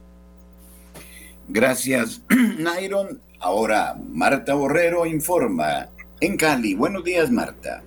Gracias, 1.49 2.23
Nairo. 2.59 3.09
Ahora, 3.41 3.97
Marta 4.11 4.55
Borrero 4.55 5.07
informa 5.07 5.89
en 6.21 6.37
Cali. 6.37 6.75
Buenos 6.75 7.05
días, 7.05 7.31
Marta. 7.31 7.83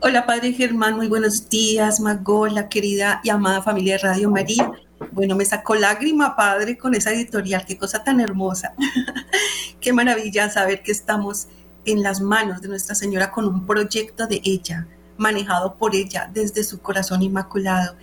Hola, 0.00 0.26
Padre 0.26 0.52
Germán, 0.52 0.96
muy 0.96 1.08
buenos 1.08 1.48
días, 1.48 1.98
Magola, 2.00 2.68
querida 2.68 3.20
y 3.24 3.30
amada 3.30 3.62
familia 3.62 3.94
de 3.94 4.02
Radio 4.02 4.30
María. 4.30 4.70
Bueno, 5.12 5.34
me 5.34 5.46
sacó 5.46 5.74
lágrima, 5.76 6.36
Padre, 6.36 6.76
con 6.76 6.94
esa 6.94 7.12
editorial, 7.12 7.64
qué 7.64 7.78
cosa 7.78 8.04
tan 8.04 8.20
hermosa. 8.20 8.74
qué 9.80 9.92
maravilla 9.94 10.50
saber 10.50 10.82
que 10.82 10.92
estamos 10.92 11.48
en 11.86 12.02
las 12.02 12.20
manos 12.20 12.60
de 12.60 12.68
Nuestra 12.68 12.94
Señora 12.94 13.30
con 13.30 13.46
un 13.46 13.66
proyecto 13.66 14.26
de 14.26 14.42
ella, 14.44 14.86
manejado 15.16 15.76
por 15.76 15.94
ella 15.94 16.30
desde 16.32 16.64
su 16.64 16.80
corazón 16.80 17.22
inmaculado. 17.22 17.96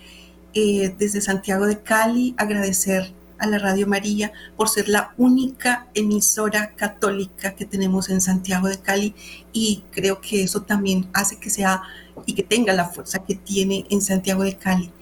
Eh, 0.54 0.94
desde 0.98 1.20
Santiago 1.20 1.66
de 1.66 1.80
Cali, 1.80 2.34
agradecer 2.36 3.12
a 3.38 3.46
la 3.46 3.58
Radio 3.58 3.88
María 3.88 4.32
por 4.56 4.68
ser 4.68 4.88
la 4.88 5.14
única 5.16 5.86
emisora 5.94 6.74
católica 6.76 7.54
que 7.56 7.66
tenemos 7.66 8.08
en 8.08 8.20
Santiago 8.20 8.68
de 8.68 8.78
Cali 8.78 9.14
y 9.52 9.82
creo 9.90 10.20
que 10.20 10.44
eso 10.44 10.62
también 10.62 11.08
hace 11.12 11.40
que 11.40 11.50
sea 11.50 11.82
y 12.24 12.34
que 12.34 12.44
tenga 12.44 12.72
la 12.72 12.84
fuerza 12.84 13.24
que 13.24 13.34
tiene 13.34 13.84
en 13.90 14.00
Santiago 14.00 14.44
de 14.44 14.56
Cali. 14.56 14.92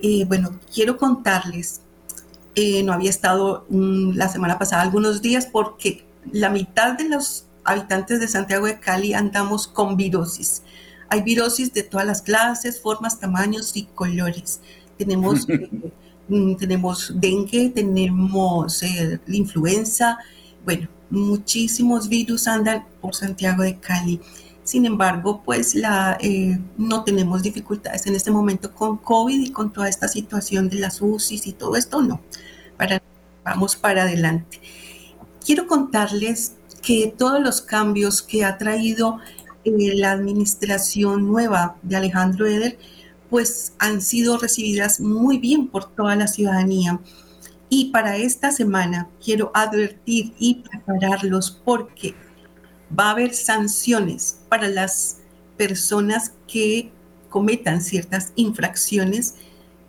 Eh, 0.00 0.24
bueno, 0.26 0.60
quiero 0.72 0.96
contarles, 0.96 1.80
eh, 2.54 2.82
no 2.84 2.92
había 2.92 3.10
estado 3.10 3.66
mm, 3.68 4.12
la 4.12 4.28
semana 4.28 4.58
pasada 4.58 4.82
algunos 4.82 5.22
días 5.22 5.46
porque 5.46 6.04
la 6.30 6.50
mitad 6.50 6.92
de 6.92 7.08
los 7.08 7.46
habitantes 7.64 8.20
de 8.20 8.28
Santiago 8.28 8.66
de 8.66 8.78
Cali 8.78 9.14
andamos 9.14 9.66
con 9.66 9.96
virosis. 9.96 10.62
Hay 11.12 11.20
virosis 11.20 11.74
de 11.74 11.82
todas 11.82 12.06
las 12.06 12.22
clases, 12.22 12.80
formas, 12.80 13.20
tamaños 13.20 13.76
y 13.76 13.82
colores. 13.84 14.60
Tenemos, 14.96 15.46
eh, 15.50 15.68
mm, 16.26 16.54
tenemos 16.54 17.12
dengue, 17.16 17.68
tenemos 17.68 18.82
eh, 18.82 19.20
la 19.26 19.36
influenza, 19.36 20.16
bueno, 20.64 20.88
muchísimos 21.10 22.08
virus 22.08 22.48
andan 22.48 22.86
por 23.02 23.14
Santiago 23.14 23.62
de 23.62 23.78
Cali. 23.78 24.22
Sin 24.64 24.86
embargo, 24.86 25.42
pues 25.44 25.74
la, 25.74 26.16
eh, 26.18 26.58
no 26.78 27.04
tenemos 27.04 27.42
dificultades 27.42 28.06
en 28.06 28.14
este 28.14 28.30
momento 28.30 28.74
con 28.74 28.96
COVID 28.96 29.38
y 29.38 29.50
con 29.50 29.70
toda 29.70 29.90
esta 29.90 30.08
situación 30.08 30.70
de 30.70 30.76
las 30.76 31.02
UCIs 31.02 31.46
y 31.46 31.52
todo 31.52 31.76
esto, 31.76 32.00
no. 32.00 32.22
Para, 32.78 33.02
vamos 33.44 33.76
para 33.76 34.04
adelante. 34.04 34.62
Quiero 35.44 35.66
contarles 35.66 36.54
que 36.80 37.14
todos 37.16 37.38
los 37.38 37.60
cambios 37.60 38.22
que 38.22 38.46
ha 38.46 38.56
traído 38.56 39.18
eh, 39.64 39.94
la 39.94 40.12
administración 40.12 41.26
nueva 41.26 41.76
de 41.82 41.96
Alejandro 41.96 42.46
Eder, 42.46 42.78
pues 43.30 43.72
han 43.78 44.00
sido 44.00 44.38
recibidas 44.38 45.00
muy 45.00 45.38
bien 45.38 45.68
por 45.68 45.94
toda 45.94 46.16
la 46.16 46.26
ciudadanía. 46.26 47.00
Y 47.68 47.90
para 47.90 48.16
esta 48.16 48.52
semana 48.52 49.08
quiero 49.24 49.50
advertir 49.54 50.34
y 50.38 50.56
prepararlos 50.56 51.50
porque 51.64 52.14
va 52.98 53.06
a 53.06 53.10
haber 53.12 53.34
sanciones 53.34 54.38
para 54.48 54.68
las 54.68 55.18
personas 55.56 56.32
que 56.46 56.90
cometan 57.30 57.80
ciertas 57.80 58.32
infracciones 58.36 59.36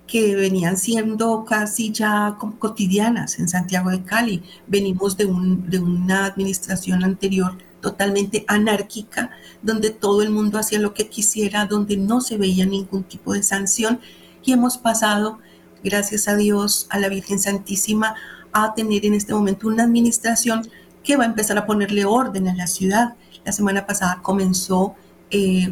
que 0.07 0.35
venían 0.35 0.77
siendo 0.77 1.43
casi 1.43 1.91
ya 1.91 2.37
cotidianas 2.59 3.39
en 3.39 3.49
Santiago 3.49 3.89
de 3.89 4.03
Cali. 4.03 4.43
Venimos 4.67 5.17
de, 5.17 5.25
un, 5.25 5.69
de 5.69 5.79
una 5.79 6.25
administración 6.25 7.03
anterior 7.03 7.57
totalmente 7.83 8.45
anárquica, 8.47 9.29
donde 9.61 9.89
todo 9.89 10.23
el 10.23 10.29
mundo 10.29 10.57
hacía 10.57 10.79
lo 10.79 10.93
que 10.93 11.09
quisiera, 11.09 11.65
donde 11.65 11.97
no 11.97 12.21
se 12.21 12.37
veía 12.37 12.65
ningún 12.65 13.03
tipo 13.03 13.33
de 13.33 13.43
sanción 13.43 13.99
y 14.41 14.53
hemos 14.53 14.77
pasado, 14.77 15.39
gracias 15.83 16.29
a 16.29 16.37
Dios, 16.37 16.87
a 16.89 16.97
la 16.97 17.09
Virgen 17.09 17.39
Santísima, 17.39 18.15
a 18.53 18.73
tener 18.73 19.05
en 19.05 19.13
este 19.13 19.33
momento 19.33 19.67
una 19.67 19.83
administración 19.83 20.65
que 21.03 21.17
va 21.17 21.25
a 21.25 21.27
empezar 21.27 21.57
a 21.57 21.65
ponerle 21.65 22.05
orden 22.05 22.47
a 22.47 22.55
la 22.55 22.67
ciudad. 22.67 23.15
La 23.43 23.51
semana 23.51 23.85
pasada 23.85 24.21
comenzó 24.21 24.95
eh, 25.29 25.69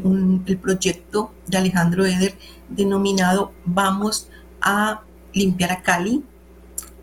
el 0.47 0.57
proyecto 0.57 1.33
de 1.47 1.59
Alejandro 1.59 2.05
Eder 2.05 2.35
denominado 2.67 3.53
Vamos 3.63 4.27
a 4.59 5.01
limpiar 5.33 5.71
a 5.71 5.81
Cali, 5.81 6.25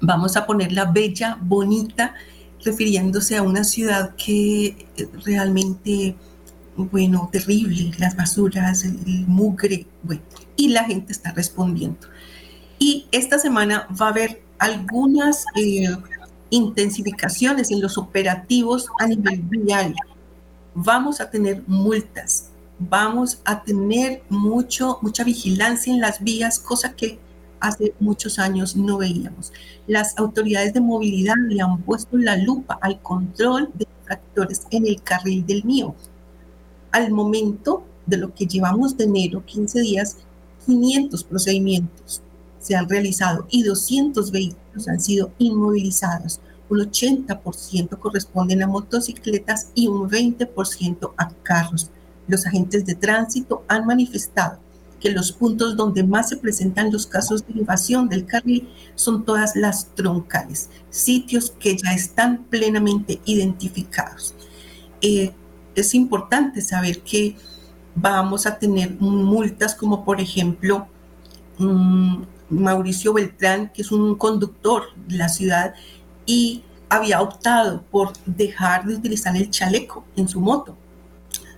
vamos 0.02 0.36
a 0.36 0.44
ponerla 0.44 0.84
bella, 0.84 1.38
bonita 1.40 2.14
refiriéndose 2.64 3.36
a 3.36 3.42
una 3.42 3.64
ciudad 3.64 4.14
que 4.16 4.86
eh, 4.96 5.08
realmente, 5.24 6.16
bueno, 6.76 7.28
terrible, 7.32 7.92
las 7.98 8.16
basuras, 8.16 8.84
el, 8.84 9.26
mugre, 9.26 9.86
bueno, 10.02 10.22
y 10.56 10.68
la 10.68 10.84
gente 10.84 11.12
está 11.12 11.32
respondiendo. 11.32 12.06
Y 12.78 13.06
esta 13.10 13.38
semana 13.38 13.88
va 14.00 14.06
a 14.06 14.10
haber 14.10 14.42
algunas 14.58 15.44
eh, 15.56 15.88
intensificaciones 16.50 17.70
en 17.70 17.80
los 17.80 17.98
operativos 17.98 18.86
a 19.00 19.06
nivel 19.06 19.40
vial. 19.42 19.94
Vamos 20.74 21.20
a 21.20 21.30
tener 21.30 21.62
multas, 21.66 22.50
vamos 22.78 23.40
a 23.44 23.62
tener 23.62 24.22
mucho, 24.28 24.98
mucha 25.02 25.24
vigilancia 25.24 25.92
en 25.92 26.00
las 26.00 26.22
vías, 26.22 26.58
cosa 26.58 26.94
que 26.94 27.18
hace 27.60 27.94
muchos 28.00 28.38
años 28.38 28.76
no 28.76 28.98
veíamos. 28.98 29.52
Las 29.86 30.18
autoridades 30.18 30.72
de 30.74 30.80
movilidad 30.80 31.34
le 31.48 31.60
han 31.60 31.82
puesto 31.82 32.16
la 32.16 32.36
lupa 32.36 32.78
al 32.80 33.00
control 33.00 33.70
de 33.74 33.86
tractores 34.04 34.66
en 34.70 34.86
el 34.86 35.02
carril 35.02 35.46
del 35.46 35.64
mío. 35.64 35.94
Al 36.92 37.10
momento 37.10 37.84
de 38.06 38.16
lo 38.16 38.34
que 38.34 38.46
llevamos 38.46 38.96
de 38.96 39.04
enero, 39.04 39.44
15 39.44 39.80
días, 39.80 40.16
500 40.66 41.24
procedimientos 41.24 42.22
se 42.60 42.74
han 42.74 42.88
realizado 42.88 43.46
y 43.50 43.62
200 43.62 44.30
vehículos 44.30 44.88
han 44.88 45.00
sido 45.00 45.30
inmovilizados. 45.38 46.40
Un 46.68 46.80
80% 46.80 47.98
corresponden 47.98 48.62
a 48.62 48.66
motocicletas 48.66 49.70
y 49.74 49.88
un 49.88 50.08
20% 50.10 51.12
a 51.16 51.30
carros. 51.42 51.90
Los 52.26 52.46
agentes 52.46 52.84
de 52.84 52.94
tránsito 52.94 53.64
han 53.68 53.86
manifestado 53.86 54.58
que 55.00 55.10
los 55.10 55.32
puntos 55.32 55.76
donde 55.76 56.02
más 56.02 56.28
se 56.28 56.36
presentan 56.36 56.92
los 56.92 57.06
casos 57.06 57.46
de 57.46 57.58
invasión 57.58 58.08
del 58.08 58.26
carril 58.26 58.68
son 58.94 59.24
todas 59.24 59.54
las 59.56 59.94
troncales, 59.94 60.70
sitios 60.90 61.52
que 61.58 61.76
ya 61.76 61.92
están 61.92 62.44
plenamente 62.44 63.20
identificados. 63.24 64.34
Eh, 65.00 65.32
es 65.74 65.94
importante 65.94 66.60
saber 66.60 67.00
que 67.02 67.36
vamos 67.94 68.46
a 68.46 68.58
tener 68.58 68.96
multas 69.00 69.74
como 69.74 70.04
por 70.04 70.20
ejemplo 70.20 70.88
mm, 71.58 72.22
Mauricio 72.50 73.12
Beltrán, 73.12 73.70
que 73.72 73.82
es 73.82 73.92
un 73.92 74.16
conductor 74.16 74.84
de 75.06 75.16
la 75.16 75.28
ciudad 75.28 75.74
y 76.26 76.64
había 76.88 77.20
optado 77.20 77.82
por 77.90 78.12
dejar 78.24 78.86
de 78.86 78.94
utilizar 78.94 79.36
el 79.36 79.50
chaleco 79.50 80.04
en 80.16 80.28
su 80.28 80.40
moto 80.40 80.76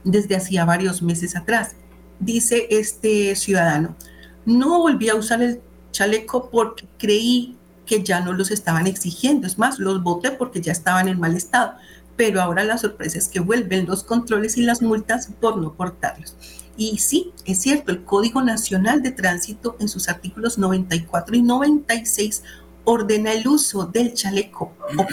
desde 0.02 0.36
hacía 0.36 0.64
varios 0.64 1.02
meses 1.02 1.36
atrás 1.36 1.76
dice 2.20 2.68
este 2.70 3.34
ciudadano, 3.34 3.96
no 4.44 4.78
volví 4.78 5.08
a 5.08 5.16
usar 5.16 5.42
el 5.42 5.60
chaleco 5.90 6.50
porque 6.50 6.86
creí 6.98 7.56
que 7.86 8.04
ya 8.04 8.20
no 8.20 8.32
los 8.32 8.50
estaban 8.50 8.86
exigiendo. 8.86 9.46
Es 9.46 9.58
más, 9.58 9.78
los 9.78 10.02
voté 10.02 10.30
porque 10.30 10.60
ya 10.60 10.72
estaban 10.72 11.08
en 11.08 11.18
mal 11.18 11.34
estado. 11.34 11.74
Pero 12.16 12.40
ahora 12.40 12.62
la 12.64 12.78
sorpresa 12.78 13.18
es 13.18 13.28
que 13.28 13.40
vuelven 13.40 13.86
los 13.86 14.04
controles 14.04 14.56
y 14.56 14.62
las 14.62 14.82
multas 14.82 15.30
por 15.40 15.56
no 15.56 15.72
portarlos. 15.72 16.36
Y 16.76 16.98
sí, 16.98 17.32
es 17.46 17.60
cierto, 17.60 17.90
el 17.90 18.04
Código 18.04 18.42
Nacional 18.42 19.02
de 19.02 19.10
Tránsito 19.10 19.76
en 19.80 19.88
sus 19.88 20.08
artículos 20.08 20.56
94 20.58 21.34
y 21.36 21.42
96 21.42 22.42
ordena 22.84 23.32
el 23.32 23.46
uso 23.46 23.86
del 23.86 24.14
chaleco 24.14 24.72
o 24.96 25.06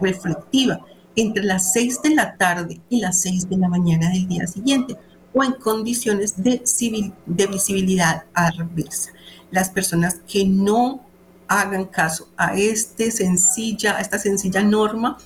reflectiva 0.00 0.84
entre 1.14 1.44
las 1.44 1.72
6 1.72 2.02
de 2.02 2.14
la 2.14 2.36
tarde 2.36 2.80
y 2.88 3.00
las 3.00 3.20
6 3.20 3.48
de 3.48 3.56
la 3.58 3.68
mañana 3.68 4.08
del 4.10 4.26
día 4.26 4.46
siguiente 4.46 4.96
o 5.34 5.42
en 5.42 5.52
condiciones 5.52 6.42
de, 6.42 6.62
civil, 6.64 7.12
de 7.26 7.46
visibilidad 7.46 8.24
adversa. 8.34 9.12
Las 9.50 9.70
personas 9.70 10.20
que 10.26 10.44
no 10.44 11.04
hagan 11.48 11.84
caso 11.84 12.28
a, 12.36 12.56
este 12.56 13.04
a 13.04 14.00
esta 14.00 14.18
sencilla 14.18 14.62
norma, 14.62 15.18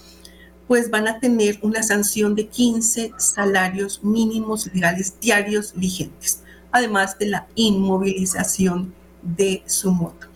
pues 0.66 0.90
van 0.90 1.06
a 1.06 1.20
tener 1.20 1.58
una 1.62 1.82
sanción 1.82 2.34
de 2.34 2.48
15 2.48 3.12
salarios 3.16 4.02
mínimos 4.02 4.66
legales 4.74 5.14
diarios 5.20 5.72
vigentes. 5.76 6.42
además 6.72 7.18
de 7.18 7.26
la 7.26 7.46
inmovilización 7.54 8.92
de 9.22 9.62
su 9.64 9.92
moto. 9.92 10.26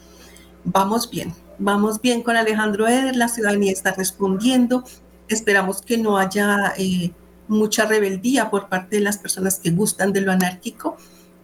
Vamos 0.64 1.11
bien, 1.11 1.35
vamos 1.59 2.00
bien 2.00 2.22
con 2.22 2.37
Alejandro 2.37 2.88
Eder, 2.88 3.14
la 3.14 3.28
ciudadanía 3.28 3.72
está 3.72 3.92
respondiendo, 3.92 4.85
esperamos 5.28 5.83
que 5.83 5.98
no 5.98 6.16
haya 6.16 6.72
eh, 6.78 7.11
mucha 7.50 7.84
rebeldía 7.84 8.48
por 8.48 8.68
parte 8.68 8.96
de 8.96 9.02
las 9.02 9.18
personas 9.18 9.58
que 9.58 9.70
gustan 9.70 10.12
de 10.12 10.20
lo 10.22 10.32
anárquico, 10.32 10.96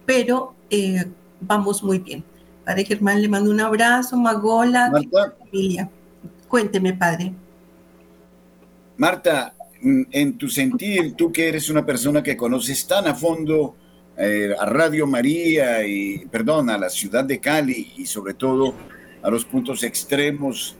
pero 0.05 0.55
eh, 0.69 1.05
vamos 1.41 1.83
muy 1.83 1.99
bien. 1.99 2.23
Padre 2.65 2.85
Germán, 2.85 3.21
le 3.21 3.27
mando 3.27 3.51
un 3.51 3.61
abrazo, 3.61 4.17
Magola, 4.17 4.91
familia. 5.39 5.89
Cuénteme, 6.47 6.93
padre. 6.93 7.33
Marta, 8.97 9.53
en 9.81 10.37
tu 10.37 10.49
sentir, 10.49 11.13
tú 11.13 11.31
que 11.31 11.49
eres 11.49 11.69
una 11.69 11.85
persona 11.85 12.23
que 12.23 12.35
conoces 12.35 12.87
tan 12.87 13.07
a 13.07 13.13
fondo 13.13 13.75
eh, 14.17 14.49
a 14.57 14.65
Radio 14.65 15.05
María 15.05 15.85
y, 15.85 16.25
perdón, 16.31 16.69
a 16.69 16.77
la 16.77 16.89
ciudad 16.89 17.23
de 17.23 17.39
Cali 17.39 17.93
y 17.97 18.05
sobre 18.05 18.33
todo 18.33 18.73
a 19.21 19.29
los 19.29 19.45
puntos 19.45 19.83
extremos, 19.83 20.75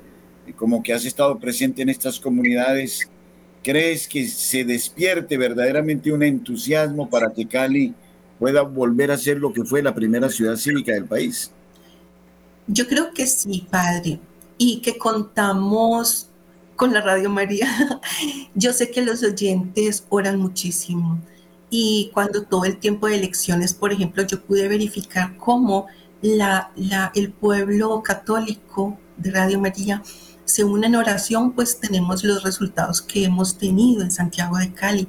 como 0.56 0.82
que 0.82 0.94
has 0.94 1.06
estado 1.06 1.38
presente 1.38 1.82
en 1.82 1.90
estas 1.90 2.20
comunidades, 2.20 3.10
¿crees 3.68 4.08
que 4.08 4.26
se 4.30 4.64
despierte 4.64 5.38
verdaderamente 5.38 6.10
un 6.10 6.24
entusiasmo 6.24 7.10
para 7.10 7.34
que 7.34 7.46
Cali 7.46 7.94
pueda 8.40 8.62
volver 8.62 9.12
a 9.12 9.18
ser 9.18 9.40
lo 9.40 9.52
que 9.52 9.66
fue 9.66 9.84
la 9.84 9.94
primera 9.94 10.30
ciudad 10.30 10.56
cívica 10.56 10.94
del 10.94 11.04
país? 11.04 11.52
Yo 12.66 12.88
creo 12.88 13.14
que 13.14 13.28
sí, 13.28 13.68
padre, 13.70 14.22
y 14.58 14.80
que 14.80 14.98
contamos 14.98 16.30
con 16.78 16.94
la 16.94 17.02
Radio 17.02 17.30
María. 17.30 17.68
Yo 18.56 18.72
sé 18.72 18.90
que 18.90 19.02
los 19.02 19.22
oyentes 19.22 20.06
oran 20.08 20.40
muchísimo 20.40 21.20
y 21.70 22.10
cuando 22.14 22.44
todo 22.44 22.64
el 22.64 22.78
tiempo 22.78 23.08
de 23.08 23.18
elecciones, 23.18 23.74
por 23.74 23.92
ejemplo, 23.92 24.24
yo 24.24 24.42
pude 24.42 24.70
verificar 24.70 25.36
cómo 25.36 25.88
el 26.22 27.32
pueblo 27.34 28.02
católico 28.02 28.98
de 29.18 29.32
Radio 29.32 29.60
María 29.60 30.02
se 30.48 30.64
une 30.64 30.88
en 30.88 30.96
oración, 30.96 31.52
pues 31.52 31.80
tenemos 31.80 32.24
los 32.24 32.42
resultados 32.42 33.02
que 33.02 33.26
hemos 33.26 33.58
tenido 33.58 34.02
en 34.02 34.12
Santiago 34.12 34.58
de 34.58 34.72
Cali. 34.72 35.08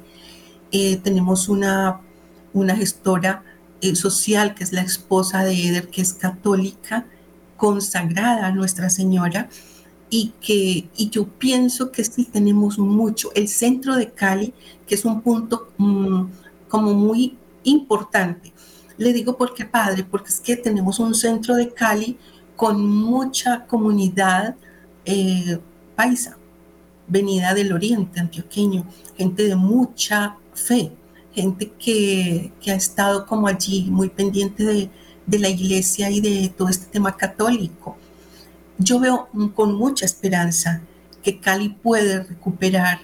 Eh, 0.71 0.97
tenemos 0.97 1.47
una, 1.47 2.01
una 2.53 2.75
gestora 2.75 3.43
eh, 3.81 3.95
social 3.95 4.53
que 4.53 4.65
es 4.65 4.73
la 4.73 4.81
esposa 4.81 5.45
de 5.45 5.53
Eder, 5.53 5.87
que 5.87 6.01
es 6.01 6.13
católica, 6.13 7.05
consagrada 7.55 8.47
a 8.47 8.51
Nuestra 8.51 8.89
Señora 8.89 9.49
y 10.09 10.33
que 10.41 10.89
y 10.97 11.09
yo 11.09 11.25
pienso 11.27 11.91
que 11.91 12.03
sí 12.03 12.25
tenemos 12.25 12.77
mucho. 12.77 13.31
El 13.33 13.47
centro 13.47 13.95
de 13.95 14.11
Cali, 14.11 14.53
que 14.85 14.95
es 14.95 15.05
un 15.05 15.21
punto 15.21 15.71
mm, 15.77 16.23
como 16.67 16.93
muy 16.93 17.37
importante. 17.63 18.51
Le 18.97 19.13
digo 19.13 19.37
porque 19.37 19.63
padre, 19.63 20.03
porque 20.03 20.29
es 20.29 20.41
que 20.41 20.57
tenemos 20.57 20.99
un 20.99 21.15
centro 21.15 21.55
de 21.55 21.73
Cali 21.73 22.17
con 22.57 22.85
mucha 22.85 23.65
comunidad 23.67 24.57
eh, 25.11 25.59
paisa, 25.95 26.37
venida 27.07 27.55
del 27.55 27.73
oriente 27.73 28.19
antioqueño, 28.19 28.85
gente 29.17 29.43
de 29.43 29.55
mucha 29.55 30.37
fe, 30.53 30.91
gente 31.33 31.71
que, 31.79 32.51
que 32.61 32.71
ha 32.71 32.75
estado 32.75 33.25
como 33.25 33.47
allí 33.47 33.87
muy 33.89 34.09
pendiente 34.09 34.63
de, 34.63 34.89
de 35.25 35.39
la 35.39 35.49
iglesia 35.49 36.11
y 36.11 36.21
de 36.21 36.53
todo 36.55 36.69
este 36.69 36.85
tema 36.85 37.17
católico. 37.17 37.97
Yo 38.77 38.99
veo 38.99 39.29
con 39.55 39.73
mucha 39.73 40.05
esperanza 40.05 40.81
que 41.23 41.39
Cali 41.39 41.69
puede 41.69 42.23
recuperar, 42.23 42.99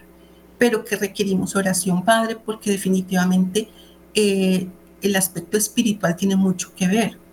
pero 0.60 0.86
que 0.86 0.96
requerimos 0.96 1.56
oración, 1.56 2.06
Padre, 2.06 2.36
porque 2.36 2.70
definitivamente 2.70 3.68
eh, 4.14 4.68
el 5.02 5.16
aspecto 5.16 5.58
espiritual 5.58 6.16
tiene 6.16 6.36
mucho 6.36 6.72
que 6.76 6.88
ver. 6.88 7.25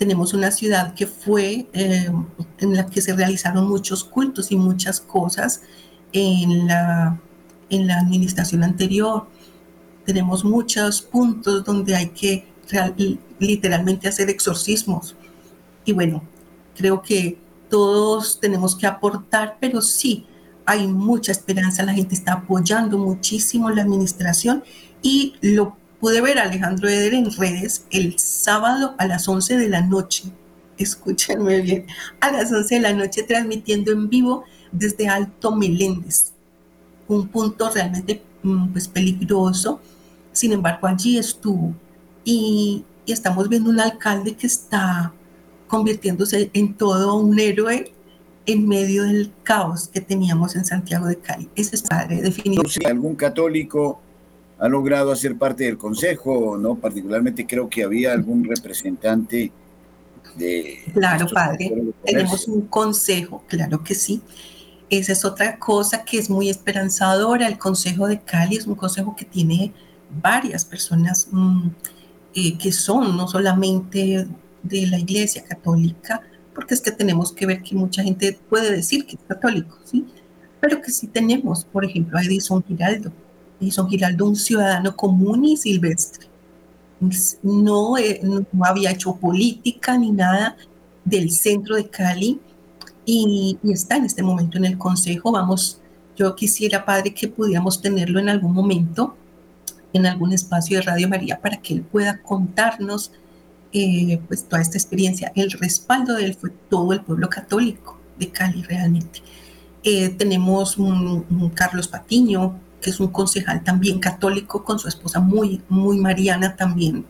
Tenemos 0.00 0.32
una 0.32 0.50
ciudad 0.50 0.94
que 0.94 1.06
fue 1.06 1.68
eh, 1.74 2.10
en 2.58 2.74
la 2.74 2.86
que 2.86 3.02
se 3.02 3.14
realizaron 3.14 3.68
muchos 3.68 4.02
cultos 4.02 4.50
y 4.50 4.56
muchas 4.56 4.98
cosas 4.98 5.60
en 6.14 6.66
la, 6.66 7.20
en 7.68 7.86
la 7.86 7.98
administración 7.98 8.64
anterior. 8.64 9.26
Tenemos 10.06 10.42
muchos 10.42 11.02
puntos 11.02 11.66
donde 11.66 11.94
hay 11.96 12.08
que 12.08 12.46
literalmente 13.38 14.08
hacer 14.08 14.30
exorcismos. 14.30 15.16
Y 15.84 15.92
bueno, 15.92 16.22
creo 16.74 17.02
que 17.02 17.38
todos 17.68 18.40
tenemos 18.40 18.74
que 18.74 18.86
aportar, 18.86 19.58
pero 19.60 19.82
sí, 19.82 20.24
hay 20.64 20.86
mucha 20.86 21.30
esperanza, 21.30 21.82
la 21.82 21.92
gente 21.92 22.14
está 22.14 22.32
apoyando 22.32 22.96
muchísimo 22.96 23.68
la 23.68 23.82
administración 23.82 24.64
y 25.02 25.34
lo 25.42 25.76
pude 26.00 26.20
ver 26.20 26.38
Alejandro 26.38 26.88
Eder 26.88 27.14
en 27.14 27.30
redes 27.30 27.84
el 27.90 28.18
sábado 28.18 28.94
a 28.98 29.06
las 29.06 29.28
11 29.28 29.58
de 29.58 29.68
la 29.68 29.82
noche. 29.82 30.24
Escúchenme 30.78 31.60
bien, 31.60 31.86
a 32.20 32.32
las 32.32 32.50
11 32.50 32.76
de 32.76 32.80
la 32.80 32.94
noche 32.94 33.22
transmitiendo 33.22 33.92
en 33.92 34.08
vivo 34.08 34.44
desde 34.72 35.08
Alto 35.08 35.54
Meléndez, 35.54 36.32
un 37.06 37.28
punto 37.28 37.70
realmente 37.70 38.22
mm, 38.42 38.68
pues, 38.68 38.88
peligroso. 38.88 39.80
Sin 40.32 40.52
embargo, 40.52 40.86
allí 40.86 41.18
estuvo 41.18 41.74
y, 42.24 42.84
estamos 43.06 43.48
viendo 43.48 43.70
un 43.70 43.80
alcalde 43.80 44.36
que 44.36 44.46
está 44.46 45.12
convirtiéndose 45.66 46.48
en 46.52 46.74
todo 46.74 47.16
un 47.16 47.40
héroe 47.40 47.92
en 48.46 48.68
medio 48.68 49.02
del 49.02 49.32
caos 49.42 49.88
que 49.88 50.00
teníamos 50.00 50.54
en 50.54 50.64
Santiago 50.64 51.06
de 51.06 51.16
Cali. 51.16 51.48
Ese 51.56 51.74
es 51.74 51.82
padre, 51.82 52.22
definitivamente. 52.22 52.86
¿Algún 52.86 53.16
católico 53.16 54.00
ha 54.60 54.68
logrado 54.68 55.10
hacer 55.10 55.36
parte 55.36 55.64
del 55.64 55.78
consejo? 55.78 56.56
no 56.58 56.76
Particularmente 56.76 57.46
creo 57.46 57.68
que 57.68 57.82
había 57.82 58.12
algún 58.12 58.44
representante 58.44 59.50
de... 60.36 60.84
Claro, 60.92 61.26
padre. 61.28 61.72
Tenemos 62.04 62.46
un 62.46 62.66
consejo, 62.66 63.42
claro 63.48 63.82
que 63.82 63.94
sí. 63.94 64.22
Esa 64.90 65.12
es 65.12 65.24
otra 65.24 65.58
cosa 65.58 66.04
que 66.04 66.18
es 66.18 66.28
muy 66.28 66.50
esperanzadora. 66.50 67.46
El 67.46 67.58
Consejo 67.58 68.06
de 68.06 68.20
Cali 68.20 68.56
es 68.56 68.66
un 68.66 68.74
consejo 68.74 69.16
que 69.16 69.24
tiene 69.24 69.72
varias 70.22 70.64
personas 70.64 71.28
mm, 71.30 71.68
eh, 72.34 72.58
que 72.58 72.72
son 72.72 73.16
no 73.16 73.28
solamente 73.28 74.26
de 74.62 74.86
la 74.88 74.98
Iglesia 74.98 75.42
Católica, 75.44 76.20
porque 76.54 76.74
es 76.74 76.80
que 76.80 76.90
tenemos 76.90 77.32
que 77.32 77.46
ver 77.46 77.62
que 77.62 77.74
mucha 77.74 78.02
gente 78.02 78.38
puede 78.48 78.70
decir 78.70 79.06
que 79.06 79.16
es 79.16 79.22
católico, 79.26 79.78
¿sí? 79.84 80.04
Pero 80.60 80.82
que 80.82 80.90
sí 80.90 81.06
tenemos, 81.06 81.64
por 81.64 81.84
ejemplo, 81.84 82.18
a 82.18 82.22
Edison 82.22 82.62
Giraldo. 82.62 83.10
Edison 83.60 83.88
Giraldo, 83.88 84.26
un 84.28 84.36
ciudadano 84.36 84.96
común 84.96 85.44
y 85.44 85.56
silvestre. 85.56 86.26
No, 87.42 87.96
eh, 87.96 88.20
no 88.22 88.64
había 88.64 88.90
hecho 88.90 89.16
política 89.16 89.96
ni 89.96 90.10
nada 90.10 90.56
del 91.04 91.30
centro 91.30 91.76
de 91.76 91.88
Cali 91.88 92.38
y, 93.06 93.58
y 93.62 93.72
está 93.72 93.96
en 93.96 94.04
este 94.04 94.22
momento 94.22 94.58
en 94.58 94.66
el 94.66 94.76
consejo. 94.76 95.32
Vamos, 95.32 95.80
yo 96.16 96.34
quisiera, 96.34 96.84
padre, 96.84 97.14
que 97.14 97.28
pudiéramos 97.28 97.80
tenerlo 97.80 98.20
en 98.20 98.28
algún 98.28 98.52
momento 98.52 99.16
en 99.92 100.06
algún 100.06 100.32
espacio 100.32 100.78
de 100.78 100.82
Radio 100.82 101.08
María 101.08 101.40
para 101.40 101.56
que 101.56 101.74
él 101.74 101.82
pueda 101.82 102.22
contarnos 102.22 103.12
eh, 103.72 104.20
pues 104.26 104.44
toda 104.44 104.62
esta 104.62 104.78
experiencia. 104.78 105.32
El 105.34 105.50
respaldo 105.52 106.14
de 106.14 106.24
él 106.26 106.34
fue 106.34 106.50
todo 106.68 106.92
el 106.92 107.02
pueblo 107.02 107.28
católico 107.28 107.98
de 108.18 108.30
Cali 108.30 108.62
realmente. 108.62 109.22
Eh, 109.82 110.10
tenemos 110.10 110.76
un, 110.76 111.50
Carlos 111.54 111.88
Patiño, 111.88 112.58
que 112.80 112.90
es 112.90 113.00
un 113.00 113.08
concejal 113.08 113.62
también 113.62 113.98
católico, 113.98 114.64
con 114.64 114.78
su 114.78 114.88
esposa 114.88 115.20
muy, 115.20 115.62
muy 115.68 115.98
mariana 115.98 116.56
también. 116.56 117.04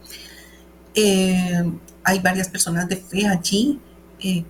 Eh, 0.95 1.73
hay 2.05 2.19
varias 2.21 2.49
personas 2.49 2.89
de 2.89 2.97
fe 2.97 3.27
allí. 3.27 3.81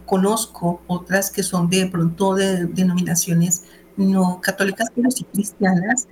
conozco 0.05 0.83
otras 0.89 1.31
que 1.31 1.43
son 1.43 1.69
de 1.71 1.87
pronto 1.87 2.35
de 2.35 2.67
denominaciones 2.67 3.63
no 3.97 4.41
católicas, 4.41 4.89
pero 4.95 5.11
sí 5.11 5.25
cristianas, 5.25 6.09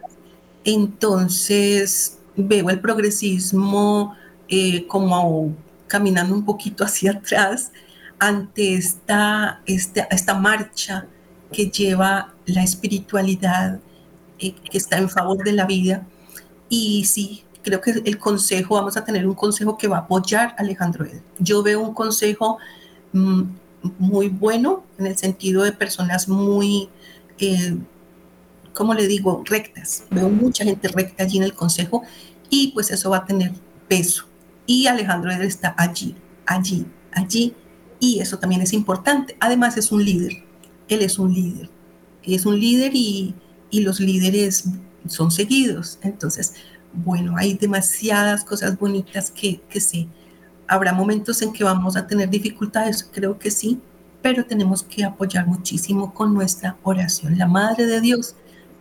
entonces 0.64 2.18
veo 2.36 2.70
el 2.70 2.80
progresismo 2.80 4.14
eh, 4.48 4.86
como 4.86 5.54
caminando 5.86 6.34
un 6.34 6.44
poquito 6.44 6.84
hacia 6.84 7.12
atrás 7.12 7.72
ante 8.18 8.74
esta, 8.74 9.62
esta, 9.66 10.02
esta 10.10 10.34
marcha 10.34 11.06
que 11.52 11.70
lleva 11.70 12.34
la 12.46 12.62
espiritualidad 12.62 13.80
eh, 14.38 14.54
que 14.70 14.78
está 14.78 14.98
en 14.98 15.08
favor 15.08 15.44
de 15.44 15.52
la 15.52 15.66
vida. 15.66 16.06
Y 16.68 17.04
sí, 17.04 17.44
creo 17.62 17.80
que 17.80 17.90
el 18.04 18.18
consejo, 18.18 18.74
vamos 18.74 18.96
a 18.96 19.04
tener 19.04 19.26
un 19.26 19.34
consejo 19.34 19.78
que 19.78 19.88
va 19.88 19.98
a 19.98 20.00
apoyar 20.00 20.54
a 20.58 20.62
Alejandro 20.62 21.04
Eder. 21.04 21.22
Yo 21.38 21.62
veo 21.62 21.80
un 21.80 21.94
consejo 21.94 22.58
mm, 23.12 23.42
muy 23.98 24.28
bueno 24.28 24.84
en 24.98 25.06
el 25.06 25.16
sentido 25.16 25.62
de 25.62 25.72
personas 25.72 26.28
muy 26.28 26.88
eh, 27.38 27.76
como 28.78 28.94
le 28.94 29.08
digo, 29.08 29.42
rectas. 29.44 30.04
Veo 30.08 30.28
mucha 30.28 30.62
gente 30.62 30.86
recta 30.86 31.24
allí 31.24 31.38
en 31.38 31.42
el 31.42 31.52
consejo 31.52 32.04
y 32.48 32.68
pues 32.68 32.92
eso 32.92 33.10
va 33.10 33.18
a 33.18 33.26
tener 33.26 33.52
peso. 33.88 34.26
Y 34.66 34.86
Alejandro 34.86 35.32
está 35.32 35.74
allí, 35.76 36.14
allí, 36.46 36.86
allí 37.12 37.56
y 37.98 38.20
eso 38.20 38.38
también 38.38 38.62
es 38.62 38.72
importante. 38.72 39.36
Además 39.40 39.76
es 39.76 39.90
un 39.90 40.04
líder, 40.04 40.44
él 40.88 41.02
es 41.02 41.18
un 41.18 41.34
líder, 41.34 41.68
es 42.22 42.46
un 42.46 42.60
líder 42.60 42.92
y, 42.94 43.34
y 43.70 43.80
los 43.80 44.00
líderes 44.00 44.64
son 45.06 45.30
seguidos. 45.30 45.98
Entonces 46.02 46.54
bueno, 46.92 47.34
hay 47.36 47.54
demasiadas 47.54 48.44
cosas 48.44 48.78
bonitas 48.78 49.30
que, 49.30 49.60
que 49.68 49.80
sí. 49.80 50.08
Habrá 50.66 50.92
momentos 50.92 51.40
en 51.42 51.52
que 51.52 51.64
vamos 51.64 51.96
a 51.96 52.06
tener 52.06 52.28
dificultades, 52.28 53.08
creo 53.12 53.38
que 53.38 53.50
sí, 53.50 53.80
pero 54.22 54.44
tenemos 54.44 54.82
que 54.82 55.04
apoyar 55.04 55.46
muchísimo 55.46 56.12
con 56.12 56.34
nuestra 56.34 56.76
oración. 56.82 57.38
La 57.38 57.46
Madre 57.46 57.86
de 57.86 58.00
Dios 58.00 58.34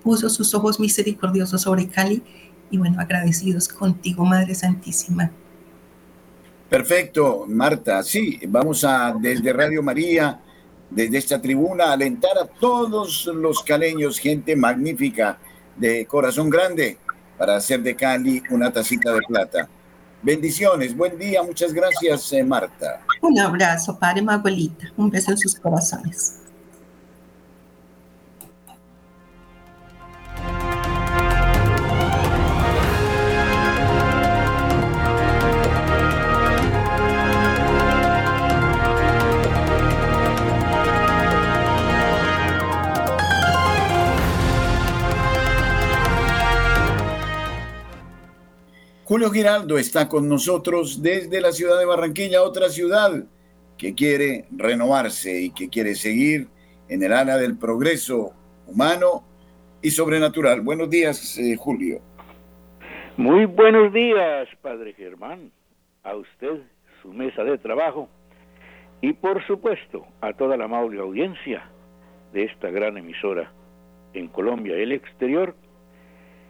puso 0.04 0.30
sus 0.30 0.54
ojos 0.54 0.80
misericordiosos 0.80 1.62
sobre 1.62 1.88
Cali 1.88 2.24
y 2.70 2.78
bueno, 2.78 3.00
agradecidos 3.00 3.68
contigo, 3.68 4.26
Madre 4.26 4.56
Santísima. 4.56 5.32
Perfecto, 6.70 7.46
Marta. 7.48 8.04
Sí, 8.04 8.40
vamos 8.48 8.84
a 8.84 9.16
desde 9.18 9.54
Radio 9.54 9.82
María, 9.82 10.42
desde 10.90 11.18
esta 11.18 11.42
tribuna, 11.42 11.92
alentar 11.92 12.38
a 12.38 12.46
todos 12.46 13.26
los 13.26 13.62
caleños, 13.64 14.20
gente 14.20 14.56
magnífica, 14.56 15.38
de 15.76 16.06
corazón 16.06 16.50
grande, 16.50 16.98
para 17.38 17.56
hacer 17.56 17.82
de 17.82 17.96
Cali 17.96 18.42
una 18.50 18.72
tacita 18.72 19.14
de 19.14 19.22
plata. 19.28 19.70
Bendiciones, 20.24 20.96
buen 20.98 21.18
día, 21.18 21.44
muchas 21.44 21.72
gracias, 21.72 22.34
eh, 22.34 22.44
Marta. 22.44 23.02
Un 23.22 23.38
abrazo, 23.40 23.98
Padre 24.00 24.24
Maguelita, 24.24 24.92
un 24.98 25.10
beso 25.12 25.32
en 25.32 25.38
sus 25.38 25.56
corazones. 25.56 26.40
Julio 49.08 49.32
Giraldo 49.32 49.78
está 49.78 50.10
con 50.10 50.28
nosotros 50.28 51.02
desde 51.02 51.40
la 51.40 51.54
ciudad 51.54 51.80
de 51.80 51.86
Barranquilla, 51.86 52.44
otra 52.44 52.68
ciudad 52.68 53.24
que 53.78 53.96
quiere 53.96 54.44
renovarse 54.52 55.44
y 55.44 55.54
que 55.54 55.70
quiere 55.70 55.96
seguir 55.96 56.50
en 56.90 57.02
el 57.02 57.14
área 57.14 57.38
del 57.38 57.58
progreso 57.58 58.34
humano 58.66 59.24
y 59.82 59.92
sobrenatural. 59.92 60.60
Buenos 60.60 60.90
días, 60.90 61.38
eh, 61.38 61.56
Julio. 61.56 62.02
Muy 63.16 63.46
buenos 63.46 63.94
días, 63.94 64.50
Padre 64.62 64.92
Germán, 64.92 65.54
a 66.04 66.14
usted, 66.14 66.64
su 67.02 67.14
mesa 67.14 67.46
de 67.46 67.58
trabajo 67.60 68.10
y 69.00 69.14
por 69.14 69.42
supuesto 69.48 70.06
a 70.20 70.34
toda 70.34 70.58
la 70.58 70.66
amable 70.66 71.00
audiencia 71.00 71.64
de 72.34 72.44
esta 72.44 72.70
gran 72.72 72.98
emisora 72.98 73.54
en 74.14 74.28
Colombia 74.28 74.78
y 74.78 74.82
el 74.82 74.92
exterior. 74.92 75.56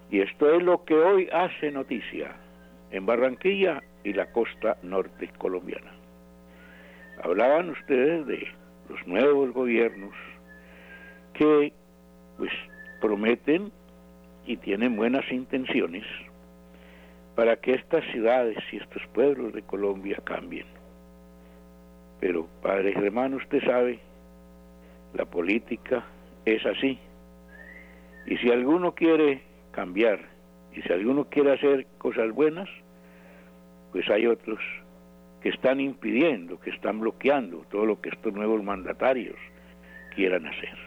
Y 0.09 0.21
esto 0.21 0.51
es 0.55 0.63
lo 0.63 0.85
que 0.85 0.95
hoy 0.95 1.29
hace 1.31 1.69
noticia 1.69 2.35
en 2.91 3.05
Barranquilla 3.05 3.83
y 4.03 4.13
la 4.13 4.31
costa 4.31 4.77
norte 4.83 5.29
colombiana. 5.37 5.91
Hablaban 7.23 7.69
ustedes 7.69 8.25
de 8.27 8.47
los 8.89 9.05
nuevos 9.07 9.51
gobiernos 9.53 10.13
que 11.33 11.73
pues 12.37 12.51
prometen 13.01 13.71
y 14.45 14.57
tienen 14.57 14.95
buenas 14.95 15.29
intenciones 15.31 16.05
para 17.35 17.55
que 17.57 17.73
estas 17.73 18.03
ciudades 18.11 18.57
y 18.71 18.77
estos 18.77 19.05
pueblos 19.13 19.53
de 19.53 19.61
Colombia 19.61 20.17
cambien. 20.23 20.65
Pero, 22.19 22.47
padre 22.61 22.93
hermano, 22.95 23.37
usted 23.37 23.63
sabe, 23.63 23.99
la 25.13 25.25
política 25.25 26.03
es 26.45 26.65
así. 26.65 26.97
Y 28.25 28.37
si 28.37 28.51
alguno 28.51 28.95
quiere 28.95 29.41
cambiar 29.71 30.19
y 30.77 30.81
si 30.83 30.93
alguno 30.93 31.25
quiere 31.25 31.53
hacer 31.53 31.87
cosas 31.97 32.31
buenas, 32.31 32.69
pues 33.91 34.07
hay 34.09 34.27
otros 34.27 34.59
que 35.41 35.49
están 35.49 35.79
impidiendo, 35.79 36.59
que 36.59 36.69
están 36.69 36.99
bloqueando 36.99 37.65
todo 37.71 37.85
lo 37.85 37.99
que 37.99 38.09
estos 38.09 38.31
nuevos 38.31 38.63
mandatarios 38.63 39.35
quieran 40.15 40.45
hacer. 40.45 40.77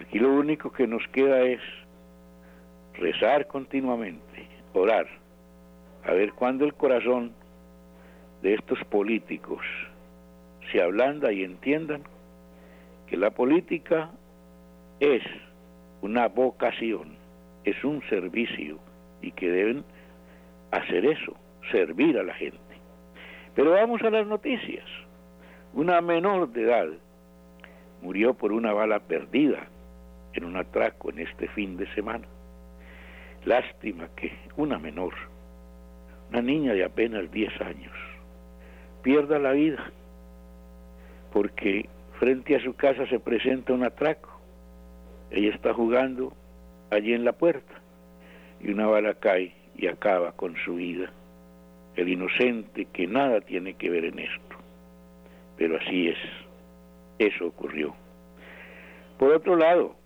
Aquí 0.00 0.18
lo 0.18 0.32
único 0.32 0.72
que 0.72 0.88
nos 0.88 1.06
queda 1.08 1.42
es 1.42 1.60
rezar 2.94 3.46
continuamente, 3.46 4.48
orar, 4.74 5.06
a 6.04 6.12
ver 6.12 6.32
cuándo 6.32 6.64
el 6.64 6.74
corazón 6.74 7.32
de 8.42 8.54
estos 8.54 8.82
políticos 8.86 9.64
se 10.72 10.82
ablanda 10.82 11.32
y 11.32 11.44
entiendan 11.44 12.02
que 13.06 13.16
la 13.16 13.30
política 13.30 14.10
es 14.98 15.22
una 16.00 16.26
vocación 16.26 17.21
es 17.64 17.82
un 17.84 18.02
servicio 18.08 18.78
y 19.20 19.32
que 19.32 19.50
deben 19.50 19.84
hacer 20.70 21.04
eso, 21.04 21.36
servir 21.70 22.18
a 22.18 22.22
la 22.22 22.34
gente. 22.34 22.58
Pero 23.54 23.72
vamos 23.72 24.02
a 24.02 24.10
las 24.10 24.26
noticias. 24.26 24.84
Una 25.74 26.00
menor 26.00 26.48
de 26.52 26.62
edad 26.62 26.88
murió 28.02 28.34
por 28.34 28.52
una 28.52 28.72
bala 28.72 29.00
perdida 29.00 29.68
en 30.32 30.44
un 30.44 30.56
atraco 30.56 31.10
en 31.10 31.20
este 31.20 31.48
fin 31.48 31.76
de 31.76 31.86
semana. 31.94 32.26
Lástima 33.44 34.08
que 34.16 34.32
una 34.56 34.78
menor, 34.78 35.14
una 36.30 36.42
niña 36.42 36.72
de 36.74 36.84
apenas 36.84 37.30
10 37.30 37.60
años, 37.60 37.92
pierda 39.02 39.38
la 39.38 39.52
vida 39.52 39.90
porque 41.32 41.88
frente 42.18 42.56
a 42.56 42.62
su 42.62 42.74
casa 42.74 43.06
se 43.06 43.18
presenta 43.18 43.72
un 43.72 43.84
atraco. 43.84 44.30
Ella 45.30 45.54
está 45.54 45.72
jugando 45.72 46.32
allí 46.92 47.14
en 47.14 47.24
la 47.24 47.32
puerta 47.32 47.72
y 48.60 48.70
una 48.70 48.86
bala 48.86 49.14
cae 49.14 49.54
y 49.76 49.86
acaba 49.86 50.32
con 50.32 50.56
su 50.64 50.76
vida. 50.76 51.10
El 51.96 52.08
inocente 52.08 52.86
que 52.92 53.06
nada 53.06 53.40
tiene 53.40 53.74
que 53.74 53.90
ver 53.90 54.04
en 54.04 54.18
esto. 54.18 54.56
Pero 55.56 55.78
así 55.78 56.08
es. 56.08 56.18
Eso 57.18 57.46
ocurrió. 57.46 57.94
Por 59.18 59.32
otro 59.32 59.56
lado, 59.56 59.96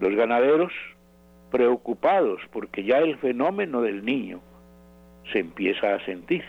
los 0.00 0.14
ganaderos 0.14 0.72
preocupados 1.50 2.40
porque 2.52 2.84
ya 2.84 2.98
el 2.98 3.16
fenómeno 3.18 3.82
del 3.82 4.04
niño 4.04 4.40
se 5.32 5.40
empieza 5.40 5.94
a 5.94 6.04
sentir. 6.04 6.44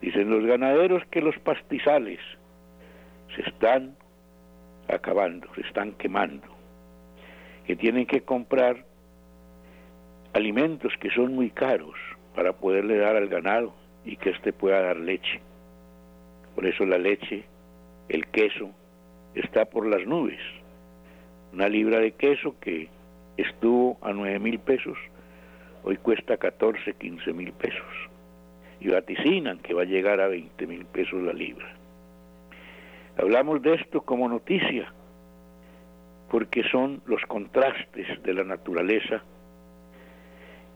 Dicen 0.00 0.30
los 0.30 0.44
ganaderos 0.44 1.04
que 1.10 1.20
los 1.20 1.38
pastizales 1.40 2.18
se 3.34 3.42
están 3.42 3.96
acabando, 4.88 5.52
se 5.54 5.60
están 5.62 5.92
quemando 5.92 6.49
que 7.70 7.76
tienen 7.76 8.04
que 8.04 8.22
comprar 8.22 8.84
alimentos 10.32 10.92
que 10.98 11.08
son 11.10 11.36
muy 11.36 11.50
caros 11.50 11.94
para 12.34 12.52
poderle 12.52 12.98
dar 12.98 13.14
al 13.14 13.28
ganado 13.28 13.72
y 14.04 14.16
que 14.16 14.30
éste 14.30 14.52
pueda 14.52 14.82
dar 14.82 14.96
leche. 14.96 15.40
Por 16.56 16.66
eso 16.66 16.84
la 16.84 16.98
leche, 16.98 17.44
el 18.08 18.26
queso, 18.26 18.72
está 19.36 19.66
por 19.66 19.86
las 19.86 20.04
nubes. 20.04 20.40
Una 21.52 21.68
libra 21.68 22.00
de 22.00 22.10
queso 22.10 22.56
que 22.58 22.88
estuvo 23.36 23.98
a 24.02 24.12
9 24.12 24.40
mil 24.40 24.58
pesos, 24.58 24.98
hoy 25.84 25.96
cuesta 25.96 26.38
14, 26.38 26.94
15 26.94 27.32
mil 27.32 27.52
pesos. 27.52 28.10
Y 28.80 28.88
vaticinan 28.88 29.60
que 29.60 29.74
va 29.74 29.82
a 29.82 29.84
llegar 29.84 30.20
a 30.20 30.26
20 30.26 30.66
mil 30.66 30.86
pesos 30.86 31.22
la 31.22 31.32
libra. 31.32 31.72
Hablamos 33.16 33.62
de 33.62 33.74
esto 33.74 34.00
como 34.00 34.28
noticia, 34.28 34.92
porque 36.30 36.62
son 36.70 37.02
los 37.06 37.20
contrastes 37.22 38.22
de 38.22 38.34
la 38.34 38.44
naturaleza 38.44 39.22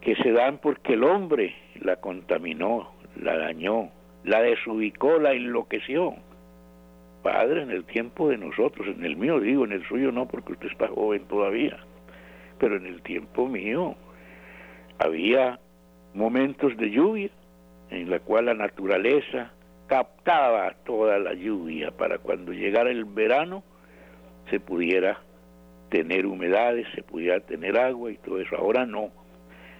que 0.01 0.17
se 0.17 0.33
dan 0.33 0.59
porque 0.59 0.95
el 0.95 1.05
hombre 1.05 1.55
la 1.81 1.97
contaminó, 1.97 2.93
la 3.17 3.39
dañó, 3.39 3.91
la 4.25 4.43
desubicó, 4.43 5.19
la 5.19 5.33
enloqueció. 5.33 6.15
Padre, 7.23 7.63
en 7.63 7.71
el 7.71 7.85
tiempo 7.85 8.29
de 8.29 8.37
nosotros, 8.37 8.87
en 8.89 9.05
el 9.05 9.17
mío 9.17 9.41
digo, 9.41 9.65
en 9.65 9.73
el 9.73 9.87
suyo 9.87 10.13
no, 10.13 10.27
porque 10.27 10.53
usted 10.53 10.69
está 10.71 10.89
joven 10.89 11.25
todavía, 11.27 11.79
pero 12.59 12.77
en 12.77 12.85
el 12.85 13.01
tiempo 13.01 13.49
mío 13.49 13.95
había 14.99 15.59
momentos 16.13 16.77
de 16.77 16.91
lluvia 16.91 17.31
en 17.91 18.11
la 18.11 18.19
cual 18.19 18.47
la 18.47 18.55
naturaleza 18.55 19.53
captaba 19.87 20.75
toda 20.85 21.19
la 21.19 21.33
lluvia 21.33 21.93
para 21.93 22.19
cuando 22.19 22.53
llegara 22.53 22.91
el 22.91 23.05
verano 23.05 23.63
se 24.51 24.61
pudiera 24.61 25.19
tener 25.95 26.27
humedades, 26.27 26.89
se 26.93 27.05
pudiera 27.05 27.39
tener 27.39 27.79
agua 27.79 28.11
y 28.11 28.17
todo 28.17 28.41
eso. 28.41 28.57
Ahora 28.57 28.85
no. 28.85 29.13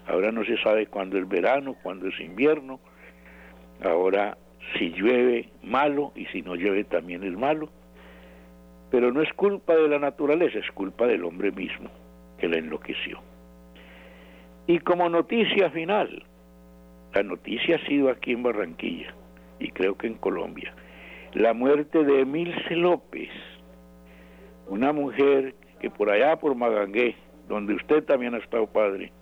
Ahora 0.07 0.31
no 0.31 0.45
se 0.45 0.57
sabe 0.59 0.87
cuándo 0.87 1.19
es 1.19 1.29
verano, 1.29 1.75
cuándo 1.83 2.07
es 2.07 2.21
invierno. 2.21 2.79
Ahora 3.83 4.39
si 4.79 4.91
llueve 4.91 5.49
malo 5.65 6.13
y 6.15 6.27
si 6.27 6.41
no 6.41 6.55
llueve 6.55 6.85
también 6.85 7.25
es 7.25 7.37
malo. 7.37 7.69
Pero 8.93 9.11
no 9.11 9.23
es 9.23 9.33
culpa 9.33 9.75
de 9.75 9.89
la 9.89 9.99
naturaleza, 9.99 10.61
es 10.61 10.71
culpa 10.71 11.09
del 11.09 11.25
hombre 11.25 11.51
mismo 11.51 11.91
que 12.39 12.47
la 12.47 12.59
enloqueció. 12.59 13.19
Y 14.69 14.79
como 14.79 15.09
noticia 15.09 15.69
final, 15.71 16.23
la 17.13 17.25
noticia 17.25 17.75
ha 17.75 17.87
sido 17.89 18.09
aquí 18.09 18.31
en 18.31 18.45
Barranquilla 18.45 19.13
y 19.59 19.73
creo 19.73 19.99
que 19.99 20.07
en 20.07 20.15
Colombia, 20.15 20.73
la 21.33 21.55
muerte 21.55 22.05
de 22.05 22.21
Emilce 22.21 22.77
López, 22.77 23.31
una 24.69 24.93
mujer 24.93 25.57
que 25.85 25.91
por 25.91 26.09
allá 26.09 26.37
por 26.37 26.55
Magangué, 26.55 27.15
donde 27.47 27.75
usted 27.75 28.05
también 28.05 28.35
ha 28.35 28.39
estado 28.39 28.67
padre, 28.67 29.13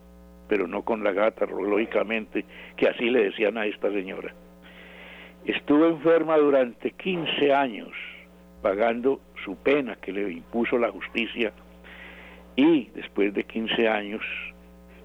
pero 0.46 0.68
no 0.68 0.82
con 0.82 1.02
la 1.02 1.10
gata, 1.10 1.44
lógicamente, 1.44 2.44
que 2.76 2.86
así 2.86 3.10
le 3.10 3.24
decían 3.24 3.58
a 3.58 3.66
esta 3.66 3.90
señora. 3.90 4.32
Estuvo 5.44 5.86
enferma 5.86 6.36
durante 6.36 6.92
15 6.92 7.52
años, 7.52 7.90
pagando 8.62 9.20
su 9.44 9.56
pena 9.56 9.96
que 9.96 10.12
le 10.12 10.30
impuso 10.30 10.78
la 10.78 10.92
justicia, 10.92 11.52
y 12.54 12.90
después 12.94 13.34
de 13.34 13.42
15 13.42 13.88
años 13.88 14.22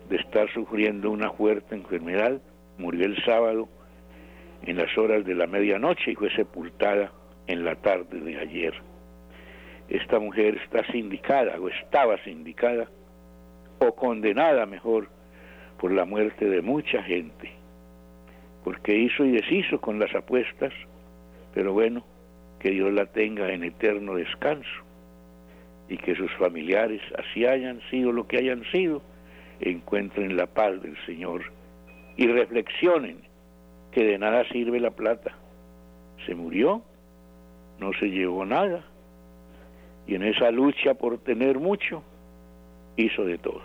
de 0.10 0.18
estar 0.18 0.54
sufriendo 0.54 1.10
una 1.10 1.32
fuerte 1.32 1.74
enfermedad, 1.74 2.40
murió 2.78 3.08
el 3.08 3.18
sábado 3.26 3.68
en 4.62 4.78
las 4.78 4.96
horas 4.96 5.26
de 5.26 5.34
la 5.34 5.48
medianoche 5.48 6.12
y 6.12 6.16
fue 6.16 6.30
sepultada 6.36 7.12
en 7.48 7.66
la 7.66 7.74
tarde 7.74 8.20
de 8.20 8.38
ayer. 8.38 8.87
Esta 9.90 10.20
mujer 10.20 10.60
está 10.64 10.84
sindicada 10.92 11.60
o 11.60 11.70
estaba 11.70 12.18
sindicada 12.24 12.88
o 13.80 13.96
condenada 13.96 14.66
mejor 14.66 15.08
por 15.80 15.92
la 15.92 16.06
muerte 16.06 16.46
de 16.46 16.62
mucha 16.62 17.02
gente, 17.04 17.52
porque 18.64 18.98
hizo 18.98 19.24
y 19.24 19.32
deshizo 19.32 19.80
con 19.80 20.00
las 20.00 20.14
apuestas, 20.14 20.74
pero 21.54 21.74
bueno, 21.74 22.04
que 22.60 22.72
Dios 22.72 22.92
la 22.92 23.06
tenga 23.06 23.52
en 23.54 23.64
eterno 23.64 24.16
descanso 24.16 24.84
y 25.88 25.98
que 25.98 26.16
sus 26.16 26.32
familiares, 26.34 27.02
así 27.18 27.46
hayan 27.46 27.80
sido 27.90 28.12
lo 28.12 28.28
que 28.28 28.38
hayan 28.38 28.64
sido, 28.72 29.02
encuentren 29.62 30.36
la 30.36 30.48
paz 30.48 30.82
del 30.82 30.98
Señor 31.06 31.44
y 32.18 32.28
reflexionen 32.28 33.22
que 33.92 34.04
de 34.04 34.18
nada 34.18 34.44
sirve 34.50 34.80
la 34.80 34.92
plata. 34.92 35.38
Se 36.26 36.36
murió, 36.36 36.82
no 37.80 37.94
se 37.94 38.08
llevó 38.08 38.46
nada, 38.46 38.84
y 40.08 40.16
en 40.16 40.24
esa 40.24 40.50
lucha 40.52 40.94
por 40.94 41.18
tener 41.20 41.60
mucho, 41.60 42.02
hizo 42.96 43.26
de 43.26 43.38
todo. 43.38 43.62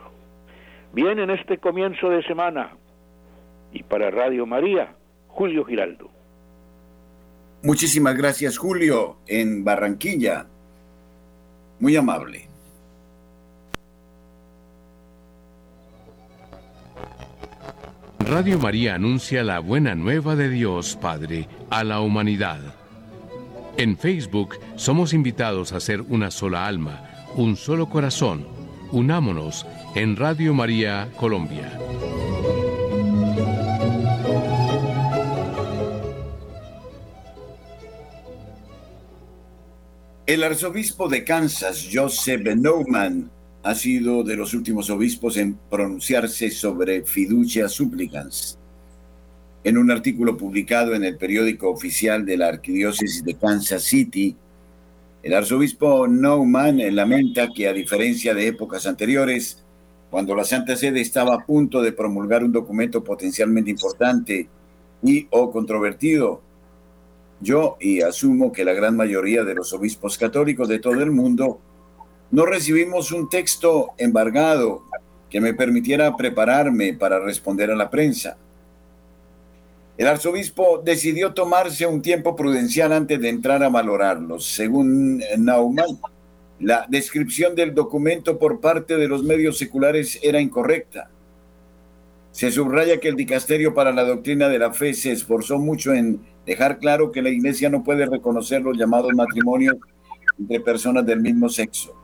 Bien, 0.93 1.19
en 1.19 1.31
este 1.31 1.59
comienzo 1.59 2.11
de 2.11 2.23
semana, 2.25 2.73
y 3.73 3.83
para 3.83 4.11
Radio 4.11 4.45
María, 4.45 4.95
Julio 5.29 5.65
Giraldo. 5.65 6.11
Muchísimas 7.63 8.17
gracias, 8.17 8.59
Julio, 8.59 9.19
en 9.27 9.65
Barranquilla. 9.65 10.47
Muy 11.79 11.97
amable. 11.97 12.49
Radio 18.19 18.59
María 18.59 18.95
anuncia 18.95 19.43
la 19.45 19.59
buena 19.61 19.95
nueva 19.95 20.37
de 20.37 20.49
Dios 20.49 20.97
Padre 20.97 21.49
a 21.71 21.85
la 21.85 22.01
humanidad. 22.01 22.82
En 23.79 23.97
Facebook 23.97 24.57
somos 24.77 25.15
invitados 25.15 25.73
a 25.73 25.81
ser 25.81 26.03
una 26.03 26.31
sola 26.31 26.67
alma, 26.67 27.09
un 27.37 27.57
solo 27.57 27.89
corazón. 27.89 28.47
Unámonos 28.91 29.67
en 29.95 30.17
Radio 30.17 30.53
María 30.53 31.09
Colombia. 31.17 31.79
El 40.27 40.45
arzobispo 40.45 41.09
de 41.09 41.25
Kansas, 41.25 41.89
Joseph 41.91 42.43
Neumann, 42.55 43.31
ha 43.63 43.75
sido 43.75 44.23
de 44.23 44.37
los 44.37 44.53
últimos 44.55 44.91
obispos 44.91 45.37
en 45.39 45.59
pronunciarse 45.71 46.51
sobre 46.51 47.05
fiducia 47.05 47.69
supplicans. 47.69 48.59
En 49.65 49.79
un 49.79 49.93
artículo 49.93 50.37
publicado 50.37 50.95
en 50.95 51.05
el 51.05 51.17
periódico 51.17 51.71
oficial 51.71 52.27
de 52.27 52.37
la 52.37 52.49
Arquidiócesis 52.49 53.23
de 53.25 53.35
Kansas 53.35 53.85
City, 53.85 54.37
el 55.23 55.35
arzobispo 55.35 56.09
Neumann 56.09 56.81
lamenta 56.97 57.49
que 57.55 57.69
a 57.69 57.73
diferencia 57.73 58.35
de 58.35 58.49
épocas 58.49 58.87
anteriores, 58.89 59.63
cuando 60.11 60.35
la 60.35 60.43
Santa 60.43 60.75
Sede 60.75 61.01
estaba 61.01 61.35
a 61.35 61.47
punto 61.47 61.81
de 61.81 61.93
promulgar 61.93 62.43
un 62.43 62.51
documento 62.51 63.05
potencialmente 63.05 63.71
importante 63.71 64.49
y 65.01 65.29
o 65.31 65.53
controvertido, 65.53 66.43
yo 67.41 67.77
y 67.81 68.03
asumo 68.03 68.51
que 68.51 68.65
la 68.65 68.73
gran 68.73 68.97
mayoría 68.97 69.45
de 69.45 69.55
los 69.55 69.73
obispos 69.73 70.19
católicos 70.19 70.69
de 70.69 70.81
todo 70.81 71.01
el 71.01 71.13
mundo 71.13 71.61
no 72.33 72.47
recibimos 72.47 73.13
un 73.13 73.29
texto 73.29 73.91
embargado 73.97 74.83
que 75.31 75.41
me 75.41 75.55
permitiera 75.55 76.17
prepararme 76.17 76.95
para 76.95 77.21
responder 77.21 77.71
a 77.71 77.77
la 77.77 77.91
prensa. 77.91 78.37
El 79.99 80.09
arzobispo 80.09 80.81
decidió 80.83 81.35
tomarse 81.35 81.87
un 81.87 82.01
tiempo 82.01 82.35
prudencial 82.35 82.93
antes 82.93 83.21
de 83.21 83.29
entrar 83.29 83.63
a 83.63 83.69
valorarlos. 83.69 84.47
Según 84.47 85.23
Naumann, 85.39 85.99
la 86.61 86.87
descripción 86.89 87.55
del 87.55 87.75
documento 87.75 88.39
por 88.39 88.61
parte 88.61 88.97
de 88.97 89.09
los 89.09 89.23
medios 89.23 89.59
seculares 89.59 90.19
era 90.23 90.41
incorrecta. 90.41 91.11
Se 92.31 92.51
subraya 92.51 92.99
que 92.99 93.09
el 93.09 93.17
Dicasterio 93.17 93.75
para 93.75 93.93
la 93.93 94.05
Doctrina 94.05 94.49
de 94.49 94.59
la 94.59 94.73
Fe 94.73 94.95
se 94.95 95.13
esforzó 95.13 95.59
mucho 95.59 95.93
en 95.93 96.21
dejar 96.47 96.79
claro 96.79 97.13
que 97.13 97.21
la 97.21 97.29
Iglesia 97.29 97.69
no 97.69 97.85
puede 97.85 98.07
reconocer 98.07 98.63
los 98.63 98.79
llamados 98.79 99.13
matrimonios 99.15 99.77
entre 100.39 100.61
personas 100.61 101.05
del 101.05 101.21
mismo 101.21 101.49
sexo. 101.51 101.95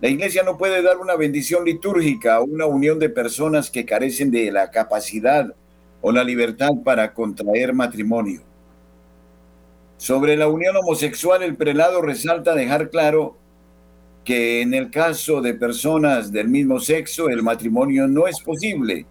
La 0.00 0.08
iglesia 0.08 0.44
no 0.44 0.56
puede 0.56 0.80
dar 0.80 0.98
una 0.98 1.16
bendición 1.16 1.64
litúrgica 1.64 2.36
a 2.36 2.40
una 2.40 2.66
unión 2.66 3.00
de 3.00 3.08
personas 3.08 3.68
que 3.68 3.84
carecen 3.84 4.30
de 4.30 4.52
la 4.52 4.70
capacidad 4.70 5.52
o 6.00 6.12
la 6.12 6.24
libertad 6.24 6.70
para 6.84 7.12
contraer 7.12 7.74
matrimonio. 7.74 8.42
Sobre 9.96 10.36
la 10.36 10.48
unión 10.48 10.76
homosexual, 10.76 11.42
el 11.42 11.56
prelado 11.56 12.00
resalta 12.00 12.54
dejar 12.54 12.88
claro 12.90 13.36
que 14.24 14.60
en 14.60 14.74
el 14.74 14.90
caso 14.90 15.40
de 15.40 15.54
personas 15.54 16.30
del 16.30 16.48
mismo 16.48 16.78
sexo, 16.78 17.28
el 17.28 17.42
matrimonio 17.42 18.06
no 18.06 18.28
es 18.28 18.40
posible, 18.40 19.06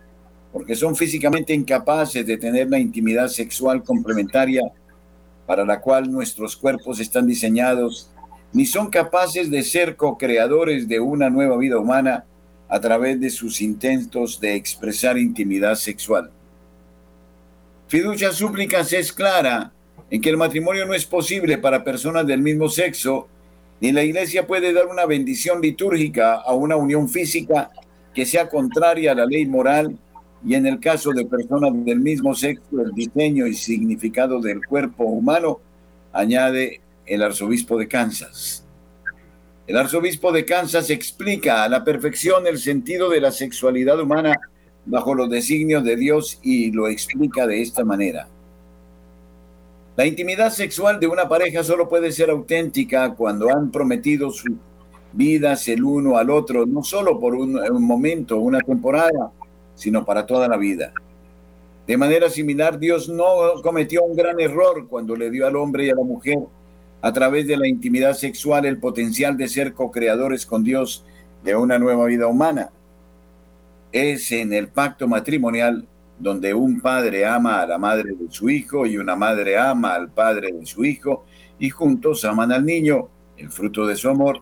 porque 0.54 0.76
son 0.76 0.96
físicamente 0.96 1.54
incapaces 1.54 2.26
de 2.26 2.38
tener 2.38 2.70
la 2.70 2.80
intimidad 2.80 3.28
sexual 3.28 3.84
complementaria 3.84 4.62
para 5.46 5.66
la 5.66 5.82
cual 5.82 6.12
nuestros 6.12 6.56
cuerpos 6.56 7.00
están 7.00 7.28
diseñados 7.28 8.12
ni 8.54 8.66
son 8.66 8.90
capaces 8.90 9.50
de 9.52 9.64
ser 9.64 9.96
co-creadores 9.96 10.88
de 10.88 11.00
una 11.00 11.30
nueva 11.30 11.58
vida 11.58 11.78
humana 11.80 12.26
a 12.70 12.80
través 12.80 13.20
de 13.20 13.30
sus 13.30 13.62
intentos 13.62 14.40
de 14.40 14.56
expresar 14.56 15.18
intimidad 15.18 15.76
sexual. 15.76 16.32
Fiducia 17.88 18.34
Súplicas 18.34 18.92
es 18.92 19.14
clara 19.14 19.72
en 20.10 20.22
que 20.22 20.30
el 20.30 20.36
matrimonio 20.36 20.86
no 20.86 20.94
es 20.94 21.06
posible 21.06 21.58
para 21.58 21.86
personas 21.86 22.28
del 22.28 22.42
mismo 22.42 22.68
sexo, 22.68 23.30
ni 23.80 23.94
la 23.94 24.04
iglesia 24.04 24.46
puede 24.46 24.74
dar 24.74 24.88
una 24.88 25.06
bendición 25.06 25.62
litúrgica 25.62 26.36
a 26.36 26.54
una 26.54 26.76
unión 26.76 27.08
física 27.08 27.72
que 28.14 28.26
sea 28.26 28.50
contraria 28.50 29.14
a 29.14 29.16
la 29.16 29.26
ley 29.26 29.46
moral 29.46 29.98
y 30.46 30.56
en 30.56 30.66
el 30.66 30.82
caso 30.82 31.12
de 31.12 31.26
personas 31.26 31.72
del 31.86 32.02
mismo 32.02 32.36
sexo, 32.36 32.82
el 32.82 32.92
diseño 32.92 33.48
y 33.48 33.54
significado 33.54 34.42
del 34.42 34.66
cuerpo 34.66 35.06
humano 35.06 35.62
añade 36.12 36.82
el 37.06 37.24
arzobispo 37.24 37.78
de 37.78 37.88
Kansas. 37.88 38.66
El 39.66 39.78
arzobispo 39.78 40.34
de 40.34 40.44
Kansas 40.44 40.90
explica 40.90 41.64
a 41.64 41.70
la 41.70 41.86
perfección 41.86 42.48
el 42.48 42.58
sentido 42.58 43.10
de 43.10 43.22
la 43.22 43.32
sexualidad 43.32 44.00
humana 44.00 44.36
bajo 44.88 45.14
los 45.14 45.30
designios 45.30 45.84
de 45.84 45.96
Dios 45.96 46.40
y 46.42 46.72
lo 46.72 46.88
explica 46.88 47.46
de 47.46 47.62
esta 47.62 47.84
manera. 47.84 48.28
La 49.96 50.06
intimidad 50.06 50.52
sexual 50.52 51.00
de 51.00 51.08
una 51.08 51.28
pareja 51.28 51.64
solo 51.64 51.90
puede 51.90 52.12
ser 52.12 52.30
auténtica 52.30 53.14
cuando 53.14 53.50
han 53.50 53.72
prometido 53.72 54.32
sus 54.32 54.52
vidas 55.12 55.68
el 55.68 55.84
uno 55.84 56.18
al 56.18 56.30
otro, 56.30 56.66
no 56.66 56.84
solo 56.84 57.20
por 57.20 57.36
un, 57.36 57.58
un 57.58 57.84
momento, 57.84 58.38
una 58.38 58.60
temporada, 58.60 59.32
sino 59.76 60.06
para 60.06 60.26
toda 60.26 60.48
la 60.48 60.58
vida. 60.58 60.94
De 61.88 61.98
manera 61.98 62.30
similar, 62.30 62.78
Dios 62.78 63.10
no 63.10 63.62
cometió 63.64 64.04
un 64.04 64.16
gran 64.16 64.40
error 64.40 64.88
cuando 64.88 65.16
le 65.16 65.32
dio 65.32 65.48
al 65.48 65.56
hombre 65.56 65.86
y 65.86 65.90
a 65.90 65.96
la 65.96 66.04
mujer 66.04 66.40
a 67.02 67.14
través 67.14 67.48
de 67.48 67.58
la 67.58 67.68
intimidad 67.68 68.14
sexual 68.14 68.66
el 68.66 68.80
potencial 68.80 69.38
de 69.38 69.48
ser 69.48 69.74
co-creadores 69.74 70.46
con 70.46 70.64
Dios 70.64 71.06
de 71.44 71.56
una 71.56 71.80
nueva 71.80 72.06
vida 72.06 72.28
humana. 72.28 72.70
Es 73.92 74.32
en 74.32 74.54
el 74.54 74.68
pacto 74.68 75.08
matrimonial 75.08 75.88
donde 76.20 76.54
un 76.54 76.82
padre 76.82 77.26
ama 77.26 77.62
a 77.62 77.68
la 77.68 77.78
madre 77.78 78.14
de 78.14 78.30
su 78.30 78.50
hijo 78.50 78.86
y 78.86 78.98
una 78.98 79.16
madre 79.16 79.58
ama 79.58 79.94
al 79.94 80.10
padre 80.10 80.52
de 80.52 80.66
su 80.66 80.84
hijo 80.84 81.26
y 81.60 81.70
juntos 81.70 82.26
aman 82.26 82.52
al 82.52 82.66
niño, 82.66 83.10
el 83.38 83.50
fruto 83.50 83.86
de 83.86 83.96
su 83.96 84.10
amor, 84.10 84.42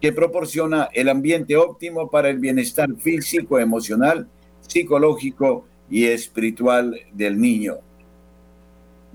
que 0.00 0.12
proporciona 0.12 0.88
el 0.92 1.08
ambiente 1.08 1.56
óptimo 1.56 2.10
para 2.10 2.28
el 2.28 2.38
bienestar 2.38 2.88
físico, 2.96 3.58
emocional, 3.58 4.28
psicológico 4.60 5.66
y 5.90 6.04
espiritual 6.04 6.98
del 7.12 7.40
niño. 7.40 7.76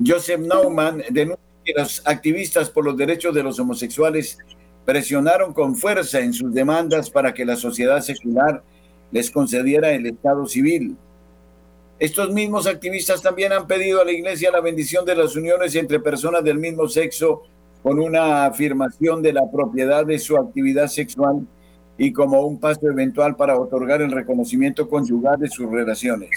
Joseph 0.06 0.40
Naumann 0.40 1.04
denuncia 1.10 1.44
que 1.64 1.74
los 1.76 2.02
activistas 2.06 2.70
por 2.70 2.86
los 2.86 2.98
derechos 2.98 3.36
de 3.36 3.44
los 3.44 3.60
homosexuales 3.60 4.38
presionaron 4.86 5.54
con 5.54 5.76
fuerza 5.76 6.20
en 6.20 6.34
sus 6.34 6.54
demandas 6.54 7.10
para 7.10 7.34
que 7.34 7.46
la 7.46 7.56
sociedad 7.56 8.02
secular 8.02 8.64
les 9.12 9.30
concediera 9.30 9.92
el 9.92 10.06
Estado 10.06 10.46
civil. 10.46 10.96
Estos 12.00 12.32
mismos 12.32 12.66
activistas 12.66 13.22
también 13.22 13.54
han 13.54 13.68
pedido 13.68 14.02
a 14.02 14.06
la 14.06 14.12
Iglesia 14.12 14.52
la 14.52 14.62
bendición 14.62 15.06
de 15.06 15.16
las 15.16 15.36
uniones 15.36 15.76
entre 15.76 16.00
personas 16.00 16.44
del 16.44 16.58
mismo 16.58 16.88
sexo 16.88 17.44
con 17.84 18.00
una 18.00 18.46
afirmación 18.46 19.22
de 19.22 19.34
la 19.34 19.50
propiedad 19.52 20.06
de 20.06 20.18
su 20.18 20.38
actividad 20.38 20.88
sexual 20.88 21.46
y 21.98 22.12
como 22.12 22.42
un 22.42 22.60
paso 22.60 22.88
eventual 22.88 23.36
para 23.36 23.60
otorgar 23.60 24.02
el 24.02 24.12
reconocimiento 24.12 24.90
conyugal 24.90 25.40
de 25.40 25.50
sus 25.50 25.70
relaciones. 25.70 26.30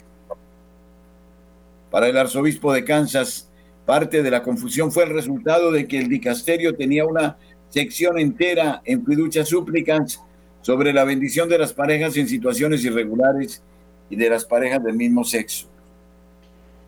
Para 1.91 2.09
el 2.09 2.17
arzobispo 2.19 2.73
de 2.73 2.85
Kansas, 2.85 3.49
parte 3.87 4.23
de 4.23 4.31
la 4.31 4.43
confusión 4.43 4.91
fue 4.91 5.05
el 5.05 5.11
resultado 5.11 5.71
de 5.71 5.87
que 5.87 5.99
el 5.99 6.09
dicasterio 6.09 6.75
tenía 6.75 7.07
una 7.07 7.39
sección 7.69 8.19
entera 8.19 8.83
en 8.85 9.05
fiducia 9.05 9.45
súplicas 9.45 10.21
sobre 10.65 10.95
la 10.95 11.05
bendición 11.05 11.47
de 11.51 11.59
las 11.59 11.75
parejas 11.75 12.17
en 12.17 12.27
situaciones 12.27 12.83
irregulares 12.87 13.63
y 14.09 14.17
de 14.17 14.31
las 14.31 14.47
parejas 14.47 14.83
del 14.83 14.97
mismo 14.97 15.23
sexo. 15.23 15.69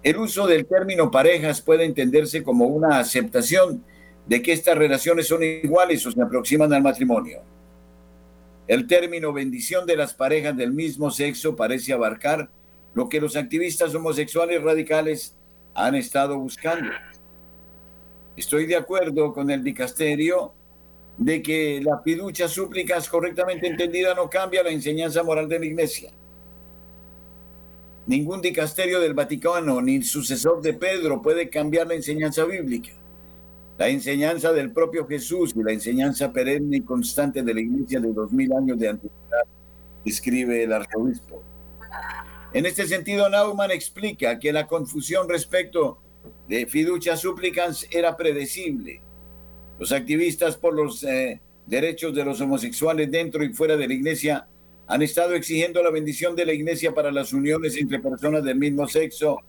El 0.03 0.17
uso 0.17 0.47
del 0.47 0.65
término 0.65 1.11
parejas 1.11 1.61
puede 1.61 1.85
entenderse 1.85 2.43
como 2.43 2.65
una 2.69 2.99
aceptación 2.99 3.85
de 4.27 4.41
que 4.41 4.55
estas 4.55 4.79
relaciones 4.79 5.29
son 5.29 5.43
iguales 5.43 6.07
o 6.07 6.11
se 6.11 6.23
aproximan 6.23 6.73
al 6.73 6.83
matrimonio. 6.83 7.43
El 8.67 8.87
término 8.87 9.35
bendición 9.35 9.85
de 9.85 9.97
las 9.97 10.15
parejas 10.15 10.57
del 10.57 10.73
mismo 10.73 11.11
sexo 11.11 11.55
parece 11.55 11.93
abarcar 11.93 12.49
lo 12.95 13.11
que 13.11 13.21
los 13.21 13.37
activistas 13.37 13.95
homosexuales 13.95 14.63
radicales 14.63 15.37
han 15.75 15.97
estado 15.97 16.39
buscando. 16.39 16.93
Estoy 18.39 18.65
de 18.65 18.77
acuerdo 18.77 19.35
con 19.35 19.51
el 19.51 19.63
dicasterio 19.63 20.55
de 21.19 21.43
que 21.43 21.81
la 21.83 22.01
fiducia 22.03 22.49
súplicas 22.49 23.09
correctamente 23.09 23.67
entendida 23.67 24.15
no 24.15 24.29
cambia 24.29 24.63
la 24.63 24.71
enseñanza 24.71 25.23
moral 25.23 25.49
de 25.49 25.59
la 25.59 25.67
iglesia. 25.67 26.11
Ningún 28.07 28.41
dicasterio 28.41 29.01
del 29.01 29.15
Vaticano 29.15 29.81
ni 29.81 30.03
sucesor 30.03 30.63
de 30.63 30.75
Pedro 30.75 31.23
puede 31.23 31.49
cambiar 31.49 31.89
la 31.89 31.95
enseñanza 31.95 32.45
bíblica. 32.45 32.93
La 33.79 33.89
enseñanza 33.89 34.53
del 34.53 34.73
propio 34.73 35.07
Jesús 35.07 35.53
y 35.57 35.63
la 35.63 35.73
enseñanza 35.73 36.33
perenne 36.33 36.79
y 36.79 36.83
constante 36.83 37.43
de 37.43 37.53
la 37.53 37.61
iglesia 37.61 38.01
de 38.01 38.13
dos 38.13 38.33
mil 38.33 38.53
años 38.53 38.79
de 38.79 38.89
antigüedad, 38.89 39.45
escribe 40.05 40.63
el 40.63 40.73
arzobispo. 40.73 41.43
En 42.53 42.65
este 42.65 42.87
sentido, 42.87 43.29
Naumann 43.29 43.71
explica 43.71 44.39
que 44.39 44.53
la 44.53 44.67
confusión 44.67 45.29
respecto 45.29 45.99
de 46.49 46.67
fiducia 46.67 47.17
súplicas 47.17 47.87
era 47.91 48.17
predecible. 48.17 49.03
Los 49.79 49.93
activistas 49.93 50.57
por 50.57 50.75
los 50.75 51.03
eh, 51.05 51.41
derechos 51.67 52.15
de 52.15 52.25
los 52.25 52.41
homosexuales 52.41 53.11
dentro 53.11 53.45
y 53.45 53.53
fuera 53.53 53.77
de 53.77 53.89
la 53.89 53.95
iglesia 53.95 54.47
han 54.87 55.03
estado 55.03 55.35
exigiendo 55.35 55.83
la 55.83 55.91
bendición 55.91 56.37
de 56.37 56.47
la 56.47 56.53
iglesia 56.53 56.95
para 56.95 57.11
las 57.11 57.33
uniones 57.33 57.77
entre 57.77 57.99
personas 57.99 58.45
del 58.45 58.57
mismo 58.57 58.87
sexo 58.87 59.41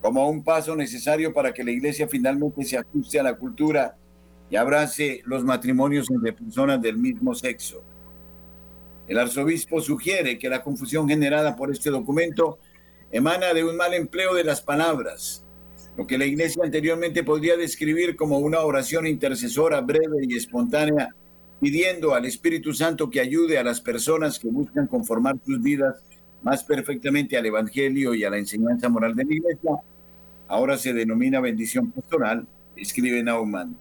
como 0.00 0.28
un 0.28 0.42
paso 0.42 0.74
necesario 0.76 1.32
para 1.32 1.52
que 1.52 1.64
la 1.64 1.70
iglesia 1.70 2.08
finalmente 2.08 2.64
se 2.64 2.78
ajuste 2.78 3.20
a 3.20 3.24
la 3.24 3.36
cultura 3.36 3.96
y 4.50 4.56
abrace 4.56 5.22
los 5.26 5.44
matrimonios 5.44 6.10
entre 6.10 6.32
personas 6.32 6.80
del 6.80 6.96
mismo 6.96 7.34
sexo. 7.34 7.82
El 9.06 9.18
arzobispo 9.18 9.80
sugiere 9.80 10.38
que 10.38 10.48
la 10.48 10.62
confusión 10.62 11.08
generada 11.08 11.56
por 11.56 11.70
este 11.70 11.90
documento 11.90 12.58
emana 13.10 13.52
de 13.52 13.64
un 13.64 13.76
mal 13.76 13.94
empleo 13.94 14.34
de 14.34 14.44
las 14.44 14.60
palabras, 14.60 15.44
lo 15.98 16.06
que 16.06 16.16
la 16.16 16.26
iglesia 16.26 16.62
anteriormente 16.64 17.24
podría 17.24 17.56
describir 17.56 18.14
como 18.14 18.38
una 18.38 18.60
oración 18.60 19.04
intercesora 19.04 19.80
breve 19.80 20.18
y 20.28 20.36
espontánea, 20.36 21.08
pidiendo 21.60 22.14
al 22.14 22.24
Espíritu 22.24 22.72
Santo 22.72 23.10
que 23.10 23.18
ayude 23.18 23.58
a 23.58 23.64
las 23.64 23.80
personas 23.80 24.38
que 24.38 24.46
buscan 24.46 24.86
conformar 24.86 25.34
sus 25.44 25.60
vidas 25.60 25.96
más 26.44 26.62
perfectamente 26.62 27.36
al 27.36 27.46
Evangelio 27.46 28.14
y 28.14 28.22
a 28.22 28.30
la 28.30 28.38
enseñanza 28.38 28.88
moral 28.88 29.16
de 29.16 29.24
la 29.24 29.34
Iglesia, 29.34 29.72
ahora 30.46 30.78
se 30.78 30.92
denomina 30.92 31.40
bendición 31.40 31.90
pastoral, 31.90 32.46
escribe 32.76 33.20
Naumann. 33.24 33.76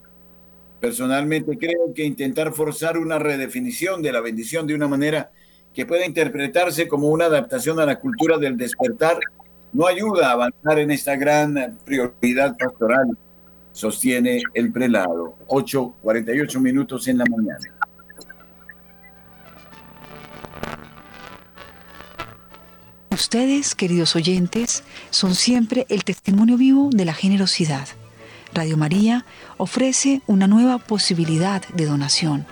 Personalmente 0.82 1.56
creo 1.56 1.94
que 1.94 2.04
intentar 2.04 2.52
forzar 2.52 2.98
una 2.98 3.20
redefinición 3.20 4.02
de 4.02 4.12
la 4.12 4.22
bendición 4.22 4.66
de 4.66 4.74
una 4.74 4.88
manera 4.88 5.30
que 5.72 5.86
pueda 5.86 6.04
interpretarse 6.04 6.88
como 6.88 7.10
una 7.10 7.26
adaptación 7.26 7.80
a 7.80 7.86
la 7.86 8.00
cultura 8.00 8.40
del 8.40 8.58
despertar 8.58 9.20
no 9.74 9.88
ayuda 9.88 10.30
a 10.30 10.32
avanzar 10.32 10.80
en 10.80 10.92
esta 10.92 11.16
gran 11.16 11.78
prioridad 11.86 12.58
pastoral, 12.58 13.18
sostiene 13.72 14.42
el 14.54 14.72
prelado. 14.72 15.36
8.48 15.48 16.60
minutos 16.60 17.08
en 17.08 17.20
la 17.20 17.26
mañana. 17.26 17.78
Ustedes, 23.12 23.76
queridos 23.76 24.16
oyentes, 24.16 24.84
son 25.10 25.36
siempre 25.36 25.86
el 25.90 26.04
testimonio 26.04 26.56
vivo 26.56 26.90
de 26.92 27.04
la 27.04 27.14
generosidad. 27.14 27.88
Radio 28.54 28.78
María 28.78 29.26
ofrece 29.58 30.22
una 30.28 30.48
nueva 30.48 30.78
posibilidad 30.78 31.62
de 31.70 31.86
donación. 31.86 32.46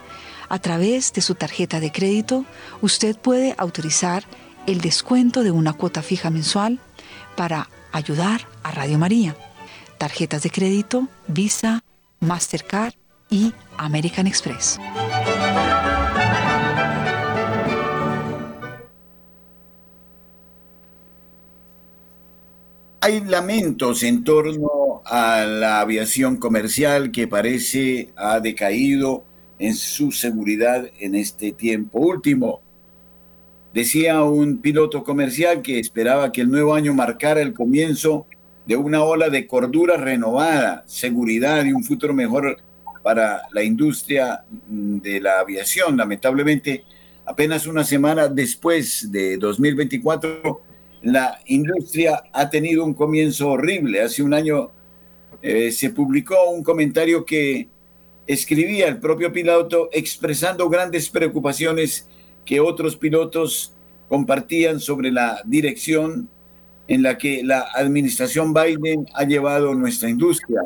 A 0.49 0.59
través 0.59 1.13
de 1.13 1.22
su 1.22 1.36
tarjeta 1.36 1.80
de 1.80 1.91
crédito, 1.91 2.45
usted 2.82 3.16
puede 3.18 3.55
autorizar 3.57 4.26
el 4.68 4.82
descuento 4.82 5.43
de 5.43 5.51
una 5.51 5.74
cuota 5.74 6.01
fija 6.01 6.30
mensual 6.30 6.80
para 7.36 7.70
ayudar 7.92 8.42
a 8.64 8.72
Radio 8.72 8.98
María. 8.98 9.36
Tarjetas 9.98 10.44
de 10.44 10.50
crédito, 10.50 11.08
Visa, 11.28 11.84
Mastercard 12.20 12.94
y 13.30 13.54
American 13.78 14.28
Express. 14.28 14.80
Hay 23.02 23.22
lamentos 23.22 24.02
en 24.02 24.24
torno 24.24 25.04
a 25.06 25.46
la 25.46 25.80
aviación 25.82 26.38
comercial 26.38 27.12
que 27.12 27.28
parece 27.28 28.10
ha 28.16 28.40
decaído 28.40 29.24
en 29.60 29.76
su 29.76 30.12
seguridad 30.12 30.90
en 31.00 31.14
este 31.14 31.52
tiempo 31.52 32.00
último. 32.00 32.64
Decía 33.76 34.24
un 34.24 34.60
piloto 34.60 35.04
comercial 35.04 35.62
que 35.62 35.80
esperaba 35.80 36.32
que 36.32 36.40
el 36.40 36.50
nuevo 36.50 36.76
año 36.76 36.94
marcara 36.94 37.42
el 37.42 37.54
comienzo 37.54 38.26
de 38.66 38.78
una 38.78 39.04
ola 39.04 39.30
de 39.30 39.48
cordura 39.48 39.98
renovada, 39.98 40.86
seguridad 40.88 41.66
y 41.66 41.74
un 41.74 41.84
futuro 41.84 42.14
mejor 42.14 42.56
para 43.04 43.42
la 43.52 43.64
industria 43.64 44.46
de 44.70 45.20
la 45.20 45.42
aviación. 45.42 45.98
Lamentablemente, 45.98 46.86
apenas 47.26 47.68
una 47.68 47.84
semana 47.84 48.30
después 48.30 49.12
de 49.12 49.36
2024, 49.36 50.62
la 51.02 51.38
industria 51.48 52.24
ha 52.32 52.50
tenido 52.50 52.86
un 52.86 52.94
comienzo 52.94 53.50
horrible. 53.50 54.02
Hace 54.02 54.24
un 54.24 54.34
año 54.34 54.72
eh, 55.42 55.70
se 55.74 55.90
publicó 55.90 56.50
un 56.50 56.64
comentario 56.64 57.26
que 57.26 57.68
escribía 58.26 58.88
el 58.88 59.02
propio 59.02 59.34
piloto 59.34 59.90
expresando 59.92 60.70
grandes 60.70 61.10
preocupaciones 61.10 62.08
que 62.46 62.60
otros 62.60 62.96
pilotos 62.96 63.74
compartían 64.08 64.80
sobre 64.80 65.12
la 65.12 65.41
dirección 65.46 66.30
en 66.88 67.02
la 67.02 67.18
que 67.18 67.43
la 67.43 67.66
administración 67.74 68.54
Biden 68.54 69.08
ha 69.14 69.24
llevado 69.24 69.74
nuestra 69.74 70.10
industria. 70.10 70.62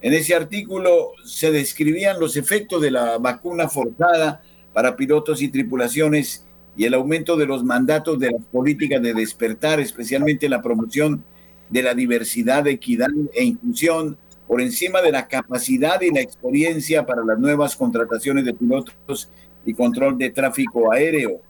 En 0.00 0.14
ese 0.14 0.34
artículo 0.34 1.12
se 1.24 1.52
describían 1.52 2.18
los 2.18 2.36
efectos 2.36 2.80
de 2.80 2.90
la 2.90 3.18
vacuna 3.18 3.68
forzada 3.68 4.42
para 4.72 4.96
pilotos 4.96 5.42
y 5.42 5.48
tripulaciones 5.48 6.46
y 6.76 6.86
el 6.86 6.94
aumento 6.94 7.36
de 7.36 7.46
los 7.46 7.62
mandatos 7.62 8.18
de 8.18 8.30
las 8.30 8.42
políticas 8.46 9.02
de 9.02 9.12
despertar, 9.12 9.78
especialmente 9.78 10.48
la 10.48 10.62
promoción 10.62 11.22
de 11.68 11.82
la 11.82 11.94
diversidad, 11.94 12.66
equidad 12.66 13.08
e 13.34 13.44
inclusión, 13.44 14.16
por 14.48 14.60
encima 14.60 15.00
de 15.00 15.12
la 15.12 15.28
capacidad 15.28 16.00
y 16.00 16.10
la 16.10 16.20
experiencia 16.20 17.06
para 17.06 17.24
las 17.24 17.38
nuevas 17.38 17.76
contrataciones 17.76 18.44
de 18.44 18.54
pilotos 18.54 19.30
y 19.64 19.74
control 19.74 20.18
de 20.18 20.30
tráfico 20.30 20.92
aéreo. 20.92 21.40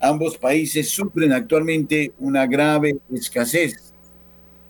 Ambos 0.00 0.38
países 0.38 0.88
sufren 0.90 1.32
actualmente 1.32 2.12
una 2.18 2.46
grave 2.46 2.98
escasez. 3.12 3.92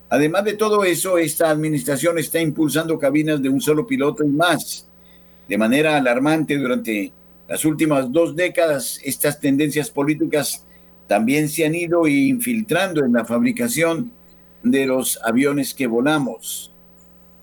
Además 0.09 0.45
de 0.45 0.55
todo 0.55 0.85
eso, 0.85 1.19
esta 1.19 1.51
administración 1.51 2.19
está 2.19 2.41
impulsando 2.41 2.99
cabinas 2.99 3.41
de 3.41 3.49
un 3.49 3.61
solo 3.61 3.87
piloto 3.87 4.25
y 4.25 4.29
más. 4.29 4.89
De 5.49 5.57
manera 5.57 5.97
alarmante 5.97 6.57
durante 6.57 7.13
las 7.49 7.65
últimas 7.65 8.11
dos 8.11 8.35
décadas, 8.35 9.01
estas 9.05 9.41
tendencias 9.41 9.91
políticas 9.91 10.65
también 11.07 11.49
se 11.49 11.65
han 11.65 11.75
ido 11.75 12.07
infiltrando 12.07 13.05
en 13.05 13.13
la 13.13 13.25
fabricación 13.25 14.13
de 14.63 14.87
los 14.87 15.19
aviones 15.25 15.75
que 15.75 15.89
volamos. 15.89 16.73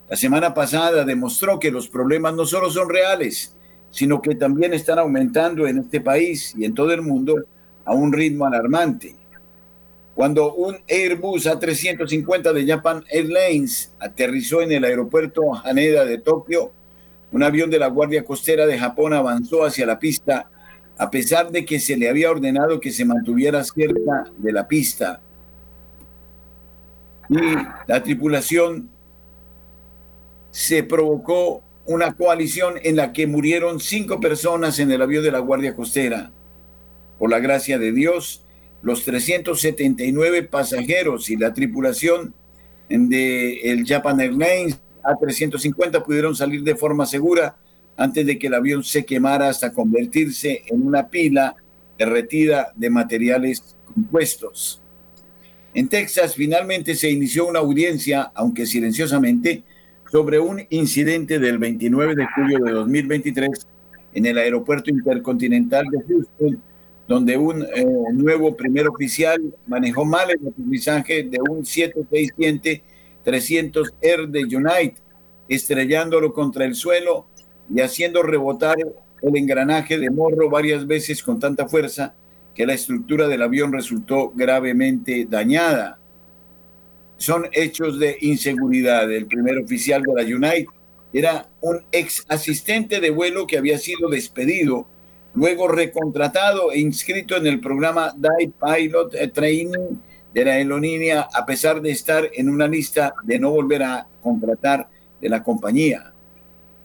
La 0.09 0.15
semana 0.15 0.53
pasada 0.53 1.03
demostró 1.03 1.59
que 1.59 1.71
los 1.71 1.89
problemas 1.89 2.33
no 2.33 2.45
solo 2.45 2.71
son 2.71 2.89
reales, 2.89 3.56
sino 3.89 4.21
que 4.21 4.35
también 4.35 4.73
están 4.73 4.99
aumentando 4.99 5.67
en 5.67 5.79
este 5.79 6.01
país 6.01 6.53
y 6.57 6.65
en 6.65 6.73
todo 6.73 6.91
el 6.91 7.01
mundo 7.01 7.43
a 7.85 7.93
un 7.93 8.11
ritmo 8.11 8.45
alarmante. 8.45 9.15
Cuando 10.15 10.53
un 10.55 10.77
Airbus 10.87 11.45
A350 11.45 12.51
de 12.51 12.65
Japan 12.65 13.03
Airlines 13.09 13.93
aterrizó 13.99 14.61
en 14.61 14.71
el 14.71 14.83
aeropuerto 14.83 15.53
Haneda 15.63 16.05
de 16.05 16.17
Tokio, 16.17 16.71
un 17.31 17.43
avión 17.43 17.69
de 17.69 17.79
la 17.79 17.87
Guardia 17.87 18.23
Costera 18.23 18.65
de 18.65 18.79
Japón 18.79 19.13
avanzó 19.13 19.63
hacia 19.63 19.85
la 19.85 19.99
pista 19.99 20.49
a 20.97 21.11
pesar 21.11 21.51
de 21.51 21.63
que 21.63 21.79
se 21.79 21.95
le 21.95 22.09
había 22.09 22.31
ordenado 22.31 22.79
que 22.79 22.91
se 22.91 23.05
mantuviera 23.05 23.63
cerca 23.63 24.25
de 24.37 24.51
la 24.51 24.67
pista. 24.67 25.21
Y 27.29 27.37
la 27.87 28.01
tripulación 28.01 28.89
se 30.49 30.83
provocó 30.83 31.61
una 31.87 32.13
coalición 32.13 32.75
en 32.83 32.97
la 32.97 33.13
que 33.13 33.27
murieron 33.27 33.79
cinco 33.79 34.19
personas 34.19 34.77
en 34.79 34.91
el 34.91 35.01
avión 35.01 35.23
de 35.23 35.31
la 35.31 35.39
Guardia 35.39 35.75
Costera. 35.75 36.31
Por 37.17 37.31
la 37.31 37.39
gracia 37.39 37.79
de 37.79 37.93
Dios, 37.93 38.43
los 38.81 39.03
379 39.05 40.43
pasajeros 40.43 41.29
y 41.29 41.37
la 41.37 41.53
tripulación 41.53 42.33
de 42.89 43.71
el 43.71 43.85
Japan 43.85 44.19
Airlines 44.19 44.79
A350 45.03 46.03
pudieron 46.03 46.35
salir 46.35 46.63
de 46.63 46.75
forma 46.75 47.05
segura 47.05 47.55
antes 47.95 48.25
de 48.25 48.37
que 48.37 48.47
el 48.47 48.53
avión 48.53 48.83
se 48.83 49.05
quemara 49.05 49.49
hasta 49.49 49.71
convertirse 49.71 50.63
en 50.67 50.85
una 50.85 51.07
pila 51.07 51.55
derretida 51.97 52.73
de 52.75 52.89
materiales 52.89 53.75
compuestos. 53.85 54.81
En 55.73 55.87
Texas 55.87 56.35
finalmente 56.35 56.95
se 56.95 57.09
inició 57.09 57.47
una 57.47 57.59
audiencia, 57.59 58.31
aunque 58.35 58.65
silenciosamente, 58.65 59.63
sobre 60.11 60.39
un 60.39 60.61
incidente 60.69 61.39
del 61.39 61.57
29 61.57 62.13
de 62.15 62.27
julio 62.35 62.59
de 62.59 62.71
2023 62.71 63.67
en 64.13 64.25
el 64.25 64.37
aeropuerto 64.37 64.89
intercontinental 64.89 65.85
de 65.91 66.01
Houston, 66.07 66.61
donde 67.07 67.35
un 67.37 67.63
eh, 67.63 67.85
nuevo 68.13 68.55
primer 68.55 68.87
oficial 68.87 69.41
manejó 69.67 70.05
mal 70.05 70.31
el 70.31 70.47
aterrizaje 70.47 71.23
de 71.23 71.39
un 71.49 71.63
767-300R 71.63 74.27
de 74.27 74.43
United, 74.43 74.93
estrellándolo 75.49 76.31
contra 76.33 76.65
el 76.65 76.75
suelo 76.75 77.27
y 77.73 77.81
haciendo 77.81 78.21
rebotar 78.23 78.77
el 79.21 79.37
engranaje 79.37 79.97
de 79.97 80.09
morro 80.09 80.49
varias 80.49 80.87
veces 80.87 81.23
con 81.23 81.39
tanta 81.39 81.67
fuerza 81.67 82.15
que 82.53 82.65
la 82.65 82.73
estructura 82.73 83.27
del 83.27 83.43
avión 83.43 83.71
resultó 83.71 84.31
gravemente 84.33 85.27
dañada. 85.29 85.99
Son 87.17 87.47
hechos 87.51 87.99
de 87.99 88.17
inseguridad. 88.21 89.11
El 89.11 89.25
primer 89.25 89.57
oficial 89.57 90.01
de 90.01 90.23
la 90.23 90.35
United 90.35 90.67
era 91.13 91.49
un 91.61 91.83
ex 91.91 92.25
asistente 92.29 92.99
de 92.99 93.09
vuelo 93.09 93.47
que 93.47 93.57
había 93.57 93.77
sido 93.77 94.09
despedido 94.09 94.87
luego 95.33 95.67
recontratado 95.67 96.71
e 96.71 96.79
inscrito 96.79 97.35
en 97.35 97.47
el 97.47 97.59
programa 97.59 98.13
Die 98.15 98.51
Pilot 98.59 99.33
Training 99.33 99.97
de 100.33 100.45
la 100.45 100.53
aerolínea, 100.53 101.27
a 101.33 101.45
pesar 101.45 101.81
de 101.81 101.91
estar 101.91 102.29
en 102.33 102.49
una 102.49 102.67
lista 102.67 103.13
de 103.23 103.39
no 103.39 103.51
volver 103.51 103.83
a 103.83 104.07
contratar 104.21 104.87
de 105.19 105.29
la 105.29 105.43
compañía. 105.43 106.13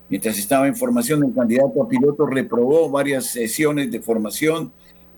Mientras 0.08 0.38
estaba 0.38 0.66
en 0.66 0.76
formación, 0.76 1.24
el 1.24 1.34
candidato 1.34 1.82
a 1.82 1.88
piloto 1.88 2.26
reprobó 2.26 2.90
varias 2.90 3.26
sesiones 3.26 3.90
de 3.90 4.00
formación 4.00 4.72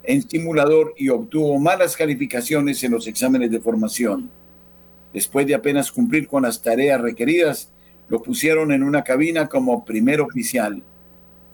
en 0.04 0.28
simulador 0.28 0.94
y 0.96 1.08
obtuvo 1.08 1.58
malas 1.58 1.96
calificaciones 1.96 2.82
en 2.84 2.92
los 2.92 3.06
exámenes 3.06 3.50
de 3.50 3.60
formación. 3.60 4.30
Después 5.14 5.46
de 5.46 5.54
apenas 5.54 5.92
cumplir 5.92 6.26
con 6.26 6.42
las 6.42 6.60
tareas 6.60 7.00
requeridas, 7.00 7.70
lo 8.08 8.20
pusieron 8.20 8.72
en 8.72 8.82
una 8.82 9.04
cabina 9.04 9.48
como 9.48 9.84
primer 9.84 10.20
oficial. 10.20 10.82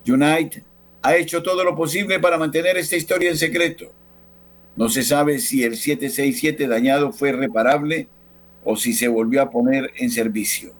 United 0.08 0.62
ha 1.02 1.14
hecho 1.14 1.42
todo 1.42 1.62
lo 1.62 1.76
posible 1.76 2.18
para 2.18 2.38
mantener 2.38 2.78
esta 2.78 2.96
historia 2.96 3.30
en 3.30 3.36
secreto. 3.36 3.92
No 4.76 4.88
se 4.88 5.02
sabe 5.02 5.38
si 5.38 5.62
el 5.62 5.76
767 5.76 6.66
dañado 6.66 7.12
fue 7.12 7.32
reparable 7.32 8.08
o 8.64 8.76
si 8.76 8.94
se 8.94 9.08
volvió 9.08 9.42
a 9.42 9.50
poner 9.50 9.92
en 9.96 10.10
servicio. 10.10 10.72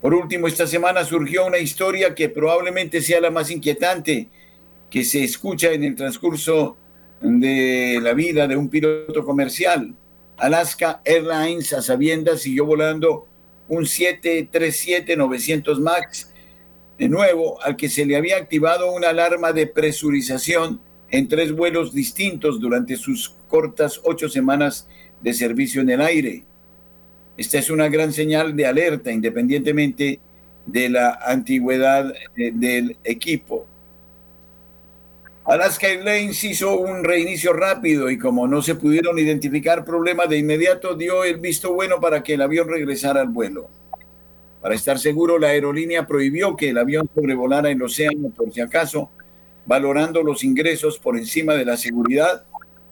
Por 0.00 0.14
último, 0.14 0.48
esta 0.48 0.66
semana 0.66 1.04
surgió 1.04 1.46
una 1.46 1.58
historia 1.58 2.14
que 2.14 2.28
probablemente 2.28 3.00
sea 3.00 3.20
la 3.20 3.30
más 3.30 3.50
inquietante 3.50 4.28
que 4.90 5.04
se 5.04 5.22
escucha 5.22 5.72
en 5.72 5.84
el 5.84 5.94
transcurso 5.94 6.76
de 7.20 8.00
la 8.02 8.12
vida 8.12 8.46
de 8.48 8.56
un 8.56 8.68
piloto 8.68 9.24
comercial. 9.24 9.94
Alaska 10.36 11.00
Airlines, 11.04 11.72
a 11.72 11.82
sabiendas, 11.82 12.42
siguió 12.42 12.66
volando 12.66 13.26
un 13.68 13.84
737-900 13.84 15.78
MAX 15.80 16.32
de 16.98 17.08
nuevo, 17.08 17.60
al 17.62 17.76
que 17.76 17.88
se 17.88 18.04
le 18.06 18.16
había 18.16 18.36
activado 18.36 18.92
una 18.92 19.08
alarma 19.10 19.52
de 19.52 19.66
presurización 19.66 20.80
en 21.10 21.28
tres 21.28 21.52
vuelos 21.52 21.92
distintos 21.92 22.60
durante 22.60 22.96
sus 22.96 23.36
cortas 23.48 24.00
ocho 24.04 24.28
semanas 24.28 24.88
de 25.20 25.32
servicio 25.32 25.80
en 25.80 25.90
el 25.90 26.00
aire. 26.00 26.44
Esta 27.36 27.58
es 27.58 27.70
una 27.70 27.88
gran 27.88 28.12
señal 28.12 28.54
de 28.54 28.66
alerta, 28.66 29.10
independientemente 29.10 30.20
de 30.66 30.88
la 30.88 31.18
antigüedad 31.26 32.12
eh, 32.36 32.52
del 32.54 32.96
equipo. 33.04 33.66
Alaska 35.46 35.88
Airlines 35.88 36.42
hizo 36.42 36.78
un 36.78 37.04
reinicio 37.04 37.52
rápido 37.52 38.10
y 38.10 38.18
como 38.18 38.48
no 38.48 38.62
se 38.62 38.76
pudieron 38.76 39.18
identificar 39.18 39.84
problemas 39.84 40.30
de 40.30 40.38
inmediato, 40.38 40.94
dio 40.94 41.22
el 41.22 41.36
visto 41.36 41.74
bueno 41.74 42.00
para 42.00 42.22
que 42.22 42.32
el 42.32 42.40
avión 42.40 42.66
regresara 42.66 43.20
al 43.20 43.28
vuelo. 43.28 43.68
Para 44.62 44.74
estar 44.74 44.98
seguro, 44.98 45.38
la 45.38 45.48
aerolínea 45.48 46.06
prohibió 46.06 46.56
que 46.56 46.70
el 46.70 46.78
avión 46.78 47.10
sobrevolara 47.14 47.70
el 47.70 47.82
océano 47.82 48.30
por 48.30 48.54
si 48.54 48.62
acaso, 48.62 49.10
valorando 49.66 50.22
los 50.22 50.44
ingresos 50.44 50.98
por 50.98 51.18
encima 51.18 51.52
de 51.52 51.66
la 51.66 51.76
seguridad, 51.76 52.44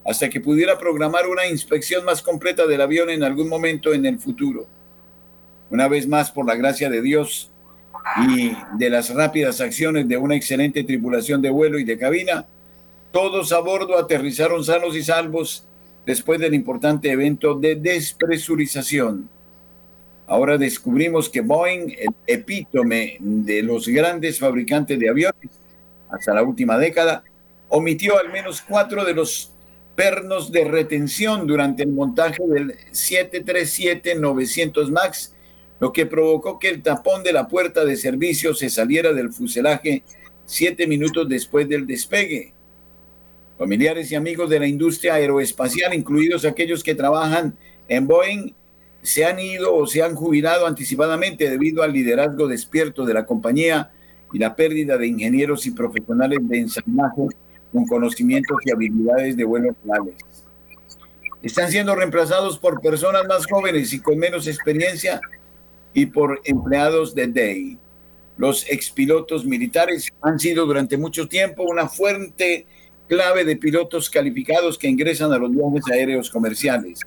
hasta 0.04 0.28
que 0.28 0.42
pudiera 0.42 0.78
programar 0.78 1.28
una 1.28 1.46
inspección 1.46 2.04
más 2.04 2.20
completa 2.20 2.66
del 2.66 2.82
avión 2.82 3.08
en 3.08 3.24
algún 3.24 3.48
momento 3.48 3.94
en 3.94 4.04
el 4.04 4.18
futuro. 4.18 4.66
Una 5.70 5.88
vez 5.88 6.06
más, 6.06 6.30
por 6.30 6.46
la 6.46 6.56
gracia 6.56 6.90
de 6.90 7.00
Dios 7.00 7.50
y 8.28 8.52
de 8.76 8.90
las 8.90 9.14
rápidas 9.14 9.60
acciones 9.60 10.08
de 10.08 10.16
una 10.16 10.36
excelente 10.36 10.84
tripulación 10.84 11.40
de 11.42 11.50
vuelo 11.50 11.78
y 11.78 11.84
de 11.84 11.98
cabina, 11.98 12.46
todos 13.10 13.52
a 13.52 13.58
bordo 13.60 13.98
aterrizaron 13.98 14.64
sanos 14.64 14.96
y 14.96 15.02
salvos 15.02 15.64
después 16.06 16.40
del 16.40 16.54
importante 16.54 17.10
evento 17.10 17.54
de 17.54 17.76
despresurización. 17.76 19.28
Ahora 20.26 20.56
descubrimos 20.56 21.28
que 21.28 21.40
Boeing, 21.40 21.90
el 21.90 22.14
epítome 22.26 23.18
de 23.20 23.62
los 23.62 23.86
grandes 23.88 24.38
fabricantes 24.38 24.98
de 24.98 25.08
aviones 25.08 25.50
hasta 26.10 26.34
la 26.34 26.42
última 26.42 26.78
década, 26.78 27.22
omitió 27.68 28.18
al 28.18 28.30
menos 28.30 28.62
cuatro 28.62 29.04
de 29.04 29.14
los 29.14 29.50
pernos 29.94 30.50
de 30.50 30.64
retención 30.64 31.46
durante 31.46 31.82
el 31.82 31.90
montaje 31.90 32.42
del 32.46 32.74
737-900 32.92 34.90
MAX, 34.90 35.31
lo 35.82 35.92
que 35.92 36.06
provocó 36.06 36.60
que 36.60 36.68
el 36.68 36.80
tapón 36.80 37.24
de 37.24 37.32
la 37.32 37.48
puerta 37.48 37.84
de 37.84 37.96
servicio 37.96 38.54
se 38.54 38.70
saliera 38.70 39.12
del 39.12 39.32
fuselaje 39.32 40.04
siete 40.44 40.86
minutos 40.86 41.28
después 41.28 41.68
del 41.68 41.88
despegue. 41.88 42.52
Familiares 43.58 44.12
y 44.12 44.14
amigos 44.14 44.48
de 44.48 44.60
la 44.60 44.68
industria 44.68 45.14
aeroespacial, 45.14 45.92
incluidos 45.92 46.44
aquellos 46.44 46.84
que 46.84 46.94
trabajan 46.94 47.56
en 47.88 48.06
Boeing, 48.06 48.52
se 49.02 49.24
han 49.24 49.40
ido 49.40 49.74
o 49.74 49.84
se 49.88 50.04
han 50.04 50.14
jubilado 50.14 50.68
anticipadamente 50.68 51.50
debido 51.50 51.82
al 51.82 51.92
liderazgo 51.92 52.46
despierto 52.46 53.04
de 53.04 53.14
la 53.14 53.26
compañía 53.26 53.90
y 54.32 54.38
la 54.38 54.54
pérdida 54.54 54.96
de 54.96 55.08
ingenieros 55.08 55.66
y 55.66 55.72
profesionales 55.72 56.38
de 56.42 56.58
ensamblaje 56.58 57.26
con 57.72 57.86
conocimientos 57.88 58.56
y 58.64 58.70
habilidades 58.70 59.36
de 59.36 59.42
vuelos 59.42 59.74
reales. 59.84 60.14
Están 61.42 61.72
siendo 61.72 61.96
reemplazados 61.96 62.56
por 62.56 62.80
personas 62.80 63.26
más 63.26 63.46
jóvenes 63.48 63.92
y 63.92 63.98
con 63.98 64.16
menos 64.16 64.46
experiencia 64.46 65.20
y 65.94 66.06
por 66.06 66.40
empleados 66.44 67.14
de 67.14 67.26
DAY. 67.28 67.78
Los 68.36 68.68
expilotos 68.70 69.44
militares 69.44 70.08
han 70.22 70.38
sido 70.38 70.66
durante 70.66 70.96
mucho 70.96 71.28
tiempo 71.28 71.64
una 71.64 71.88
fuente 71.88 72.66
clave 73.06 73.44
de 73.44 73.56
pilotos 73.56 74.08
calificados 74.08 74.78
que 74.78 74.88
ingresan 74.88 75.32
a 75.32 75.38
los 75.38 75.50
viajes 75.50 75.84
aéreos 75.92 76.30
comerciales. 76.30 77.00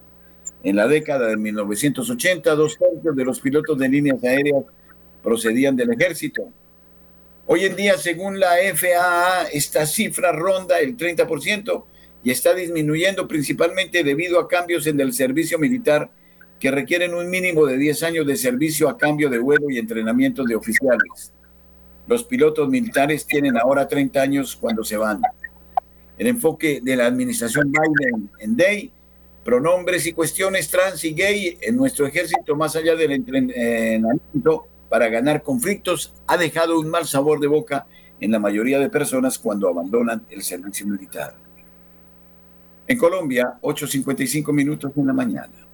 En 0.64 0.76
la 0.76 0.88
década 0.88 1.28
de 1.28 1.38
1980, 1.38 2.56
dos 2.56 2.78
tercios 2.78 3.16
de 3.16 3.26
los 3.26 3.40
pilotos 3.40 3.78
de 3.78 3.90
líneas 3.90 4.24
aéreas 4.24 4.64
procedían 5.24 5.76
del 5.76 5.92
ejército. 5.94 6.52
Hoy 7.48 7.66
en 7.66 7.76
día, 7.76 7.98
según 7.98 8.40
la 8.40 8.56
FAA, 8.74 9.48
esta 9.52 9.86
cifra 9.86 10.32
ronda 10.32 10.80
el 10.80 10.98
30% 10.98 11.84
y 12.24 12.32
está 12.32 12.56
disminuyendo 12.56 13.28
principalmente 13.28 14.04
debido 14.04 14.40
a 14.40 14.48
cambios 14.48 14.88
en 14.88 15.00
el 15.00 15.14
servicio 15.14 15.60
militar 15.60 16.10
que 16.66 16.72
requieren 16.72 17.14
un 17.14 17.30
mínimo 17.30 17.68
de 17.68 17.78
10 17.78 18.02
años 18.02 18.26
de 18.26 18.36
servicio 18.36 18.90
a 18.90 18.98
cambio 18.98 19.30
de 19.30 19.38
vuelo 19.38 19.70
y 19.70 19.78
entrenamiento 19.78 20.44
de 20.44 20.56
oficiales. 20.56 21.32
Los 22.08 22.24
pilotos 22.24 22.68
militares 22.68 23.28
tienen 23.28 23.56
ahora 23.56 23.88
30 23.88 24.20
años 24.20 24.56
cuando 24.56 24.84
se 24.84 24.98
van. 24.98 25.22
El 26.18 26.26
enfoque 26.26 26.82
de 26.82 26.96
la 26.96 27.06
administración 27.06 27.72
Biden 27.72 28.32
en 28.40 28.58
DAY 28.58 28.92
pronombres 29.44 30.08
y 30.08 30.14
cuestiones 30.14 30.68
trans 30.68 31.04
y 31.04 31.14
gay 31.14 31.56
en 31.62 31.76
nuestro 31.76 32.08
ejército, 32.08 32.56
más 32.56 32.76
allá 32.76 32.96
del 32.96 33.12
entrenamiento 33.12 34.66
para 34.90 35.08
ganar 35.10 35.44
conflictos, 35.44 36.16
ha 36.26 36.36
dejado 36.36 36.80
un 36.80 36.90
mal 36.90 37.06
sabor 37.06 37.40
de 37.40 37.46
boca 37.46 37.86
en 38.20 38.32
la 38.32 38.40
mayoría 38.40 38.80
de 38.80 38.90
personas 38.90 39.38
cuando 39.38 39.70
abandonan 39.70 40.26
el 40.32 40.42
servicio 40.42 40.88
militar. 40.88 41.36
En 42.88 42.98
Colombia, 42.98 43.60
8.55 43.62 44.52
minutos 44.52 44.92
en 44.96 45.06
la 45.06 45.14
mañana. 45.14 45.65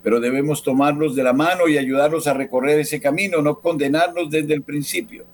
Pero 0.05 0.21
debemos 0.21 0.63
tomarlos 0.63 1.17
de 1.17 1.25
la 1.25 1.33
mano 1.33 1.67
y 1.67 1.77
ayudarlos 1.77 2.29
a 2.29 2.35
recorrer 2.35 2.79
ese 2.79 3.01
camino, 3.01 3.43
no 3.43 3.59
condenarlos 3.59 4.31
desde 4.31 4.55
el 4.55 4.63
principio. 4.63 5.25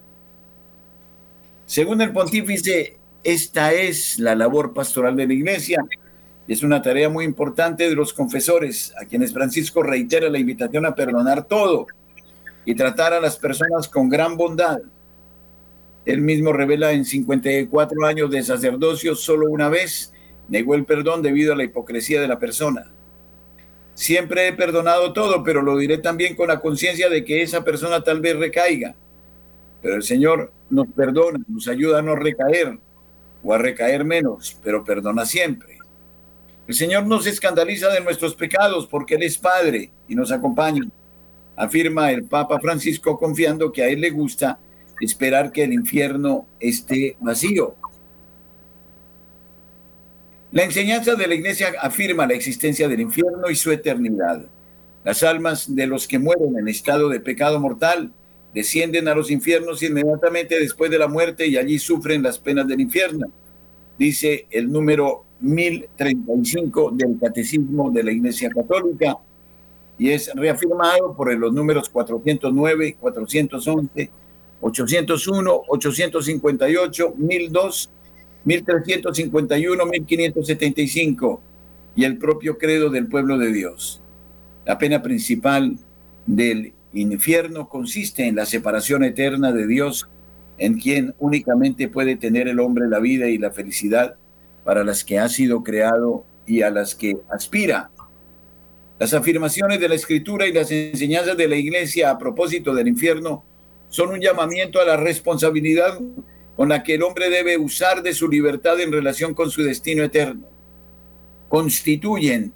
Según 1.67 2.01
el 2.01 2.13
pontífice, 2.13 2.97
esta 3.23 3.75
es 3.75 4.19
la 4.19 4.35
labor 4.35 4.73
pastoral 4.73 5.15
de 5.15 5.27
la 5.27 5.35
iglesia 5.35 5.85
es 6.53 6.65
una 6.65 6.83
tarea 6.83 7.09
muy 7.09 7.25
importante 7.25 7.89
de 7.89 7.95
los 7.95 8.13
confesores, 8.13 8.93
a 9.01 9.05
quienes 9.05 9.33
Francisco 9.33 9.85
reitera 9.85 10.29
la 10.29 10.41
invitación 10.41 10.85
a 10.85 10.97
perdonar 10.97 11.45
todo 11.45 11.87
y 12.65 12.75
tratar 12.75 13.13
a 13.13 13.21
las 13.21 13.37
personas 13.37 13.87
con 13.87 14.09
gran 14.09 14.37
bondad. 14.37 14.81
Él 16.05 16.21
mismo 16.21 16.53
revela 16.53 16.91
en 16.91 17.05
54 17.05 18.05
años 18.05 18.33
de 18.33 18.43
sacerdocio, 18.43 19.15
solo 19.15 19.49
una 19.49 19.69
vez 19.69 20.13
negó 20.49 20.75
el 20.75 20.85
perdón 20.85 21.23
debido 21.23 21.53
a 21.53 21.57
la 21.57 21.63
hipocresía 21.63 22.21
de 22.21 22.27
la 22.27 22.41
persona. 22.41 22.91
Siempre 24.01 24.49
he 24.49 24.55
perdonado 24.55 25.13
todo, 25.13 25.45
pero 25.45 25.61
lo 25.61 25.77
diré 25.77 25.99
también 25.99 26.35
con 26.35 26.49
la 26.49 26.61
conciencia 26.61 27.11
de 27.11 27.23
que 27.23 27.43
esa 27.43 27.63
persona 27.63 28.03
tal 28.03 28.23
vez 28.23 28.35
recaiga. 28.35 28.95
Pero 29.83 29.97
el 29.97 30.03
Señor 30.03 30.51
nos 30.71 30.87
perdona, 30.87 31.39
nos 31.47 31.69
ayuda 31.69 31.99
a 31.99 32.03
no 32.03 32.17
recaer 32.17 32.79
o 33.45 33.53
a 33.53 33.59
recaer 33.59 34.07
menos, 34.07 34.59
pero 34.65 34.83
perdona 34.85 35.27
siempre. 35.27 35.77
El 36.67 36.75
Señor 36.75 37.07
no 37.07 37.21
se 37.21 37.29
escandaliza 37.29 37.91
de 37.91 38.01
nuestros 38.01 38.35
pecados 38.35 38.87
porque 38.87 39.17
Él 39.17 39.23
es 39.23 39.37
Padre 39.37 39.93
y 40.09 40.15
nos 40.15 40.33
acompaña, 40.33 40.89
afirma 41.55 42.11
el 42.11 42.25
Papa 42.25 42.59
Francisco 42.59 43.19
confiando 43.19 43.71
que 43.71 43.83
a 43.83 43.89
Él 43.89 44.01
le 44.01 44.09
gusta 44.09 44.59
esperar 44.99 45.53
que 45.53 45.65
el 45.65 45.75
infierno 45.75 46.47
esté 46.59 47.19
vacío. 47.21 47.75
La 50.53 50.65
enseñanza 50.65 51.15
de 51.15 51.29
la 51.29 51.37
Iglesia 51.37 51.73
afirma 51.81 52.27
la 52.27 52.35
existencia 52.35 52.89
del 52.89 53.01
infierno 53.01 53.49
y 53.51 53.55
su 53.55 53.71
eternidad. 53.71 54.45
Las 55.05 55.23
almas 55.23 55.77
de 55.77 55.87
los 55.87 56.09
que 56.09 56.19
mueren 56.19 56.59
en 56.59 56.67
estado 56.67 57.09
de 57.09 57.21
pecado 57.21 57.61
mortal 57.61 58.11
descienden 58.53 59.07
a 59.07 59.15
los 59.15 59.31
infiernos 59.31 59.81
inmediatamente 59.81 60.59
después 60.59 60.91
de 60.91 60.99
la 60.99 61.07
muerte 61.07 61.47
y 61.47 61.57
allí 61.57 61.79
sufren 61.79 62.25
las 62.25 62.41
penas 62.41 62.67
del 62.67 62.81
infierno. 62.81 63.29
Dice 63.97 64.47
el 64.51 64.73
número 64.73 65.25
1035 65.39 66.91
del 66.95 67.17
Catecismo 67.21 67.93
de 67.93 68.03
la 68.03 68.11
Iglesia 68.11 68.51
Católica 68.51 69.19
y 69.99 70.11
es 70.11 70.33
reafirmado 70.35 71.15
por 71.15 71.33
los 71.33 71.53
números 71.53 71.89
409, 71.89 72.97
411, 72.99 74.11
801, 74.61 75.63
858, 75.69 77.15
1002, 77.17 77.91
1351, 78.45 79.87
1575 79.87 81.43
y 81.97 82.05
el 82.05 82.19
propio 82.19 82.59
credo 82.59 82.91
del 82.91 83.09
pueblo 83.09 83.39
de 83.39 83.53
Dios. 83.53 84.01
La 84.67 84.79
pena 84.79 85.03
principal 85.03 85.77
del 86.27 86.73
infierno 86.93 87.69
consiste 87.69 88.27
en 88.27 88.37
la 88.37 88.47
separación 88.47 89.05
eterna 89.05 89.53
de 89.53 89.67
Dios, 89.67 90.09
en 90.59 90.79
quien 90.79 91.15
únicamente 91.19 91.89
puede 91.89 92.17
tener 92.17 92.49
el 92.49 92.61
hombre 92.61 92.89
la 92.89 92.99
vida 92.99 93.29
y 93.29 93.39
la 93.39 93.51
felicidad 93.51 94.17
para 94.65 94.85
las 94.85 95.05
que 95.05 95.19
ha 95.19 95.29
sido 95.29 95.63
creado 95.63 96.25
y 96.47 96.63
a 96.63 96.71
las 96.71 96.95
que 96.95 97.17
aspira. 97.31 97.91
Las 98.99 99.15
afirmaciones 99.15 99.81
de 99.81 99.89
la 99.89 99.95
Escritura 99.95 100.47
y 100.47 100.53
las 100.53 100.71
enseñanzas 100.71 101.37
de 101.37 101.49
la 101.49 101.57
Iglesia 101.57 102.11
a 102.11 102.19
propósito 102.19 102.75
del 102.75 102.89
infierno 102.89 103.45
son 103.89 104.11
un 104.11 104.21
llamamiento 104.21 104.81
a 104.81 104.85
la 104.85 104.97
responsabilidad 104.97 105.99
con 106.61 106.69
la 106.69 106.83
que 106.83 106.97
el 106.97 107.03
hombre 107.03 107.31
debe 107.31 107.57
usar 107.57 108.03
de 108.03 108.13
su 108.13 108.29
libertad 108.29 108.79
en 108.81 108.93
relación 108.93 109.33
con 109.33 109.51
su 109.51 109.63
destino 109.63 110.05
eterno. 110.05 110.47
Constituyen 111.49 112.53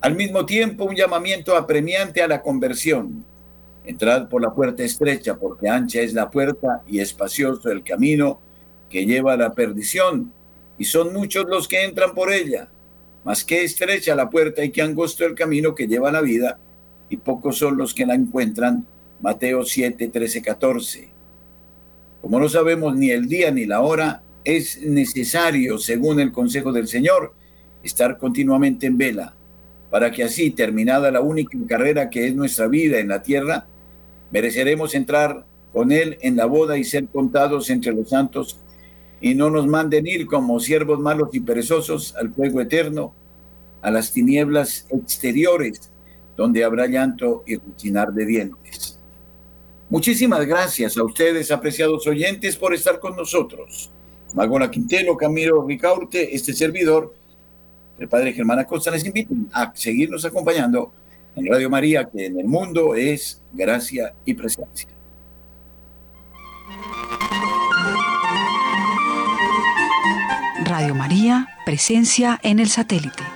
al 0.00 0.14
mismo 0.14 0.46
tiempo 0.46 0.84
un 0.84 0.94
llamamiento 0.94 1.56
apremiante 1.56 2.22
a 2.22 2.28
la 2.28 2.40
conversión. 2.40 3.24
Entrad 3.84 4.28
por 4.28 4.40
la 4.40 4.54
puerta 4.54 4.84
estrecha, 4.84 5.34
porque 5.34 5.68
ancha 5.68 6.00
es 6.00 6.14
la 6.14 6.30
puerta 6.30 6.84
y 6.86 7.00
espacioso 7.00 7.72
el 7.72 7.82
camino 7.82 8.38
que 8.88 9.04
lleva 9.04 9.32
a 9.32 9.36
la 9.36 9.52
perdición, 9.52 10.32
y 10.78 10.84
son 10.84 11.12
muchos 11.12 11.44
los 11.48 11.66
que 11.66 11.82
entran 11.82 12.14
por 12.14 12.32
ella. 12.32 12.68
Mas 13.24 13.44
qué 13.44 13.64
estrecha 13.64 14.14
la 14.14 14.30
puerta 14.30 14.64
y 14.64 14.70
qué 14.70 14.80
angosto 14.80 15.26
el 15.26 15.34
camino 15.34 15.74
que 15.74 15.88
lleva 15.88 16.10
a 16.10 16.12
la 16.12 16.20
vida, 16.20 16.60
y 17.08 17.16
pocos 17.16 17.58
son 17.58 17.76
los 17.76 17.94
que 17.94 18.06
la 18.06 18.14
encuentran. 18.14 18.86
Mateo 19.20 19.64
7, 19.64 20.06
13, 20.06 20.40
14. 20.40 21.13
Como 22.24 22.40
no 22.40 22.48
sabemos 22.48 22.96
ni 22.96 23.10
el 23.10 23.28
día 23.28 23.50
ni 23.50 23.66
la 23.66 23.82
hora, 23.82 24.22
es 24.44 24.80
necesario, 24.80 25.76
según 25.76 26.20
el 26.20 26.32
consejo 26.32 26.72
del 26.72 26.88
Señor, 26.88 27.34
estar 27.82 28.16
continuamente 28.16 28.86
en 28.86 28.96
vela, 28.96 29.34
para 29.90 30.10
que 30.10 30.24
así, 30.24 30.50
terminada 30.50 31.10
la 31.10 31.20
única 31.20 31.58
carrera 31.68 32.08
que 32.08 32.26
es 32.26 32.34
nuestra 32.34 32.66
vida 32.66 32.98
en 32.98 33.08
la 33.08 33.22
tierra, 33.22 33.66
mereceremos 34.30 34.94
entrar 34.94 35.44
con 35.70 35.92
Él 35.92 36.16
en 36.22 36.36
la 36.36 36.46
boda 36.46 36.78
y 36.78 36.84
ser 36.84 37.08
contados 37.08 37.68
entre 37.68 37.92
los 37.92 38.08
santos 38.08 38.58
y 39.20 39.34
no 39.34 39.50
nos 39.50 39.66
manden 39.66 40.06
ir 40.06 40.24
como 40.24 40.60
siervos 40.60 41.00
malos 41.00 41.28
y 41.34 41.40
perezosos 41.40 42.16
al 42.16 42.32
fuego 42.32 42.62
eterno, 42.62 43.12
a 43.82 43.90
las 43.90 44.12
tinieblas 44.12 44.86
exteriores, 44.88 45.92
donde 46.38 46.64
habrá 46.64 46.86
llanto 46.86 47.44
y 47.46 47.56
rechinar 47.56 48.14
de 48.14 48.24
dientes. 48.24 48.93
Muchísimas 49.90 50.46
gracias 50.46 50.96
a 50.96 51.04
ustedes, 51.04 51.50
apreciados 51.50 52.06
oyentes, 52.06 52.56
por 52.56 52.74
estar 52.74 52.98
con 52.98 53.16
nosotros. 53.16 53.90
Magona 54.34 54.70
Quintero, 54.70 55.16
Camilo 55.16 55.64
Ricaurte, 55.64 56.34
este 56.34 56.52
servidor, 56.52 57.14
el 57.98 58.08
Padre 58.08 58.32
Germán 58.32 58.58
Acosta, 58.58 58.90
les 58.90 59.04
invito 59.04 59.34
a 59.52 59.72
seguirnos 59.74 60.24
acompañando 60.24 60.92
en 61.36 61.46
Radio 61.46 61.70
María, 61.70 62.08
que 62.08 62.26
en 62.26 62.40
el 62.40 62.46
mundo 62.46 62.94
es 62.94 63.40
gracia 63.52 64.14
y 64.24 64.34
presencia. 64.34 64.88
Radio 70.64 70.94
María, 70.94 71.48
presencia 71.66 72.40
en 72.42 72.58
el 72.58 72.68
satélite. 72.68 73.33